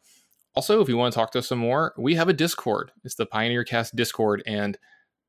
[0.55, 2.91] Also, if you want to talk to us some more, we have a Discord.
[3.03, 4.77] It's the Pioneer Cast Discord, and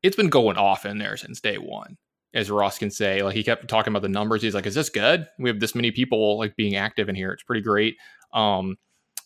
[0.02, 1.97] it's been going off in there since day one.
[2.34, 4.43] As Ross can say, like he kept talking about the numbers.
[4.43, 5.28] He's like, "Is this good?
[5.39, 7.30] We have this many people like being active in here.
[7.30, 7.97] It's pretty great."
[8.32, 8.76] Um,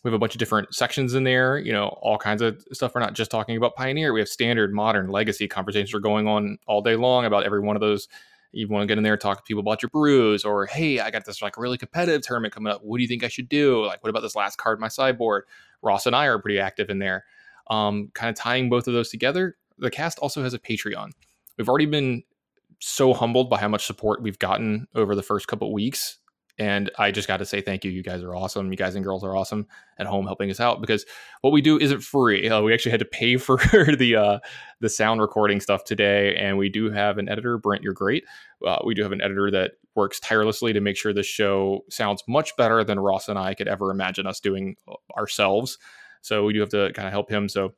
[0.03, 2.93] we have a bunch of different sections in there, you know, all kinds of stuff.
[2.93, 4.13] We're not just talking about Pioneer.
[4.13, 7.75] We have standard, modern, legacy conversations are going on all day long about every one
[7.75, 8.07] of those.
[8.51, 11.11] You want to get in there, talk to people about your brews, or hey, I
[11.11, 12.83] got this like really competitive tournament coming up.
[12.83, 13.85] What do you think I should do?
[13.85, 15.43] Like, what about this last card in my sideboard?
[15.81, 17.25] Ross and I are pretty active in there.
[17.69, 19.57] Um, kind of tying both of those together.
[19.77, 21.11] The cast also has a Patreon.
[21.57, 22.23] We've already been
[22.79, 26.19] so humbled by how much support we've gotten over the first couple weeks
[26.59, 27.91] and I just got to say thank you.
[27.91, 28.71] You guys are awesome.
[28.71, 29.67] You guys and girls are awesome
[29.99, 31.05] at home helping us out because
[31.41, 32.49] what we do isn't free.
[32.49, 34.39] Uh, we actually had to pay for the uh,
[34.79, 37.83] the sound recording stuff today, and we do have an editor, Brent.
[37.83, 38.25] You're great.
[38.65, 42.23] Uh, we do have an editor that works tirelessly to make sure the show sounds
[42.27, 45.77] much better than Ross and I could ever imagine us doing uh, ourselves.
[46.21, 47.47] So we do have to kind of help him.
[47.47, 47.73] So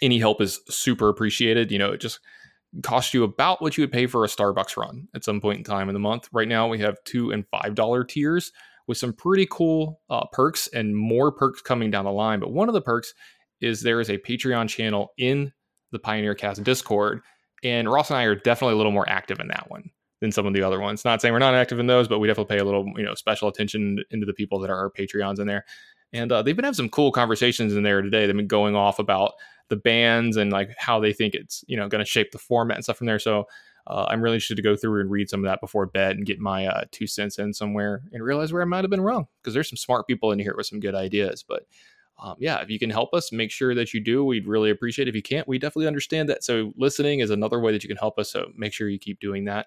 [0.00, 1.70] any help is super appreciated.
[1.70, 2.20] You know, it just
[2.82, 5.64] cost you about what you would pay for a Starbucks run at some point in
[5.64, 6.28] time in the month.
[6.32, 8.52] Right now, we have two and five dollar tiers
[8.86, 12.40] with some pretty cool uh, perks and more perks coming down the line.
[12.40, 13.14] But one of the perks
[13.60, 15.52] is there is a Patreon channel in
[15.92, 17.20] the Pioneer Cast Discord,
[17.62, 19.90] and Ross and I are definitely a little more active in that one
[20.20, 21.04] than some of the other ones.
[21.04, 23.14] Not saying we're not active in those, but we definitely pay a little, you know,
[23.14, 25.64] special attention into the people that are our Patreons in there.
[26.12, 28.26] And uh, they've been having some cool conversations in there today.
[28.26, 29.32] They've been going off about
[29.68, 32.76] the bands and like how they think it's you know going to shape the format
[32.76, 33.18] and stuff from there.
[33.18, 33.46] So
[33.86, 36.26] uh, I'm really interested to go through and read some of that before bed and
[36.26, 39.26] get my uh, two cents in somewhere and realize where I might have been wrong
[39.42, 41.42] because there's some smart people in here with some good ideas.
[41.46, 41.62] But
[42.20, 44.24] um, yeah, if you can help us, make sure that you do.
[44.24, 45.10] We'd really appreciate it.
[45.10, 46.44] If you can't, we definitely understand that.
[46.44, 48.30] So listening is another way that you can help us.
[48.30, 49.66] So make sure you keep doing that.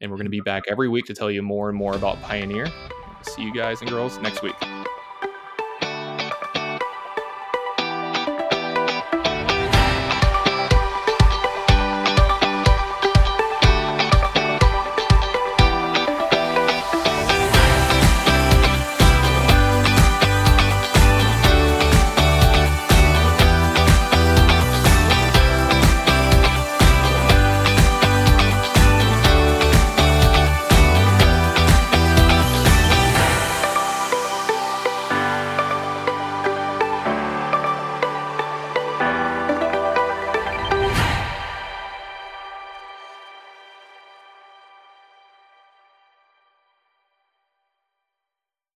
[0.00, 2.20] And we're going to be back every week to tell you more and more about
[2.22, 2.66] Pioneer.
[3.22, 4.56] See you guys and girls next week.